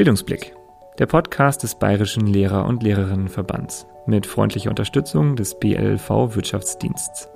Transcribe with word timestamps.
Bildungsblick, 0.00 0.56
der 0.98 1.04
Podcast 1.04 1.62
des 1.62 1.74
Bayerischen 1.74 2.26
Lehrer- 2.26 2.64
und 2.64 2.82
Lehrerinnenverbands 2.82 3.86
mit 4.06 4.24
freundlicher 4.24 4.70
Unterstützung 4.70 5.36
des 5.36 5.58
BLV 5.60 6.08
Wirtschaftsdienstes. 6.34 7.28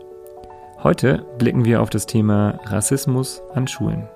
Heute 0.83 1.27
blicken 1.37 1.67
wir 1.67 1.83
auf 1.83 1.91
das 1.91 2.07
Thema 2.07 2.59
Rassismus 2.65 3.43
an 3.53 3.69
Schulen. 3.69 4.09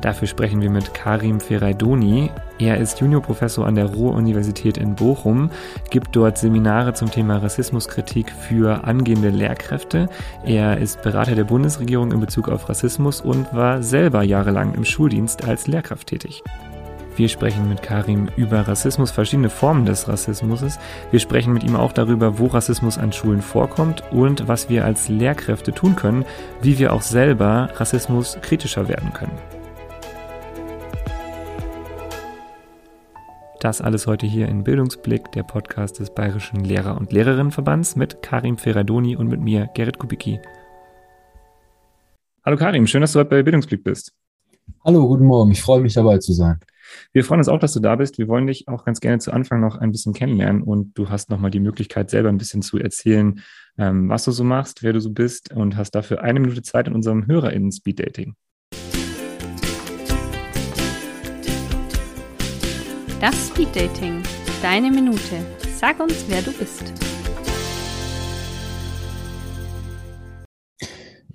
Dafür 0.00 0.28
sprechen 0.28 0.62
wir 0.62 0.70
mit 0.70 0.94
Karim 0.94 1.40
Feraidoni. 1.40 2.30
Er 2.58 2.78
ist 2.78 3.00
Juniorprofessor 3.00 3.66
an 3.66 3.74
der 3.74 3.86
Ruhr-Universität 3.86 4.78
in 4.78 4.94
Bochum, 4.94 5.50
gibt 5.90 6.16
dort 6.16 6.38
Seminare 6.38 6.94
zum 6.94 7.10
Thema 7.10 7.38
Rassismuskritik 7.38 8.30
für 8.30 8.84
angehende 8.84 9.30
Lehrkräfte. 9.30 10.08
Er 10.44 10.78
ist 10.78 11.02
Berater 11.02 11.34
der 11.34 11.44
Bundesregierung 11.44 12.12
in 12.12 12.20
Bezug 12.20 12.48
auf 12.48 12.68
Rassismus 12.68 13.20
und 13.20 13.52
war 13.54 13.82
selber 13.82 14.22
jahrelang 14.22 14.74
im 14.74 14.84
Schuldienst 14.84 15.46
als 15.46 15.66
Lehrkraft 15.66 16.08
tätig. 16.08 16.42
Wir 17.16 17.28
sprechen 17.28 17.68
mit 17.68 17.82
Karim 17.82 18.28
über 18.36 18.66
Rassismus, 18.66 19.10
verschiedene 19.10 19.50
Formen 19.50 19.84
des 19.84 20.08
Rassismus. 20.08 20.78
Wir 21.10 21.20
sprechen 21.20 21.52
mit 21.52 21.62
ihm 21.64 21.76
auch 21.76 21.92
darüber, 21.92 22.38
wo 22.38 22.46
Rassismus 22.46 22.96
an 22.96 23.12
Schulen 23.12 23.42
vorkommt 23.42 24.02
und 24.10 24.48
was 24.48 24.70
wir 24.70 24.86
als 24.86 25.08
Lehrkräfte 25.08 25.72
tun 25.72 25.96
können, 25.96 26.24
wie 26.62 26.78
wir 26.78 26.94
auch 26.94 27.02
selber 27.02 27.68
Rassismus 27.76 28.38
kritischer 28.40 28.88
werden 28.88 29.12
können. 29.12 29.59
Das 33.60 33.82
alles 33.82 34.06
heute 34.06 34.26
hier 34.26 34.48
in 34.48 34.64
Bildungsblick, 34.64 35.32
der 35.32 35.42
Podcast 35.42 35.98
des 35.98 36.14
Bayerischen 36.14 36.64
Lehrer- 36.64 36.96
und 36.96 37.12
Lehrerinnenverbands 37.12 37.94
mit 37.94 38.22
Karim 38.22 38.56
Ferradoni 38.56 39.16
und 39.16 39.28
mit 39.28 39.42
mir, 39.42 39.68
Gerrit 39.74 39.98
Kubicki. 39.98 40.40
Hallo 42.42 42.56
Karim, 42.56 42.86
schön, 42.86 43.02
dass 43.02 43.12
du 43.12 43.18
heute 43.18 43.28
bei 43.28 43.42
Bildungsblick 43.42 43.84
bist. 43.84 44.14
Hallo, 44.82 45.06
guten 45.06 45.26
Morgen. 45.26 45.50
Ich 45.50 45.60
freue 45.60 45.82
mich 45.82 45.92
dabei 45.92 46.16
zu 46.16 46.32
sein. 46.32 46.58
Wir 47.12 47.22
freuen 47.22 47.40
uns 47.40 47.48
auch, 47.48 47.58
dass 47.58 47.74
du 47.74 47.80
da 47.80 47.96
bist. 47.96 48.16
Wir 48.16 48.28
wollen 48.28 48.46
dich 48.46 48.66
auch 48.66 48.86
ganz 48.86 48.98
gerne 48.98 49.18
zu 49.18 49.30
Anfang 49.30 49.60
noch 49.60 49.76
ein 49.76 49.92
bisschen 49.92 50.14
kennenlernen 50.14 50.62
und 50.62 50.96
du 50.96 51.10
hast 51.10 51.28
nochmal 51.28 51.50
die 51.50 51.60
Möglichkeit, 51.60 52.08
selber 52.08 52.30
ein 52.30 52.38
bisschen 52.38 52.62
zu 52.62 52.78
erzählen, 52.78 53.42
ähm, 53.76 54.08
was 54.08 54.24
du 54.24 54.30
so 54.30 54.42
machst, 54.42 54.82
wer 54.82 54.94
du 54.94 55.00
so 55.00 55.10
bist 55.10 55.52
und 55.52 55.76
hast 55.76 55.90
dafür 55.90 56.22
eine 56.22 56.40
Minute 56.40 56.62
Zeit 56.62 56.88
in 56.88 56.94
unserem 56.94 57.26
HörerInnen 57.26 57.72
Das 63.20 63.48
Speed 63.48 63.76
Dating. 63.76 64.22
Deine 64.62 64.90
Minute. 64.90 65.44
Sag 65.76 66.00
uns, 66.00 66.24
wer 66.26 66.40
du 66.40 66.52
bist. 66.52 66.82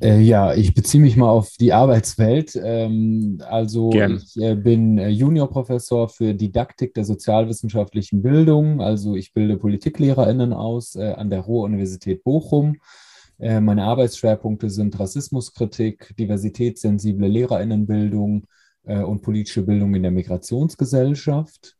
Äh, 0.02 0.20
ja, 0.22 0.56
ich 0.56 0.74
beziehe 0.74 1.04
mich 1.04 1.16
mal 1.16 1.30
auf 1.30 1.52
die 1.60 1.74
Arbeitswelt. 1.74 2.60
Ähm, 2.60 3.40
also 3.48 3.92
Gern. 3.92 4.16
ich 4.16 4.36
äh, 4.42 4.56
bin 4.56 4.98
äh, 4.98 5.10
Juniorprofessor 5.10 6.10
für 6.10 6.34
Didaktik 6.34 6.96
der 6.96 7.06
sozialwissenschaftlichen 7.06 8.24
Bildung. 8.24 8.82
Also 8.82 9.16
ich 9.16 9.32
bilde 9.32 9.56
PolitiklehrerInnen 9.56 10.54
aus 10.54 10.96
äh, 10.96 11.12
an 11.12 11.30
der 11.30 11.42
Ruhr-Universität 11.42 12.24
Bochum. 12.24 12.78
Äh, 13.38 13.62
meine 13.62 13.84
Arbeitsschwerpunkte 13.84 14.72
sind 14.72 15.00
Rassismuskritik, 15.00 16.16
diversitätssensible 16.18 17.28
LehrerInnenbildung, 17.28 18.42
äh, 18.42 18.65
und 18.86 19.22
politische 19.22 19.64
Bildung 19.64 19.96
in 19.96 20.04
der 20.04 20.12
Migrationsgesellschaft. 20.12 21.76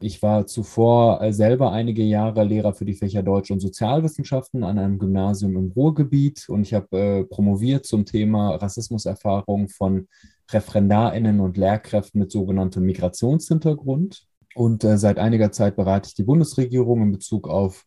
Ich 0.00 0.22
war 0.22 0.46
zuvor 0.46 1.20
äh, 1.20 1.32
selber 1.32 1.72
einige 1.72 2.04
Jahre 2.04 2.44
Lehrer 2.44 2.72
für 2.72 2.84
die 2.84 2.94
Fächer 2.94 3.24
Deutsch 3.24 3.50
und 3.50 3.58
Sozialwissenschaften 3.58 4.62
an 4.62 4.78
einem 4.78 5.00
Gymnasium 5.00 5.56
im 5.56 5.72
Ruhrgebiet 5.72 6.48
und 6.48 6.62
ich 6.62 6.72
habe 6.72 6.96
äh, 6.96 7.24
promoviert 7.24 7.84
zum 7.84 8.04
Thema 8.04 8.54
Rassismuserfahrung 8.54 9.68
von 9.68 10.06
ReferendarInnen 10.52 11.40
und 11.40 11.56
Lehrkräften 11.56 12.20
mit 12.20 12.30
sogenanntem 12.30 12.84
Migrationshintergrund. 12.84 14.24
Und 14.54 14.84
äh, 14.84 14.98
seit 14.98 15.18
einiger 15.18 15.50
Zeit 15.50 15.74
berate 15.74 16.06
ich 16.08 16.14
die 16.14 16.22
Bundesregierung 16.22 17.02
in 17.02 17.10
Bezug 17.10 17.48
auf 17.48 17.84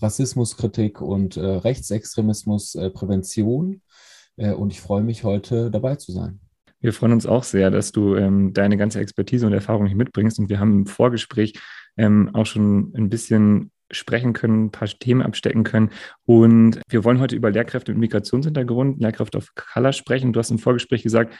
Rassismuskritik 0.00 1.02
und 1.02 1.36
äh, 1.36 1.44
Rechtsextremismusprävention. 1.44 3.82
Äh, 4.36 4.54
und 4.54 4.72
ich 4.72 4.80
freue 4.80 5.02
mich, 5.02 5.24
heute 5.24 5.70
dabei 5.70 5.96
zu 5.96 6.12
sein. 6.12 6.40
Wir 6.80 6.92
freuen 6.92 7.12
uns 7.12 7.26
auch 7.26 7.44
sehr, 7.44 7.70
dass 7.70 7.92
du 7.92 8.16
ähm, 8.16 8.52
deine 8.52 8.76
ganze 8.76 9.00
Expertise 9.00 9.46
und 9.46 9.52
Erfahrung 9.52 9.86
hier 9.86 9.96
mitbringst. 9.96 10.38
Und 10.38 10.48
wir 10.48 10.58
haben 10.58 10.80
im 10.80 10.86
Vorgespräch 10.86 11.54
ähm, 11.96 12.30
auch 12.34 12.46
schon 12.46 12.92
ein 12.96 13.10
bisschen 13.10 13.70
sprechen 13.90 14.32
können, 14.32 14.66
ein 14.66 14.70
paar 14.70 14.88
Themen 14.88 15.22
abstecken 15.22 15.64
können. 15.64 15.90
Und 16.24 16.80
wir 16.88 17.04
wollen 17.04 17.20
heute 17.20 17.36
über 17.36 17.50
Lehrkräfte 17.50 17.92
mit 17.92 18.00
Migrationshintergrund, 18.00 19.00
Lehrkräfte 19.00 19.38
auf 19.38 19.54
Color 19.54 19.92
sprechen. 19.92 20.32
Du 20.32 20.38
hast 20.38 20.50
im 20.50 20.58
Vorgespräch 20.58 21.02
gesagt, 21.02 21.34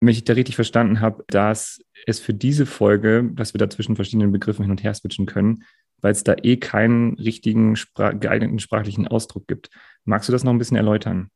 wenn 0.00 0.08
ich 0.08 0.24
da 0.24 0.32
richtig 0.32 0.54
verstanden 0.54 1.00
habe, 1.00 1.24
dass 1.28 1.80
es 2.06 2.20
für 2.20 2.32
diese 2.32 2.66
Folge, 2.66 3.30
dass 3.34 3.52
wir 3.52 3.58
da 3.58 3.68
zwischen 3.68 3.96
verschiedenen 3.96 4.30
Begriffen 4.30 4.62
hin 4.62 4.70
und 4.70 4.82
her 4.84 4.94
switchen 4.94 5.26
können, 5.26 5.64
weil 6.00 6.12
es 6.12 6.22
da 6.22 6.36
eh 6.40 6.56
keinen 6.56 7.14
richtigen 7.14 7.74
geeigneten 7.94 8.60
sprachlichen 8.60 9.08
Ausdruck 9.08 9.48
gibt. 9.48 9.70
Magst 10.04 10.28
du 10.28 10.32
das 10.32 10.44
noch 10.44 10.52
ein 10.52 10.58
bisschen 10.58 10.76
erläutern? 10.76 11.30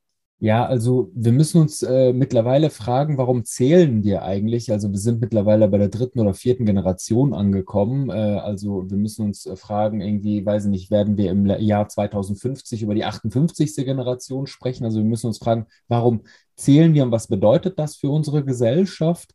Ja, 0.45 0.67
also 0.67 1.09
wir 1.15 1.31
müssen 1.31 1.61
uns 1.61 1.83
äh, 1.83 2.13
mittlerweile 2.13 2.69
fragen, 2.71 3.17
warum 3.17 3.45
zählen 3.45 4.03
wir 4.03 4.23
eigentlich? 4.25 4.73
Also 4.73 4.91
wir 4.91 4.99
sind 4.99 5.21
mittlerweile 5.21 5.69
bei 5.69 5.79
der 5.79 5.89
dritten 5.89 6.19
oder 6.19 6.35
vierten 6.35 6.67
Generation 6.67 7.33
angekommen. 7.33 8.11
Äh, 8.11 8.15
also 8.15 8.91
wir 8.91 8.97
müssen 8.97 9.25
uns 9.25 9.47
äh, 9.47 9.55
fragen, 9.55 10.01
irgendwie, 10.01 10.45
weiß 10.45 10.65
ich 10.65 10.71
nicht, 10.71 10.91
werden 10.91 11.17
wir 11.17 11.31
im 11.31 11.47
Jahr 11.47 11.89
2050 11.89 12.83
über 12.83 12.97
die 12.97 13.05
58. 13.05 13.77
Generation 13.77 14.49
sprechen? 14.49 14.85
Also 14.85 14.99
wir 14.99 15.05
müssen 15.05 15.29
uns 15.29 15.39
fragen, 15.39 15.67
warum 15.87 16.23
zählen 16.57 16.93
wir 16.93 17.05
und 17.05 17.13
was 17.13 17.29
bedeutet 17.29 17.79
das 17.79 17.95
für 17.95 18.11
unsere 18.11 18.45
Gesellschaft? 18.45 19.31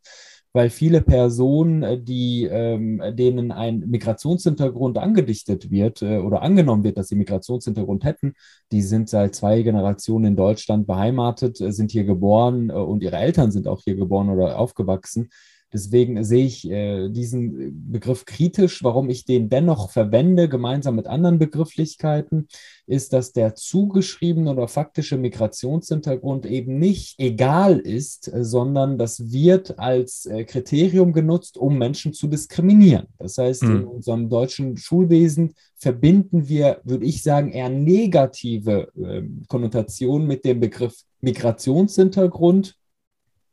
Weil 0.52 0.70
viele 0.70 1.02
Personen, 1.02 1.82
äh, 1.82 2.00
die, 2.00 2.44
ähm, 2.44 3.02
denen 3.12 3.52
ein 3.52 3.80
Migrationshintergrund 3.80 4.98
angedichtet 4.98 5.70
wird 5.70 6.02
äh, 6.02 6.18
oder 6.18 6.42
angenommen 6.42 6.84
wird, 6.84 6.98
dass 6.98 7.08
sie 7.08 7.16
Migrationshintergrund 7.16 8.04
hätten, 8.04 8.34
die 8.72 8.82
sind 8.82 9.08
seit 9.08 9.34
zwei 9.34 9.62
Generationen 9.62 10.26
in 10.26 10.36
Deutschland 10.36 10.86
beheimatet, 10.86 11.60
äh, 11.60 11.72
sind 11.72 11.90
hier 11.90 12.04
geboren 12.04 12.70
äh, 12.70 12.74
und 12.74 13.02
ihre 13.02 13.16
Eltern 13.16 13.50
sind 13.50 13.68
auch 13.68 13.82
hier 13.84 13.96
geboren 13.96 14.30
oder 14.30 14.58
aufgewachsen. 14.58 15.30
Deswegen 15.72 16.24
sehe 16.24 16.46
ich 16.46 16.68
äh, 16.70 17.10
diesen 17.10 17.90
Begriff 17.92 18.24
kritisch. 18.24 18.82
Warum 18.82 19.10
ich 19.10 19.24
den 19.24 19.50
dennoch 19.50 19.90
verwende, 19.90 20.48
gemeinsam 20.48 20.96
mit 20.96 21.06
anderen 21.06 21.38
Begrifflichkeiten, 21.38 22.48
ist, 22.86 23.12
dass 23.12 23.32
der 23.32 23.54
zugeschriebene 23.54 24.50
oder 24.50 24.66
faktische 24.66 25.18
Migrationshintergrund 25.18 26.46
eben 26.46 26.78
nicht 26.78 27.16
egal 27.18 27.78
ist, 27.78 28.30
sondern 28.34 28.96
das 28.96 29.30
wird 29.30 29.78
als 29.78 30.24
äh, 30.24 30.44
Kriterium 30.44 31.12
genutzt, 31.12 31.58
um 31.58 31.76
Menschen 31.76 32.14
zu 32.14 32.28
diskriminieren. 32.28 33.06
Das 33.18 33.36
heißt, 33.36 33.64
mhm. 33.64 33.76
in 33.76 33.84
unserem 33.84 34.28
deutschen 34.30 34.78
Schulwesen 34.78 35.54
verbinden 35.76 36.48
wir, 36.48 36.80
würde 36.84 37.04
ich 37.04 37.22
sagen, 37.22 37.52
eher 37.52 37.68
negative 37.68 38.88
äh, 38.96 39.22
Konnotationen 39.48 40.26
mit 40.26 40.44
dem 40.44 40.60
Begriff 40.60 41.04
Migrationshintergrund 41.20 42.77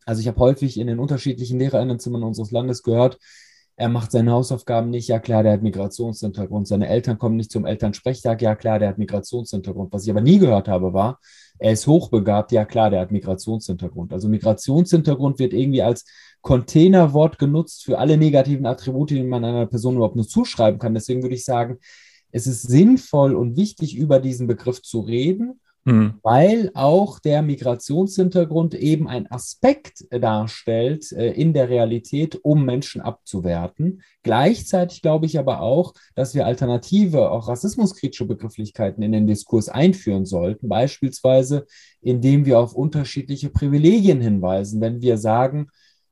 also 0.06 0.22
ich 0.22 0.28
habe 0.28 0.40
häufig 0.40 0.80
in 0.80 0.88
den 0.88 1.00
unterschiedlichen 1.00 1.60
Lehrerinnenzimmern 1.60 2.24
unseres 2.24 2.52
Landes 2.52 2.84
gehört, 2.84 3.18
er 3.78 3.90
macht 3.90 4.12
seine 4.12 4.32
Hausaufgaben 4.32 4.90
nicht, 4.90 5.10
ja 5.10 5.20
klar, 5.20 5.44
der 5.44 5.52
hat 5.52 5.62
Migrationshintergrund. 5.62 6.66
Seine 6.66 6.88
Eltern 6.88 7.18
kommen 7.18 7.36
nicht 7.36 7.52
zum 7.52 7.66
Elternsprechtag, 7.66 8.42
ja 8.42 8.56
klar, 8.56 8.80
der 8.80 8.90
hat 8.90 8.98
Migrationshintergrund. 8.98 9.92
Was 9.92 10.06
ich 10.06 10.10
aber 10.12 10.22
nie 10.22 10.40
gehört 10.40 10.70
habe, 10.70 10.94
war, 10.94 11.20
er 11.60 11.74
ist 11.74 11.86
hochbegabt, 11.86 12.54
ja 12.54 12.64
klar, 12.64 12.90
der 12.90 13.02
hat 13.02 13.12
Migrationshintergrund. 13.12 14.14
Also 14.14 14.30
Migrationshintergrund 14.30 15.40
wird 15.40 15.52
irgendwie 15.52 15.82
als 15.82 16.06
Containerwort 16.40 17.38
genutzt 17.38 17.84
für 17.84 17.98
alle 18.00 18.16
negativen 18.16 18.66
Attribute, 18.66 19.10
die 19.10 19.24
man 19.24 19.44
einer 19.44 19.66
Person 19.66 19.96
überhaupt 19.96 20.16
nur 20.16 20.28
zuschreiben 20.28 20.80
kann. 20.80 20.94
Deswegen 20.94 21.22
würde 21.22 21.36
ich 21.36 21.44
sagen, 21.44 21.80
es 22.32 22.48
ist 22.48 22.62
sinnvoll 22.62 23.36
und 23.36 23.58
wichtig, 23.58 23.98
über 23.98 24.20
diesen 24.20 24.48
Begriff 24.48 24.82
zu 24.82 25.02
reden 25.02 25.60
Mhm. 25.86 26.16
Weil 26.24 26.72
auch 26.74 27.20
der 27.20 27.44
Migrationshintergrund 27.44 28.74
eben 28.74 29.08
ein 29.08 29.30
Aspekt 29.32 30.04
darstellt 30.10 31.12
äh, 31.12 31.32
in 31.32 31.54
der 31.54 31.70
Realität, 31.70 32.40
um 32.44 32.66
Menschen 32.66 33.02
abzuwerten. 33.02 34.02
Gleichzeitig 34.24 35.04
glaube 35.04 35.28
ich 35.28 35.38
aber 35.38 35.62
auch, 35.62 35.94
dass 36.16 36.34
wir 36.34 36.48
alternative, 36.48 37.30
auch 37.30 37.48
rassismuskritische 37.48 38.26
Begrifflichkeiten 38.26 39.04
in 39.04 39.12
den 39.12 39.28
Diskurs 39.28 39.70
einführen 39.70 40.26
sollten, 40.26 40.70
beispielsweise 40.70 41.68
indem 42.02 42.46
wir 42.46 42.60
auf 42.60 42.74
unterschiedliche 42.74 43.50
Privilegien 43.50 44.22
hinweisen. 44.22 44.82
Wenn 44.82 45.02
wir 45.02 45.18
sagen, 45.18 45.68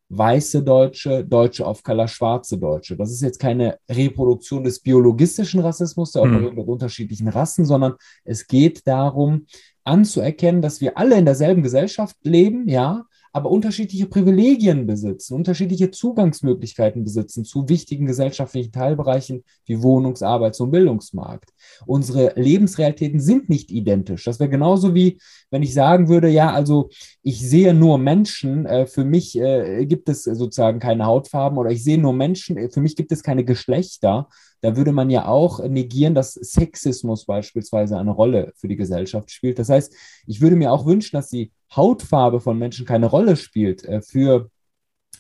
weiße 0.10 0.64
Deutsche, 0.64 1.24
Deutsche 1.24 1.66
auf 1.66 1.84
Color, 1.84 2.08
schwarze 2.08 2.58
Deutsche. 2.58 2.96
Das 2.96 3.12
ist 3.12 3.22
jetzt 3.22 3.40
keine 3.40 3.78
Reproduktion 3.90 4.64
des 4.64 4.80
biologistischen 4.80 5.62
Rassismus, 5.62 6.12
der 6.12 6.24
operiert 6.24 6.56
mit 6.56 6.68
unterschiedlichen 6.68 7.28
Rassen, 7.28 7.66
sondern 7.66 7.96
es 8.24 8.48
geht 8.48 8.86
darum, 8.88 9.48
anzuerkennen, 9.84 10.62
dass 10.62 10.82
wir 10.82 10.98
alle 10.98 11.18
in 11.18 11.26
derselben 11.26 11.64
Gesellschaft 11.64 12.16
leben, 12.24 12.68
ja, 12.68 13.06
aber 13.34 13.50
unterschiedliche 13.50 14.06
Privilegien 14.06 14.86
besitzen, 14.86 15.34
unterschiedliche 15.34 15.90
Zugangsmöglichkeiten 15.90 17.04
besitzen 17.04 17.44
zu 17.44 17.68
wichtigen 17.68 18.06
gesellschaftlichen 18.06 18.72
Teilbereichen 18.72 19.44
wie 19.66 19.82
Wohnungs-, 19.82 20.22
Arbeits- 20.22 20.60
und 20.60 20.70
Bildungsmarkt. 20.70 21.50
Unsere 21.88 22.40
Lebensrealitäten 22.40 23.20
sind 23.20 23.50
nicht 23.50 23.72
identisch. 23.72 24.24
Das 24.26 24.40
wäre 24.40 24.52
genauso 24.52 24.94
wie, 24.94 25.20
wenn 25.50 25.64
ich 25.64 25.74
sagen 25.74 26.10
würde, 26.10 26.30
ja, 26.30 26.52
also 26.54 26.90
ich 27.24 27.42
sehe 27.42 27.74
nur 27.74 27.98
Menschen, 27.98 28.68
äh, 28.68 28.86
für 28.86 29.04
mich 29.04 29.36
äh, 29.36 29.86
gibt 29.88 30.10
es 30.10 30.24
sozusagen 30.24 30.80
keine 30.80 31.06
Hautfarben 31.06 31.58
oder 31.58 31.72
ich 31.72 31.84
sehe 31.84 31.98
nur 31.98 32.14
Menschen, 32.14 32.70
für 32.70 32.82
mich 32.82 32.96
gibt 32.96 33.12
es 33.12 33.24
keine 33.24 33.44
Geschlechter 33.44 34.30
da 34.64 34.78
würde 34.78 34.94
man 34.94 35.10
ja 35.10 35.28
auch 35.28 35.62
negieren, 35.68 36.16
dass 36.16 36.36
Sexismus 36.36 37.26
beispielsweise 37.26 37.98
eine 37.98 38.12
Rolle 38.12 38.54
für 38.56 38.70
die 38.70 38.78
Gesellschaft 38.78 39.30
spielt. 39.30 39.60
Das 39.60 39.68
heißt, 39.68 39.94
ich 40.26 40.40
würde 40.40 40.56
mir 40.56 40.72
auch 40.72 40.86
wünschen, 40.86 41.18
dass 41.18 41.28
die 41.28 41.52
Hautfarbe 41.76 42.40
von 42.40 42.58
Menschen 42.58 42.86
keine 42.86 43.08
Rolle 43.08 43.36
spielt 43.36 43.84
äh, 43.84 44.02
für 44.02 44.50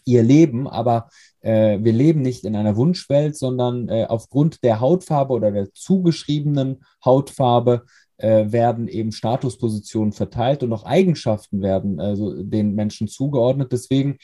ihr 0.05 0.23
Leben, 0.23 0.65
aber 0.65 1.09
äh, 1.41 1.77
wir 1.81 1.91
leben 1.91 2.21
nicht 2.21 2.45
in 2.45 2.55
einer 2.55 2.77
Wunschwelt, 2.77 3.35
sondern 3.35 3.89
äh, 3.89 4.05
aufgrund 4.07 4.63
der 4.63 4.79
Hautfarbe 4.79 5.33
oder 5.33 5.51
der 5.51 5.73
zugeschriebenen 5.73 6.85
Hautfarbe 7.03 7.83
äh, 8.17 8.49
werden 8.49 8.87
eben 8.87 9.11
Statuspositionen 9.11 10.13
verteilt 10.13 10.63
und 10.63 10.71
auch 10.71 10.85
Eigenschaften 10.85 11.61
werden 11.61 11.99
also 11.99 12.41
den 12.41 12.75
Menschen 12.75 13.09
zugeordnet. 13.09 13.73
Deswegen 13.73 14.19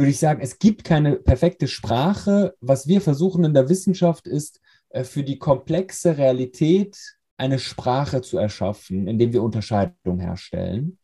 würde 0.00 0.10
ich 0.10 0.18
sagen, 0.18 0.40
es 0.40 0.58
gibt 0.58 0.82
keine 0.82 1.16
perfekte 1.16 1.68
Sprache. 1.68 2.54
Was 2.60 2.88
wir 2.88 3.02
versuchen 3.02 3.44
in 3.44 3.52
der 3.52 3.68
Wissenschaft 3.68 4.26
ist, 4.26 4.60
äh, 4.88 5.04
für 5.04 5.22
die 5.22 5.38
komplexe 5.38 6.16
Realität 6.16 6.96
eine 7.36 7.58
Sprache 7.58 8.22
zu 8.22 8.38
erschaffen, 8.38 9.06
indem 9.06 9.34
wir 9.34 9.42
Unterscheidungen 9.42 10.20
herstellen. 10.20 10.98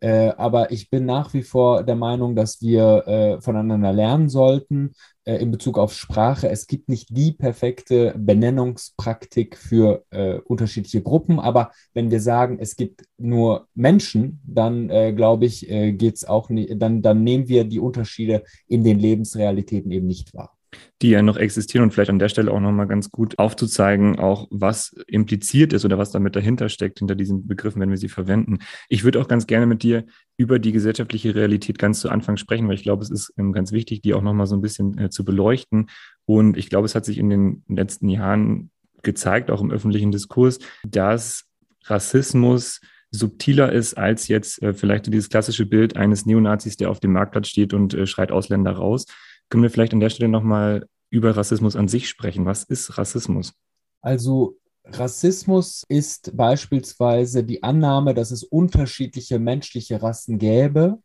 Äh, 0.00 0.28
aber 0.36 0.70
ich 0.70 0.90
bin 0.90 1.06
nach 1.06 1.32
wie 1.32 1.42
vor 1.42 1.82
der 1.82 1.96
Meinung, 1.96 2.36
dass 2.36 2.60
wir 2.60 3.06
äh, 3.06 3.40
voneinander 3.40 3.94
lernen 3.94 4.28
sollten 4.28 4.92
äh, 5.28 5.36
in 5.36 5.50
Bezug 5.50 5.78
auf 5.78 5.92
Sprache. 5.92 6.48
Es 6.48 6.66
gibt 6.66 6.88
nicht 6.88 7.14
die 7.14 7.32
perfekte 7.32 8.14
Benennungspraktik 8.16 9.58
für 9.58 10.04
äh, 10.10 10.38
unterschiedliche 10.38 11.02
Gruppen, 11.02 11.38
aber 11.38 11.70
wenn 11.92 12.10
wir 12.10 12.20
sagen, 12.20 12.58
es 12.58 12.76
gibt 12.76 13.04
nur 13.18 13.68
Menschen, 13.74 14.40
dann 14.46 14.88
äh, 14.88 15.12
glaube 15.12 15.44
ich, 15.44 15.68
äh, 15.70 15.92
geht 15.92 16.16
es 16.16 16.24
auch 16.24 16.48
nicht, 16.48 16.80
dann, 16.80 17.02
dann 17.02 17.22
nehmen 17.24 17.46
wir 17.48 17.64
die 17.64 17.78
Unterschiede 17.78 18.42
in 18.66 18.84
den 18.84 18.98
Lebensrealitäten 18.98 19.90
eben 19.90 20.06
nicht 20.06 20.32
wahr 20.32 20.57
die 21.00 21.10
ja 21.10 21.22
noch 21.22 21.36
existieren 21.36 21.84
und 21.84 21.92
vielleicht 21.92 22.10
an 22.10 22.18
der 22.18 22.28
Stelle 22.28 22.50
auch 22.50 22.60
nochmal 22.60 22.86
ganz 22.86 23.10
gut 23.10 23.38
aufzuzeigen, 23.38 24.18
auch 24.18 24.48
was 24.50 24.94
impliziert 25.06 25.72
ist 25.72 25.84
oder 25.84 25.98
was 25.98 26.10
damit 26.10 26.36
dahinter 26.36 26.68
steckt, 26.68 26.98
hinter 26.98 27.14
diesen 27.14 27.46
Begriffen, 27.46 27.80
wenn 27.80 27.90
wir 27.90 27.96
sie 27.96 28.08
verwenden. 28.08 28.58
Ich 28.88 29.04
würde 29.04 29.20
auch 29.20 29.28
ganz 29.28 29.46
gerne 29.46 29.66
mit 29.66 29.82
dir 29.82 30.04
über 30.36 30.58
die 30.58 30.72
gesellschaftliche 30.72 31.34
Realität 31.34 31.78
ganz 31.78 32.00
zu 32.00 32.10
Anfang 32.10 32.36
sprechen, 32.36 32.68
weil 32.68 32.74
ich 32.74 32.82
glaube, 32.82 33.02
es 33.02 33.10
ist 33.10 33.32
ähm, 33.36 33.52
ganz 33.52 33.72
wichtig, 33.72 34.02
die 34.02 34.14
auch 34.14 34.22
nochmal 34.22 34.46
so 34.46 34.56
ein 34.56 34.62
bisschen 34.62 34.98
äh, 34.98 35.10
zu 35.10 35.24
beleuchten. 35.24 35.88
Und 36.24 36.56
ich 36.56 36.68
glaube, 36.68 36.86
es 36.86 36.94
hat 36.94 37.04
sich 37.04 37.18
in 37.18 37.30
den 37.30 37.64
letzten 37.68 38.08
Jahren 38.08 38.70
gezeigt, 39.02 39.50
auch 39.50 39.60
im 39.60 39.70
öffentlichen 39.70 40.10
Diskurs, 40.10 40.58
dass 40.84 41.44
Rassismus 41.84 42.80
subtiler 43.10 43.72
ist 43.72 43.94
als 43.94 44.28
jetzt 44.28 44.62
äh, 44.62 44.74
vielleicht 44.74 45.06
dieses 45.06 45.30
klassische 45.30 45.66
Bild 45.66 45.96
eines 45.96 46.26
Neonazis, 46.26 46.76
der 46.76 46.90
auf 46.90 47.00
dem 47.00 47.12
Marktplatz 47.12 47.48
steht 47.48 47.72
und 47.72 47.94
äh, 47.94 48.06
schreit 48.06 48.32
Ausländer 48.32 48.72
raus, 48.72 49.06
können 49.48 49.62
wir 49.62 49.70
vielleicht 49.70 49.92
an 49.92 50.00
der 50.00 50.10
Stelle 50.10 50.28
nochmal 50.28 50.86
über 51.10 51.36
Rassismus 51.36 51.76
an 51.76 51.88
sich 51.88 52.08
sprechen? 52.08 52.44
Was 52.44 52.64
ist 52.64 52.98
Rassismus? 52.98 53.54
Also 54.00 54.56
Rassismus 54.84 55.84
ist 55.88 56.36
beispielsweise 56.36 57.44
die 57.44 57.62
Annahme, 57.62 58.14
dass 58.14 58.30
es 58.30 58.42
unterschiedliche 58.42 59.38
menschliche 59.38 60.02
Rassen 60.02 60.38
gäbe, 60.38 60.98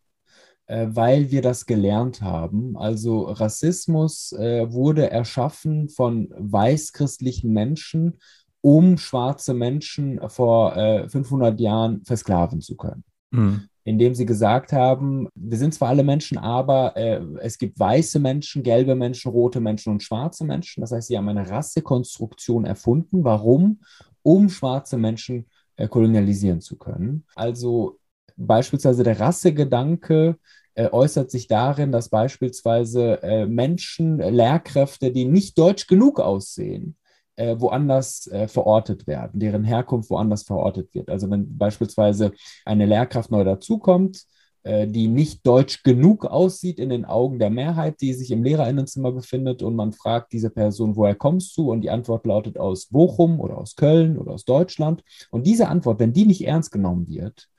äh, 0.67 0.87
weil 0.89 1.31
wir 1.31 1.41
das 1.41 1.65
gelernt 1.65 2.21
haben. 2.21 2.77
Also 2.77 3.23
Rassismus 3.23 4.31
äh, 4.33 4.71
wurde 4.71 5.09
erschaffen 5.11 5.89
von 5.89 6.33
weißchristlichen 6.37 7.51
Menschen, 7.51 8.19
um 8.61 8.97
schwarze 8.97 9.53
Menschen 9.53 10.21
vor 10.29 10.77
äh, 10.77 11.09
500 11.09 11.59
Jahren 11.59 12.03
versklaven 12.05 12.61
zu 12.61 12.77
können. 12.77 13.03
Mhm 13.31 13.69
indem 13.83 14.15
sie 14.15 14.25
gesagt 14.25 14.71
haben, 14.71 15.27
wir 15.35 15.57
sind 15.57 15.73
zwar 15.73 15.89
alle 15.89 16.03
Menschen, 16.03 16.37
aber 16.37 16.95
äh, 16.95 17.21
es 17.41 17.57
gibt 17.57 17.79
weiße 17.79 18.19
Menschen, 18.19 18.63
gelbe 18.63 18.95
Menschen, 18.95 19.31
rote 19.31 19.59
Menschen 19.59 19.91
und 19.91 20.03
schwarze 20.03 20.45
Menschen. 20.45 20.81
Das 20.81 20.91
heißt, 20.91 21.07
sie 21.07 21.17
haben 21.17 21.29
eine 21.29 21.49
Rassekonstruktion 21.49 22.65
erfunden. 22.65 23.23
Warum? 23.23 23.81
Um 24.21 24.49
schwarze 24.49 24.97
Menschen 24.97 25.47
äh, 25.75 25.87
kolonialisieren 25.87 26.61
zu 26.61 26.77
können. 26.77 27.25
Also 27.35 27.99
beispielsweise 28.37 29.03
der 29.03 29.19
Rassegedanke 29.19 30.37
äh, 30.75 30.89
äußert 30.89 31.29
sich 31.29 31.47
darin, 31.47 31.91
dass 31.91 32.09
beispielsweise 32.09 33.21
äh, 33.21 33.45
Menschen, 33.45 34.17
Lehrkräfte, 34.17 35.11
die 35.11 35.25
nicht 35.25 35.57
deutsch 35.57 35.87
genug 35.87 36.19
aussehen, 36.19 36.95
äh, 37.35 37.55
woanders 37.57 38.27
äh, 38.27 38.47
verortet 38.47 39.07
werden, 39.07 39.39
deren 39.39 39.63
Herkunft 39.63 40.09
woanders 40.09 40.43
verortet 40.43 40.93
wird. 40.93 41.09
Also 41.09 41.29
wenn 41.29 41.57
beispielsweise 41.57 42.31
eine 42.65 42.85
Lehrkraft 42.85 43.31
neu 43.31 43.43
dazukommt, 43.43 44.25
äh, 44.63 44.87
die 44.87 45.07
nicht 45.07 45.45
deutsch 45.45 45.83
genug 45.83 46.25
aussieht 46.25 46.79
in 46.79 46.89
den 46.89 47.03
Augen 47.03 47.37
der 47.37 47.49
Mehrheit, 47.49 47.99
die 47.99 48.13
sich 48.13 48.31
im 48.31 48.43
Lehrerinnenzimmer 48.43 49.11
befindet 49.11 49.61
und 49.61 49.75
man 49.75 49.91
fragt 49.91 50.31
diese 50.31 50.49
Person, 50.49 50.95
woher 50.95 51.15
kommst 51.15 51.57
du? 51.57 51.71
Und 51.71 51.81
die 51.81 51.89
Antwort 51.89 52.25
lautet 52.25 52.57
aus 52.57 52.85
Bochum 52.85 53.41
oder 53.41 53.57
aus 53.57 53.75
Köln 53.75 54.17
oder 54.17 54.31
aus 54.31 54.45
Deutschland. 54.45 55.03
Und 55.31 55.47
diese 55.47 55.67
Antwort, 55.67 55.99
wenn 55.99 56.13
die 56.13 56.25
nicht 56.25 56.47
ernst 56.47 56.71
genommen 56.71 57.09
wird, 57.09 57.49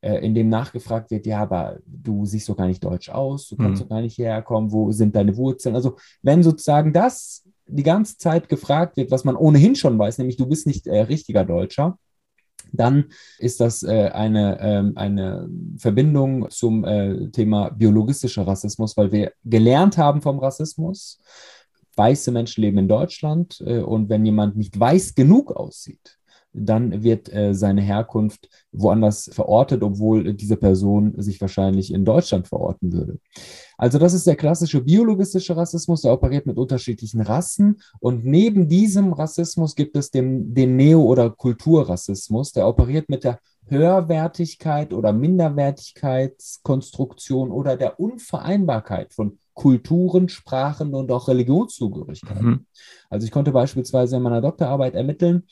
äh, 0.00 0.24
in 0.24 0.34
dem 0.34 0.48
nachgefragt 0.48 1.10
wird, 1.10 1.26
ja, 1.26 1.40
aber 1.40 1.80
du 1.86 2.24
siehst 2.24 2.48
doch 2.48 2.56
gar 2.56 2.66
nicht 2.66 2.82
deutsch 2.82 3.10
aus, 3.10 3.48
du 3.48 3.56
kannst 3.56 3.82
mhm. 3.82 3.84
doch 3.84 3.94
gar 3.96 4.00
nicht 4.00 4.16
hierher 4.16 4.40
kommen, 4.42 4.72
wo 4.72 4.90
sind 4.90 5.14
deine 5.16 5.36
Wurzeln? 5.36 5.74
Also 5.74 5.96
wenn 6.22 6.42
sozusagen 6.42 6.94
das 6.94 7.44
die 7.66 7.82
ganze 7.82 8.18
Zeit 8.18 8.48
gefragt 8.48 8.96
wird, 8.96 9.10
was 9.10 9.24
man 9.24 9.36
ohnehin 9.36 9.74
schon 9.74 9.98
weiß, 9.98 10.18
nämlich 10.18 10.36
du 10.36 10.46
bist 10.46 10.66
nicht 10.66 10.86
äh, 10.86 11.00
richtiger 11.00 11.44
Deutscher, 11.44 11.98
dann 12.72 13.06
ist 13.38 13.60
das 13.60 13.82
äh, 13.82 14.10
eine, 14.12 14.58
äh, 14.60 14.98
eine 14.98 15.48
Verbindung 15.78 16.50
zum 16.50 16.84
äh, 16.84 17.30
Thema 17.30 17.70
biologistischer 17.70 18.46
Rassismus, 18.46 18.96
weil 18.96 19.12
wir 19.12 19.32
gelernt 19.44 19.96
haben 19.96 20.22
vom 20.22 20.38
Rassismus. 20.38 21.18
Weiße 21.96 22.32
Menschen 22.32 22.62
leben 22.62 22.78
in 22.78 22.88
Deutschland 22.88 23.62
äh, 23.64 23.78
und 23.78 24.08
wenn 24.08 24.26
jemand 24.26 24.56
nicht 24.56 24.78
weiß 24.78 25.14
genug 25.14 25.52
aussieht, 25.52 26.18
dann 26.54 27.02
wird 27.02 27.30
äh, 27.32 27.52
seine 27.52 27.82
Herkunft 27.82 28.48
woanders 28.72 29.28
verortet, 29.32 29.82
obwohl 29.82 30.34
diese 30.34 30.56
Person 30.56 31.20
sich 31.20 31.40
wahrscheinlich 31.40 31.92
in 31.92 32.04
Deutschland 32.04 32.46
verorten 32.46 32.92
würde. 32.92 33.18
Also 33.76 33.98
das 33.98 34.14
ist 34.14 34.24
der 34.26 34.36
klassische 34.36 34.80
biologistische 34.80 35.56
Rassismus, 35.56 36.02
der 36.02 36.12
operiert 36.12 36.46
mit 36.46 36.56
unterschiedlichen 36.56 37.20
Rassen. 37.20 37.80
Und 37.98 38.24
neben 38.24 38.68
diesem 38.68 39.12
Rassismus 39.12 39.74
gibt 39.74 39.96
es 39.96 40.12
den, 40.12 40.54
den 40.54 40.76
Neo- 40.76 41.04
oder 41.04 41.30
Kulturrassismus, 41.30 42.52
der 42.52 42.68
operiert 42.68 43.08
mit 43.08 43.24
der 43.24 43.40
Höherwertigkeit 43.66 44.92
oder 44.92 45.12
Minderwertigkeitskonstruktion 45.12 47.50
oder 47.50 47.76
der 47.76 47.98
Unvereinbarkeit 47.98 49.12
von 49.12 49.38
Kulturen, 49.54 50.28
Sprachen 50.28 50.94
und 50.94 51.10
auch 51.10 51.26
Religionszugehörigkeiten. 51.28 52.46
Mhm. 52.46 52.66
Also 53.08 53.24
ich 53.24 53.32
konnte 53.32 53.52
beispielsweise 53.52 54.16
in 54.16 54.22
meiner 54.22 54.40
Doktorarbeit 54.40 54.94
ermitteln, 54.94 55.44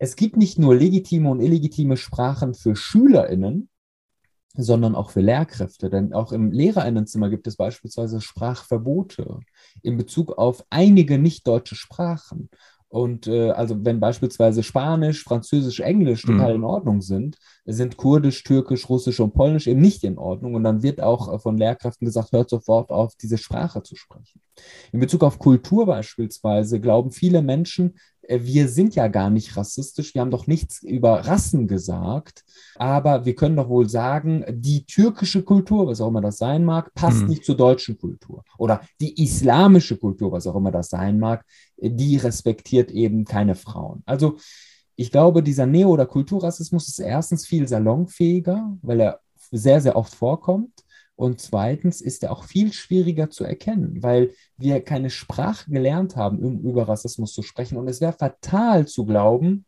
es 0.00 0.16
gibt 0.16 0.38
nicht 0.38 0.58
nur 0.58 0.74
legitime 0.74 1.28
und 1.28 1.40
illegitime 1.40 1.98
Sprachen 1.98 2.54
für 2.54 2.74
SchülerInnen, 2.74 3.68
sondern 4.54 4.94
auch 4.94 5.10
für 5.10 5.20
Lehrkräfte. 5.20 5.90
Denn 5.90 6.14
auch 6.14 6.32
im 6.32 6.52
Lehrerinnenzimmer 6.52 7.28
gibt 7.28 7.46
es 7.46 7.56
beispielsweise 7.56 8.22
Sprachverbote 8.22 9.40
in 9.82 9.98
Bezug 9.98 10.38
auf 10.38 10.64
einige 10.70 11.18
nicht-deutsche 11.18 11.74
Sprachen. 11.76 12.48
Und 12.88 13.28
äh, 13.28 13.50
also 13.50 13.84
wenn 13.84 14.00
beispielsweise 14.00 14.62
Spanisch, 14.62 15.22
Französisch, 15.22 15.78
Englisch 15.78 16.22
total 16.22 16.54
mhm. 16.54 16.56
in 16.56 16.64
Ordnung 16.64 17.02
sind, 17.02 17.36
sind 17.64 17.96
Kurdisch, 17.98 18.42
Türkisch, 18.42 18.88
Russisch 18.88 19.20
und 19.20 19.32
Polnisch 19.32 19.68
eben 19.68 19.80
nicht 19.80 20.02
in 20.02 20.18
Ordnung. 20.18 20.54
Und 20.54 20.64
dann 20.64 20.82
wird 20.82 21.00
auch 21.00 21.32
äh, 21.32 21.38
von 21.38 21.56
Lehrkräften 21.56 22.06
gesagt, 22.06 22.32
hört 22.32 22.50
sofort 22.50 22.90
auf, 22.90 23.14
diese 23.14 23.38
Sprache 23.38 23.82
zu 23.82 23.94
sprechen. 23.94 24.40
In 24.92 24.98
Bezug 24.98 25.22
auf 25.22 25.38
Kultur 25.38 25.86
beispielsweise 25.86 26.80
glauben 26.80 27.12
viele 27.12 27.42
Menschen, 27.42 27.94
wir 28.28 28.68
sind 28.68 28.94
ja 28.94 29.08
gar 29.08 29.30
nicht 29.30 29.56
rassistisch, 29.56 30.14
wir 30.14 30.20
haben 30.20 30.30
doch 30.30 30.46
nichts 30.46 30.82
über 30.82 31.26
Rassen 31.26 31.66
gesagt, 31.66 32.44
aber 32.76 33.24
wir 33.24 33.34
können 33.34 33.56
doch 33.56 33.68
wohl 33.68 33.88
sagen, 33.88 34.44
die 34.48 34.84
türkische 34.84 35.42
Kultur, 35.42 35.86
was 35.86 36.00
auch 36.00 36.08
immer 36.08 36.20
das 36.20 36.38
sein 36.38 36.64
mag, 36.64 36.94
passt 36.94 37.22
mhm. 37.22 37.28
nicht 37.28 37.44
zur 37.44 37.56
deutschen 37.56 37.98
Kultur. 37.98 38.44
Oder 38.58 38.82
die 39.00 39.22
islamische 39.22 39.96
Kultur, 39.96 40.32
was 40.32 40.46
auch 40.46 40.56
immer 40.56 40.70
das 40.70 40.90
sein 40.90 41.18
mag, 41.18 41.44
die 41.76 42.16
respektiert 42.16 42.90
eben 42.90 43.24
keine 43.24 43.54
Frauen. 43.54 44.02
Also 44.06 44.36
ich 44.96 45.10
glaube, 45.10 45.42
dieser 45.42 45.66
Neo- 45.66 45.88
oder 45.88 46.06
Kulturrassismus 46.06 46.88
ist 46.88 46.98
erstens 46.98 47.46
viel 47.46 47.66
salonfähiger, 47.66 48.76
weil 48.82 49.00
er 49.00 49.20
sehr, 49.50 49.80
sehr 49.80 49.96
oft 49.96 50.14
vorkommt. 50.14 50.84
Und 51.20 51.38
zweitens 51.38 52.00
ist 52.00 52.22
er 52.22 52.32
auch 52.32 52.44
viel 52.44 52.72
schwieriger 52.72 53.28
zu 53.28 53.44
erkennen, 53.44 54.02
weil 54.02 54.32
wir 54.56 54.82
keine 54.82 55.10
Sprache 55.10 55.70
gelernt 55.70 56.16
haben, 56.16 56.38
um 56.38 56.60
über 56.62 56.88
Rassismus 56.88 57.34
zu 57.34 57.42
sprechen. 57.42 57.76
Und 57.76 57.88
es 57.88 58.00
wäre 58.00 58.14
fatal 58.14 58.88
zu 58.88 59.04
glauben, 59.04 59.66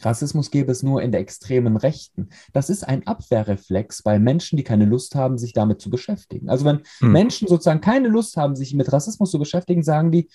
Rassismus 0.00 0.52
gäbe 0.52 0.70
es 0.70 0.84
nur 0.84 1.02
in 1.02 1.10
der 1.10 1.20
extremen 1.20 1.76
Rechten. 1.76 2.28
Das 2.52 2.70
ist 2.70 2.86
ein 2.86 3.04
Abwehrreflex 3.08 4.04
bei 4.04 4.20
Menschen, 4.20 4.56
die 4.56 4.62
keine 4.62 4.84
Lust 4.84 5.16
haben, 5.16 5.36
sich 5.36 5.52
damit 5.52 5.80
zu 5.80 5.90
beschäftigen. 5.90 6.48
Also 6.48 6.64
wenn 6.64 6.82
hm. 7.00 7.10
Menschen 7.10 7.48
sozusagen 7.48 7.80
keine 7.80 8.06
Lust 8.06 8.36
haben, 8.36 8.54
sich 8.54 8.72
mit 8.72 8.92
Rassismus 8.92 9.32
zu 9.32 9.40
beschäftigen, 9.40 9.82
sagen 9.82 10.12
die, 10.12 10.28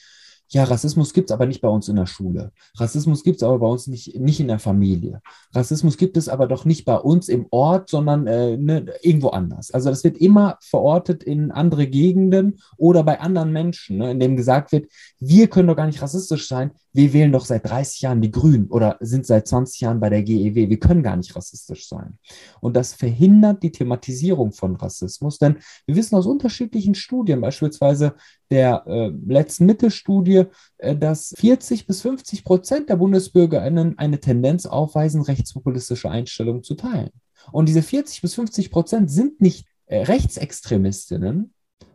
ja, 0.53 0.65
Rassismus 0.65 1.13
gibt 1.13 1.31
es 1.31 1.33
aber 1.33 1.48
nicht 1.48 1.62
bei 1.62 1.67
uns 1.67 1.89
in 1.89 1.95
der 1.95 2.05
Schule. 2.05 2.51
Rassismus 2.77 3.24
gibt 3.24 3.38
es 3.38 3.43
aber 3.43 3.57
bei 3.57 3.65
uns 3.65 3.88
nicht, 3.88 4.19
nicht 4.19 4.39
in 4.39 4.50
der 4.50 4.60
Familie. 4.60 5.19
Rassismus 5.51 5.98
gibt 5.98 6.15
es 6.15 6.29
aber 6.29 6.45
doch 6.45 6.63
nicht 6.63 6.86
bei 6.86 6.95
uns 6.95 7.27
im 7.27 7.48
Ort, 7.50 7.89
sondern 7.89 8.27
äh, 8.27 8.55
ne, 8.55 8.86
irgendwo 9.01 9.29
anders. 9.29 9.72
Also 9.72 9.89
das 9.89 10.03
wird 10.03 10.15
immer 10.17 10.60
verortet 10.62 11.24
in 11.24 11.50
andere 11.50 11.88
Gegenden 11.88 12.60
oder 12.77 13.03
bei 13.03 13.19
anderen 13.19 13.51
Menschen, 13.51 13.98
ne, 13.98 14.12
in 14.12 14.19
dem 14.19 14.36
gesagt 14.36 14.72
wird, 14.72 14.91
wir 15.19 15.48
können 15.48 15.67
doch 15.67 15.75
gar 15.75 15.88
nicht 15.88 16.03
rassistisch 16.03 16.48
sein, 16.48 16.69
wir 16.93 17.12
wählen 17.13 17.31
doch 17.31 17.45
seit 17.45 17.67
30 17.67 18.01
Jahren 18.01 18.22
die 18.22 18.29
Grünen 18.29 18.67
oder 18.67 18.98
sind 19.00 19.25
seit 19.25 19.48
20 19.48 19.81
Jahren 19.81 20.00
bei 20.00 20.12
der 20.12 20.22
GEW, 20.22 20.69
wir 20.69 20.79
können 20.79 21.01
gar 21.01 21.17
nicht 21.17 21.36
rassistisch 21.36 21.88
sein. 21.88 22.19
Und 22.62 22.75
das 22.75 22.93
verhindert 22.93 23.63
die 23.63 23.72
Thematisierung 23.72 24.51
von 24.51 24.75
Rassismus, 24.75 25.39
denn 25.39 25.57
wir 25.88 25.95
wissen 25.95 26.15
aus 26.15 26.27
unterschiedlichen 26.27 26.93
Studien, 26.93 27.41
beispielsweise 27.41 28.13
der 28.53 28.83
äh, 28.86 29.12
letzten 29.25 29.65
Mittelstudie, 29.65 30.43
äh, 30.77 30.95
dass 30.95 31.33
40 31.38 31.88
bis 31.88 32.01
50 32.03 32.43
Prozent 32.43 32.88
der 32.88 32.98
BundesbürgerInnen 32.98 33.98
eine 33.98 34.19
Tendenz 34.19 34.67
aufweisen, 34.67 35.24
rechtspopulistische 35.24 36.12
Einstellungen 36.12 36.62
zu 36.62 36.75
teilen. 36.75 37.10
Und 37.51 37.67
diese 37.67 37.81
40 37.81 38.22
bis 38.22 38.36
50 38.36 38.69
Prozent 38.69 39.10
sind 39.10 39.41
nicht 39.41 39.65
äh, 39.88 40.03
Rechtsextremistinnen, 40.03 41.51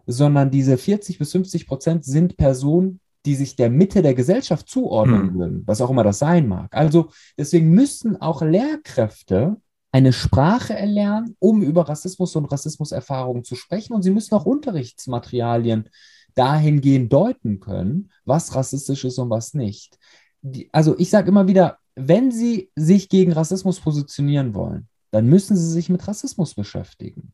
sondern 0.07 0.51
diese 0.51 0.77
40 0.77 1.19
bis 1.19 1.31
50 1.31 1.69
Prozent 1.69 2.05
sind 2.05 2.37
Personen, 2.37 2.99
die 3.25 3.37
sich 3.37 3.55
der 3.55 3.71
Mitte 3.71 4.03
der 4.03 4.15
Gesellschaft 4.15 4.69
zuordnen 4.69 5.29
hm. 5.29 5.39
würden, 5.39 5.63
was 5.65 5.81
auch 5.81 5.91
immer 5.91 6.03
das 6.03 6.19
sein 6.19 6.49
mag. 6.49 6.75
Also 6.75 7.11
deswegen 7.39 7.71
müssen 7.71 8.21
auch 8.21 8.43
Lehrkräfte 8.43 9.59
eine 9.93 10.13
Sprache 10.13 10.75
erlernen, 10.75 11.37
um 11.39 11.63
über 11.63 11.89
Rassismus 11.89 12.35
und 12.35 12.47
Rassismuserfahrungen 12.47 13.45
zu 13.45 13.55
sprechen. 13.55 13.95
Und 13.95 14.03
sie 14.03 14.11
müssen 14.11 14.35
auch 14.35 14.45
Unterrichtsmaterialien 14.45 15.89
dahingehend 16.35 17.13
deuten 17.13 17.61
können, 17.61 18.11
was 18.25 18.55
rassistisch 18.55 19.05
ist 19.05 19.19
und 19.19 19.31
was 19.31 19.55
nicht. 19.55 19.99
Die, 20.43 20.69
also 20.73 20.99
ich 20.99 21.11
sage 21.11 21.29
immer 21.29 21.49
wieder, 21.49 21.79
wenn 21.95 22.31
Sie 22.31 22.71
sich 22.77 23.09
gegen 23.09 23.33
Rassismus 23.33 23.81
positionieren 23.81 24.55
wollen, 24.55 24.89
dann 25.11 25.27
müssen 25.27 25.57
Sie 25.57 25.71
sich 25.71 25.89
mit 25.89 26.07
Rassismus 26.07 26.55
beschäftigen. 26.55 27.33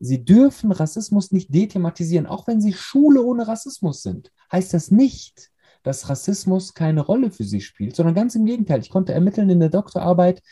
Sie 0.00 0.24
dürfen 0.24 0.72
Rassismus 0.72 1.30
nicht 1.30 1.54
dethematisieren, 1.54 2.26
auch 2.26 2.46
wenn 2.46 2.60
Sie 2.60 2.72
Schule 2.72 3.22
ohne 3.22 3.46
Rassismus 3.46 4.02
sind. 4.02 4.32
Heißt 4.50 4.74
das 4.74 4.90
nicht, 4.90 5.50
dass 5.82 6.08
Rassismus 6.08 6.74
keine 6.74 7.00
Rolle 7.00 7.30
für 7.30 7.44
Sie 7.44 7.60
spielt, 7.60 7.94
sondern 7.94 8.14
ganz 8.14 8.34
im 8.34 8.44
Gegenteil. 8.44 8.80
Ich 8.80 8.90
konnte 8.90 9.12
ermitteln 9.12 9.50
in 9.50 9.60
der 9.60 9.68
Doktorarbeit, 9.68 10.42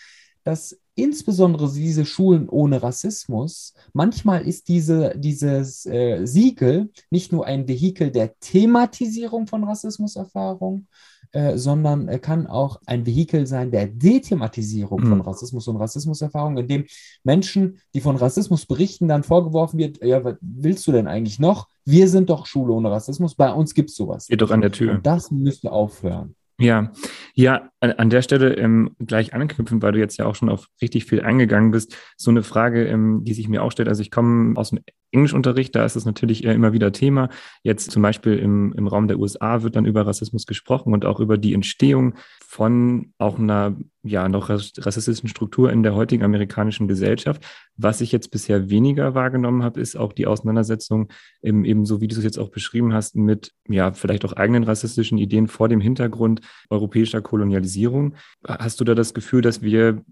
dass 0.45 0.80
insbesondere 0.95 1.71
diese 1.73 2.05
Schulen 2.05 2.49
ohne 2.49 2.83
Rassismus, 2.83 3.75
manchmal 3.93 4.47
ist 4.47 4.69
diese, 4.69 5.15
dieses 5.17 5.87
äh, 5.87 6.25
Siegel 6.27 6.91
nicht 7.11 7.33
nur 7.33 7.47
ein 7.47 7.69
Vehikel 7.69 8.11
der 8.11 8.39
Thematisierung 8.39 9.47
von 9.47 9.65
Rassismuserfahrung, 9.65 10.87
äh, 11.33 11.57
sondern 11.57 12.09
äh, 12.09 12.19
kann 12.19 12.47
auch 12.47 12.81
ein 12.87 13.07
Vehikel 13.07 13.47
sein 13.47 13.71
der 13.71 13.87
Dethematisierung 13.87 15.01
mhm. 15.01 15.09
von 15.09 15.21
Rassismus 15.21 15.69
und 15.69 15.77
Rassismuserfahrung, 15.77 16.59
in 16.59 16.67
dem 16.67 16.87
Menschen, 17.23 17.79
die 17.95 18.01
von 18.01 18.17
Rassismus 18.17 18.67
berichten, 18.67 19.07
dann 19.07 19.23
vorgeworfen 19.23 19.79
wird, 19.79 20.03
ja, 20.03 20.25
was 20.25 20.37
willst 20.41 20.87
du 20.87 20.93
denn 20.93 21.07
eigentlich 21.07 21.39
noch? 21.39 21.69
Wir 21.85 22.09
sind 22.09 22.31
doch 22.31 22.47
Schule 22.47 22.73
ohne 22.73 22.91
Rassismus, 22.91 23.35
bei 23.35 23.53
uns 23.53 23.75
gibt 23.75 23.91
es 23.91 23.97
sowas. 23.97 24.27
Geht 24.27 24.43
doch 24.43 24.51
an 24.51 24.61
der 24.61 24.73
Tür. 24.73 24.95
Und 24.95 25.07
das 25.07 25.31
müsste 25.31 25.71
aufhören. 25.71 26.35
Ja, 26.61 26.93
ja, 27.35 27.71
an, 27.81 28.11
der 28.11 28.23
Stelle 28.23 28.55
ähm, 28.55 28.95
gleich 28.99 29.33
anknüpfen, 29.33 29.81
weil 29.83 29.93
du 29.93 29.99
jetzt 29.99 30.19
ja 30.19 30.27
auch 30.27 30.35
schon 30.35 30.51
auf 30.51 30.67
richtig 30.83 31.07
viel 31.07 31.23
eingegangen 31.23 31.71
bist. 31.71 31.97
So 32.17 32.31
eine 32.31 32.43
Frage, 32.43 32.87
ähm, 32.87 33.25
die 33.25 33.33
sich 33.33 33.49
mir 33.49 33.63
auch 33.63 33.73
stellt. 33.73 33.89
Also 33.89 34.03
ich 34.03 34.11
komme 34.11 34.59
aus 34.59 34.71
dem 34.71 34.81
Englischunterricht, 35.13 35.75
da 35.75 35.85
ist 35.85 35.97
es 35.97 36.05
natürlich 36.05 36.45
immer 36.45 36.73
wieder 36.73 36.93
Thema. 36.93 37.29
Jetzt 37.63 37.91
zum 37.91 38.03
Beispiel 38.03 38.39
im, 38.39 38.73
im 38.75 38.87
Raum 38.87 39.09
der 39.09 39.19
USA 39.19 39.63
wird 39.63 39.77
dann 39.77 39.85
über 39.85 40.07
Rassismus 40.07 40.47
gesprochen 40.47 40.93
und 40.93 41.05
auch 41.05 41.21
über 41.21 41.39
die 41.39 41.55
Entstehung 41.55 42.15
von 42.47 43.13
auch 43.19 43.39
einer 43.39 43.77
ja 44.03 44.29
noch 44.29 44.49
rassistischen 44.49 45.29
Struktur 45.29 45.71
in 45.71 45.83
der 45.83 45.95
heutigen 45.95 46.25
amerikanischen 46.25 46.89
Gesellschaft. 46.89 47.45
Was 47.77 48.01
ich 48.01 48.13
jetzt 48.13 48.31
bisher 48.31 48.71
weniger 48.71 49.15
wahrgenommen 49.15 49.63
habe, 49.63 49.81
ist 49.81 49.97
auch 49.97 50.13
die 50.13 50.27
Auseinandersetzung 50.27 51.09
eben, 51.43 51.65
eben 51.65 51.85
so, 51.85 52.01
wie 52.01 52.09
du 52.09 52.17
es 52.17 52.25
jetzt 52.25 52.39
auch 52.39 52.51
beschrieben 52.51 52.93
hast, 52.93 53.17
mit 53.17 53.53
ja 53.69 53.93
vielleicht 53.93 54.25
auch 54.25 54.33
eigenen 54.33 54.65
rassistischen 54.65 55.19
Ideen 55.19 55.49
vor 55.49 55.69
dem 55.69 55.81
Hintergrund 55.81 56.41
europäischer 56.71 57.21
Kolonialisierung. 57.21 58.15
Hast 58.47 58.81
du 58.81 58.85
da 58.85 58.95
das 58.95 59.15
Gefühl, 59.15 59.43
dass 59.43 59.63
wir 59.63 60.03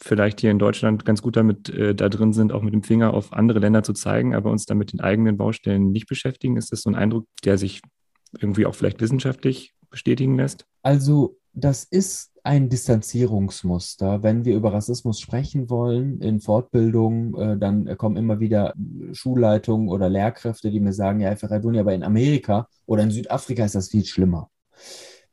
vielleicht 0.00 0.40
hier 0.40 0.50
in 0.50 0.58
Deutschland 0.58 1.04
ganz 1.04 1.22
gut 1.22 1.36
damit 1.36 1.68
äh, 1.70 1.94
da 1.94 2.08
drin 2.08 2.32
sind, 2.32 2.52
auch 2.52 2.62
mit 2.62 2.74
dem 2.74 2.82
Finger 2.82 3.14
auf 3.14 3.32
andere 3.32 3.58
Länder 3.58 3.82
zu 3.82 3.92
zeigen, 3.92 4.34
aber 4.34 4.50
uns 4.50 4.66
damit 4.66 4.92
den 4.92 5.00
eigenen 5.00 5.36
Baustellen 5.36 5.90
nicht 5.90 6.06
beschäftigen? 6.06 6.56
Ist 6.56 6.72
das 6.72 6.82
so 6.82 6.90
ein 6.90 6.94
Eindruck, 6.94 7.26
der 7.44 7.58
sich 7.58 7.80
irgendwie 8.38 8.66
auch 8.66 8.74
vielleicht 8.74 9.00
wissenschaftlich 9.00 9.74
bestätigen 9.90 10.36
lässt? 10.36 10.66
Also 10.82 11.38
das 11.52 11.84
ist 11.84 12.32
ein 12.42 12.68
Distanzierungsmuster. 12.68 14.22
Wenn 14.22 14.44
wir 14.44 14.54
über 14.54 14.72
Rassismus 14.72 15.20
sprechen 15.20 15.68
wollen 15.68 16.20
in 16.20 16.40
Fortbildung, 16.40 17.34
äh, 17.36 17.58
dann 17.58 17.96
kommen 17.96 18.16
immer 18.16 18.38
wieder 18.38 18.74
Schulleitungen 19.12 19.88
oder 19.88 20.08
Lehrkräfte, 20.08 20.70
die 20.70 20.80
mir 20.80 20.92
sagen, 20.92 21.20
ja, 21.20 21.30
Herr 21.30 21.36
Ferradoni, 21.36 21.80
aber 21.80 21.94
in 21.94 22.04
Amerika 22.04 22.68
oder 22.84 23.02
in 23.02 23.10
Südafrika 23.10 23.64
ist 23.64 23.74
das 23.74 23.88
viel 23.88 24.04
schlimmer. 24.04 24.50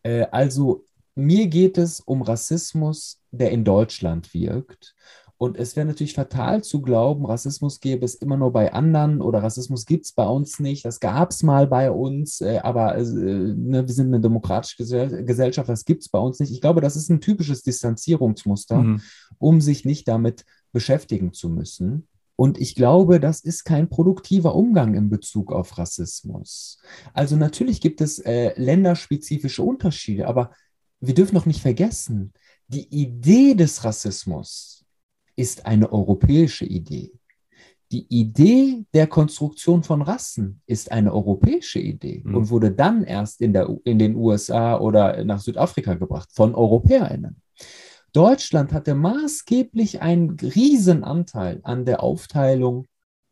Äh, 0.01 0.25
also 0.31 0.85
mir 1.15 1.47
geht 1.47 1.77
es 1.77 1.99
um 1.99 2.21
Rassismus, 2.21 3.19
der 3.31 3.51
in 3.51 3.63
Deutschland 3.63 4.33
wirkt. 4.33 4.95
Und 5.37 5.57
es 5.57 5.75
wäre 5.75 5.85
natürlich 5.85 6.13
fatal 6.13 6.63
zu 6.63 6.81
glauben, 6.81 7.25
Rassismus 7.25 7.81
gäbe 7.81 8.05
es 8.05 8.15
immer 8.15 8.37
nur 8.37 8.53
bei 8.53 8.71
anderen 8.71 9.21
oder 9.21 9.43
Rassismus 9.43 9.85
gibt 9.85 10.05
es 10.05 10.13
bei 10.13 10.25
uns 10.25 10.59
nicht. 10.59 10.85
Das 10.85 11.01
gab 11.01 11.31
es 11.31 11.43
mal 11.43 11.67
bei 11.67 11.91
uns, 11.91 12.39
äh, 12.39 12.59
aber 12.59 12.95
äh, 12.95 13.03
ne, 13.03 13.85
wir 13.85 13.93
sind 13.93 14.07
eine 14.07 14.21
demokratische 14.21 14.77
Gesell 14.77 15.25
Gesellschaft, 15.25 15.67
das 15.67 15.83
gibt 15.83 16.03
es 16.03 16.09
bei 16.09 16.19
uns 16.19 16.39
nicht. 16.39 16.51
Ich 16.51 16.61
glaube, 16.61 16.79
das 16.79 16.95
ist 16.95 17.09
ein 17.09 17.19
typisches 17.19 17.61
Distanzierungsmuster, 17.61 18.77
mhm. 18.77 19.01
um 19.37 19.59
sich 19.59 19.83
nicht 19.83 20.07
damit 20.07 20.45
beschäftigen 20.71 21.33
zu 21.33 21.49
müssen. 21.49 22.07
Und 22.35 22.57
ich 22.57 22.73
glaube, 22.73 23.19
das 23.19 23.41
ist 23.41 23.63
kein 23.63 23.89
produktiver 23.89 24.55
Umgang 24.55 24.95
in 24.95 25.09
Bezug 25.09 25.51
auf 25.51 25.77
Rassismus. 25.77 26.79
Also 27.13 27.35
natürlich 27.35 27.81
gibt 27.81 28.01
es 28.01 28.19
äh, 28.19 28.53
länderspezifische 28.55 29.61
Unterschiede, 29.61 30.27
aber 30.27 30.51
wir 31.07 31.13
dürfen 31.13 31.35
doch 31.35 31.45
nicht 31.45 31.61
vergessen, 31.61 32.33
die 32.67 32.87
Idee 32.89 33.55
des 33.55 33.83
Rassismus 33.83 34.85
ist 35.35 35.65
eine 35.65 35.91
europäische 35.91 36.65
Idee. 36.65 37.11
Die 37.91 38.07
Idee 38.09 38.85
der 38.93 39.07
Konstruktion 39.07 39.83
von 39.83 40.01
Rassen 40.01 40.61
ist 40.65 40.91
eine 40.91 41.13
europäische 41.13 41.79
Idee 41.79 42.21
mhm. 42.23 42.35
und 42.35 42.49
wurde 42.49 42.71
dann 42.71 43.03
erst 43.03 43.41
in, 43.41 43.53
der, 43.53 43.69
in 43.83 43.99
den 43.99 44.15
USA 44.15 44.79
oder 44.79 45.23
nach 45.23 45.41
Südafrika 45.41 45.93
gebracht 45.93 46.29
von 46.31 46.55
EuropäerInnen. 46.55 47.41
Deutschland 48.13 48.71
hatte 48.71 48.95
maßgeblich 48.95 50.01
einen 50.01 50.31
Riesenanteil 50.39 51.59
an 51.63 51.85
der 51.85 52.01
Aufteilung 52.01 52.87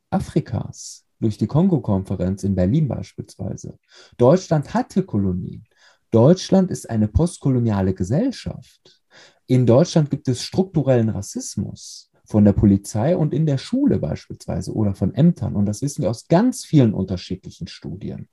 Afrikas 0.10 1.06
durch 1.20 1.38
die 1.38 1.48
Kongo-Konferenz 1.48 2.44
in 2.44 2.56
Berlin 2.56 2.88
beispielsweise. 2.88 3.78
Deutschland 4.18 4.74
hatte 4.74 5.04
Kolonien. 5.04 5.64
Deutschland 6.12 6.70
ist 6.72 6.90
eine 6.90 7.08
postkoloniale 7.08 7.94
Gesellschaft. 7.94 9.02
In 9.48 9.66
Deutschland 9.66 10.10
gibt 10.10 10.28
es 10.28 10.44
strukturellen 10.44 11.10
Rassismus 11.10 12.12
von 12.26 12.46
der 12.46 12.54
Polizei 12.54 13.16
und 13.16 13.34
in 13.34 13.46
der 13.46 13.58
Schule 13.58 14.00
beispielsweise 14.00 14.74
oder 14.74 14.94
von 14.94 15.14
Ämtern. 15.14 15.56
Und 15.56 15.66
das 15.66 15.82
wissen 15.82 16.04
wir 16.04 16.10
aus 16.10 16.28
ganz 16.28 16.64
vielen 16.66 16.94
unterschiedlichen 16.94 17.68
Studien. 17.68 18.30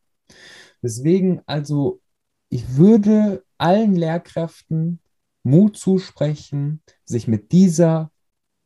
Deswegen 0.82 1.40
also, 1.47 2.00
ich 2.49 2.76
würde 2.76 3.44
allen 3.58 3.94
Lehrkräften 3.94 5.00
Mut 5.42 5.76
zusprechen, 5.76 6.82
sich 7.04 7.26
mit 7.26 7.52
dieser 7.52 8.11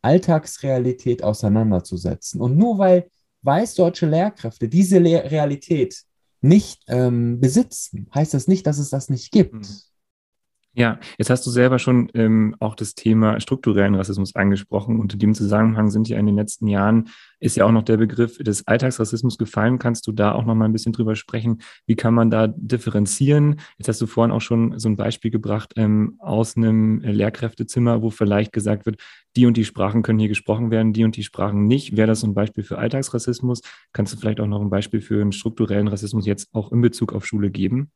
Alltagsrealität 0.02 1.22
auseinanderzusetzen. 1.22 2.40
Und 2.40 2.56
nur 2.56 2.78
weil 2.78 3.08
weißdeutsche 3.42 4.06
Lehrkräfte 4.06 4.68
diese 4.68 4.98
Le 4.98 5.30
Realität 5.30 6.04
nicht 6.42 6.82
ähm, 6.88 7.40
besitzen, 7.40 8.08
heißt 8.14 8.34
das 8.34 8.48
nicht, 8.48 8.66
dass 8.66 8.78
es 8.78 8.90
das 8.90 9.08
nicht 9.08 9.30
gibt. 9.32 9.54
Mhm. 9.54 9.91
Ja, 10.74 10.98
jetzt 11.18 11.28
hast 11.28 11.44
du 11.46 11.50
selber 11.50 11.78
schon 11.78 12.08
ähm, 12.14 12.56
auch 12.58 12.74
das 12.74 12.94
Thema 12.94 13.38
strukturellen 13.40 13.94
Rassismus 13.94 14.34
angesprochen. 14.34 14.98
Und 14.98 15.12
in 15.12 15.18
dem 15.18 15.34
Zusammenhang 15.34 15.90
sind 15.90 16.08
ja 16.08 16.18
in 16.18 16.24
den 16.24 16.34
letzten 16.34 16.66
Jahren, 16.66 17.10
ist 17.40 17.56
ja 17.58 17.66
auch 17.66 17.72
noch 17.72 17.82
der 17.82 17.98
Begriff 17.98 18.38
des 18.38 18.66
Alltagsrassismus 18.66 19.36
gefallen. 19.36 19.78
Kannst 19.78 20.06
du 20.06 20.12
da 20.12 20.32
auch 20.32 20.46
noch 20.46 20.54
mal 20.54 20.64
ein 20.64 20.72
bisschen 20.72 20.94
drüber 20.94 21.14
sprechen? 21.14 21.60
Wie 21.84 21.94
kann 21.94 22.14
man 22.14 22.30
da 22.30 22.46
differenzieren? 22.46 23.60
Jetzt 23.76 23.88
hast 23.88 24.00
du 24.00 24.06
vorhin 24.06 24.32
auch 24.32 24.40
schon 24.40 24.78
so 24.78 24.88
ein 24.88 24.96
Beispiel 24.96 25.30
gebracht 25.30 25.74
ähm, 25.76 26.16
aus 26.20 26.56
einem 26.56 27.00
Lehrkräftezimmer, 27.00 28.00
wo 28.00 28.08
vielleicht 28.08 28.54
gesagt 28.54 28.86
wird, 28.86 28.96
die 29.36 29.44
und 29.44 29.58
die 29.58 29.66
Sprachen 29.66 30.02
können 30.02 30.20
hier 30.20 30.28
gesprochen 30.28 30.70
werden, 30.70 30.94
die 30.94 31.04
und 31.04 31.16
die 31.16 31.22
Sprachen 31.22 31.66
nicht. 31.66 31.98
Wäre 31.98 32.06
das 32.06 32.20
so 32.20 32.26
ein 32.26 32.34
Beispiel 32.34 32.64
für 32.64 32.78
Alltagsrassismus? 32.78 33.60
Kannst 33.92 34.14
du 34.14 34.16
vielleicht 34.16 34.40
auch 34.40 34.46
noch 34.46 34.62
ein 34.62 34.70
Beispiel 34.70 35.02
für 35.02 35.20
einen 35.20 35.32
strukturellen 35.32 35.88
Rassismus 35.88 36.24
jetzt 36.24 36.48
auch 36.54 36.72
in 36.72 36.80
Bezug 36.80 37.12
auf 37.12 37.26
Schule 37.26 37.50
geben? 37.50 37.90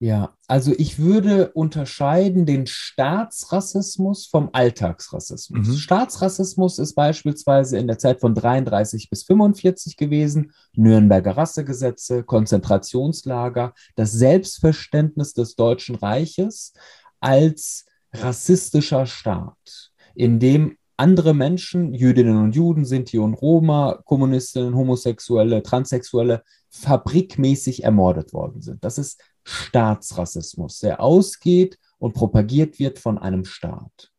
Ja, 0.00 0.34
also 0.48 0.72
ich 0.76 0.98
würde 0.98 1.52
unterscheiden 1.52 2.46
den 2.46 2.66
Staatsrassismus 2.66 4.26
vom 4.26 4.50
Alltagsrassismus. 4.52 5.68
Mhm. 5.68 5.76
Staatsrassismus 5.76 6.78
ist 6.78 6.94
beispielsweise 6.94 7.78
in 7.78 7.86
der 7.86 7.98
Zeit 7.98 8.20
von 8.20 8.34
33 8.34 9.08
bis 9.08 9.22
45 9.22 9.96
gewesen, 9.96 10.52
Nürnberger 10.74 11.36
Rassegesetze, 11.36 12.24
Konzentrationslager, 12.24 13.72
das 13.94 14.12
Selbstverständnis 14.12 15.32
des 15.32 15.54
Deutschen 15.54 15.94
Reiches 15.94 16.74
als 17.20 17.86
rassistischer 18.12 19.06
Staat, 19.06 19.92
in 20.14 20.40
dem 20.40 20.76
andere 20.96 21.34
Menschen, 21.34 21.92
Jüdinnen 21.94 22.36
und 22.36 22.54
Juden, 22.54 22.84
Sinti 22.84 23.18
und 23.18 23.34
Roma, 23.34 24.00
Kommunistinnen, 24.04 24.74
Homosexuelle, 24.76 25.62
Transsexuelle, 25.62 26.42
fabrikmäßig 26.70 27.84
ermordet 27.84 28.32
worden 28.32 28.60
sind. 28.62 28.84
Das 28.84 28.98
ist 28.98 29.20
Staatsrassismus, 29.44 30.78
der 30.80 31.00
ausgeht 31.00 31.78
und 31.98 32.14
propagiert 32.14 32.78
wird 32.78 32.98
von 32.98 33.18
einem 33.18 33.44
Staat. 33.44 34.10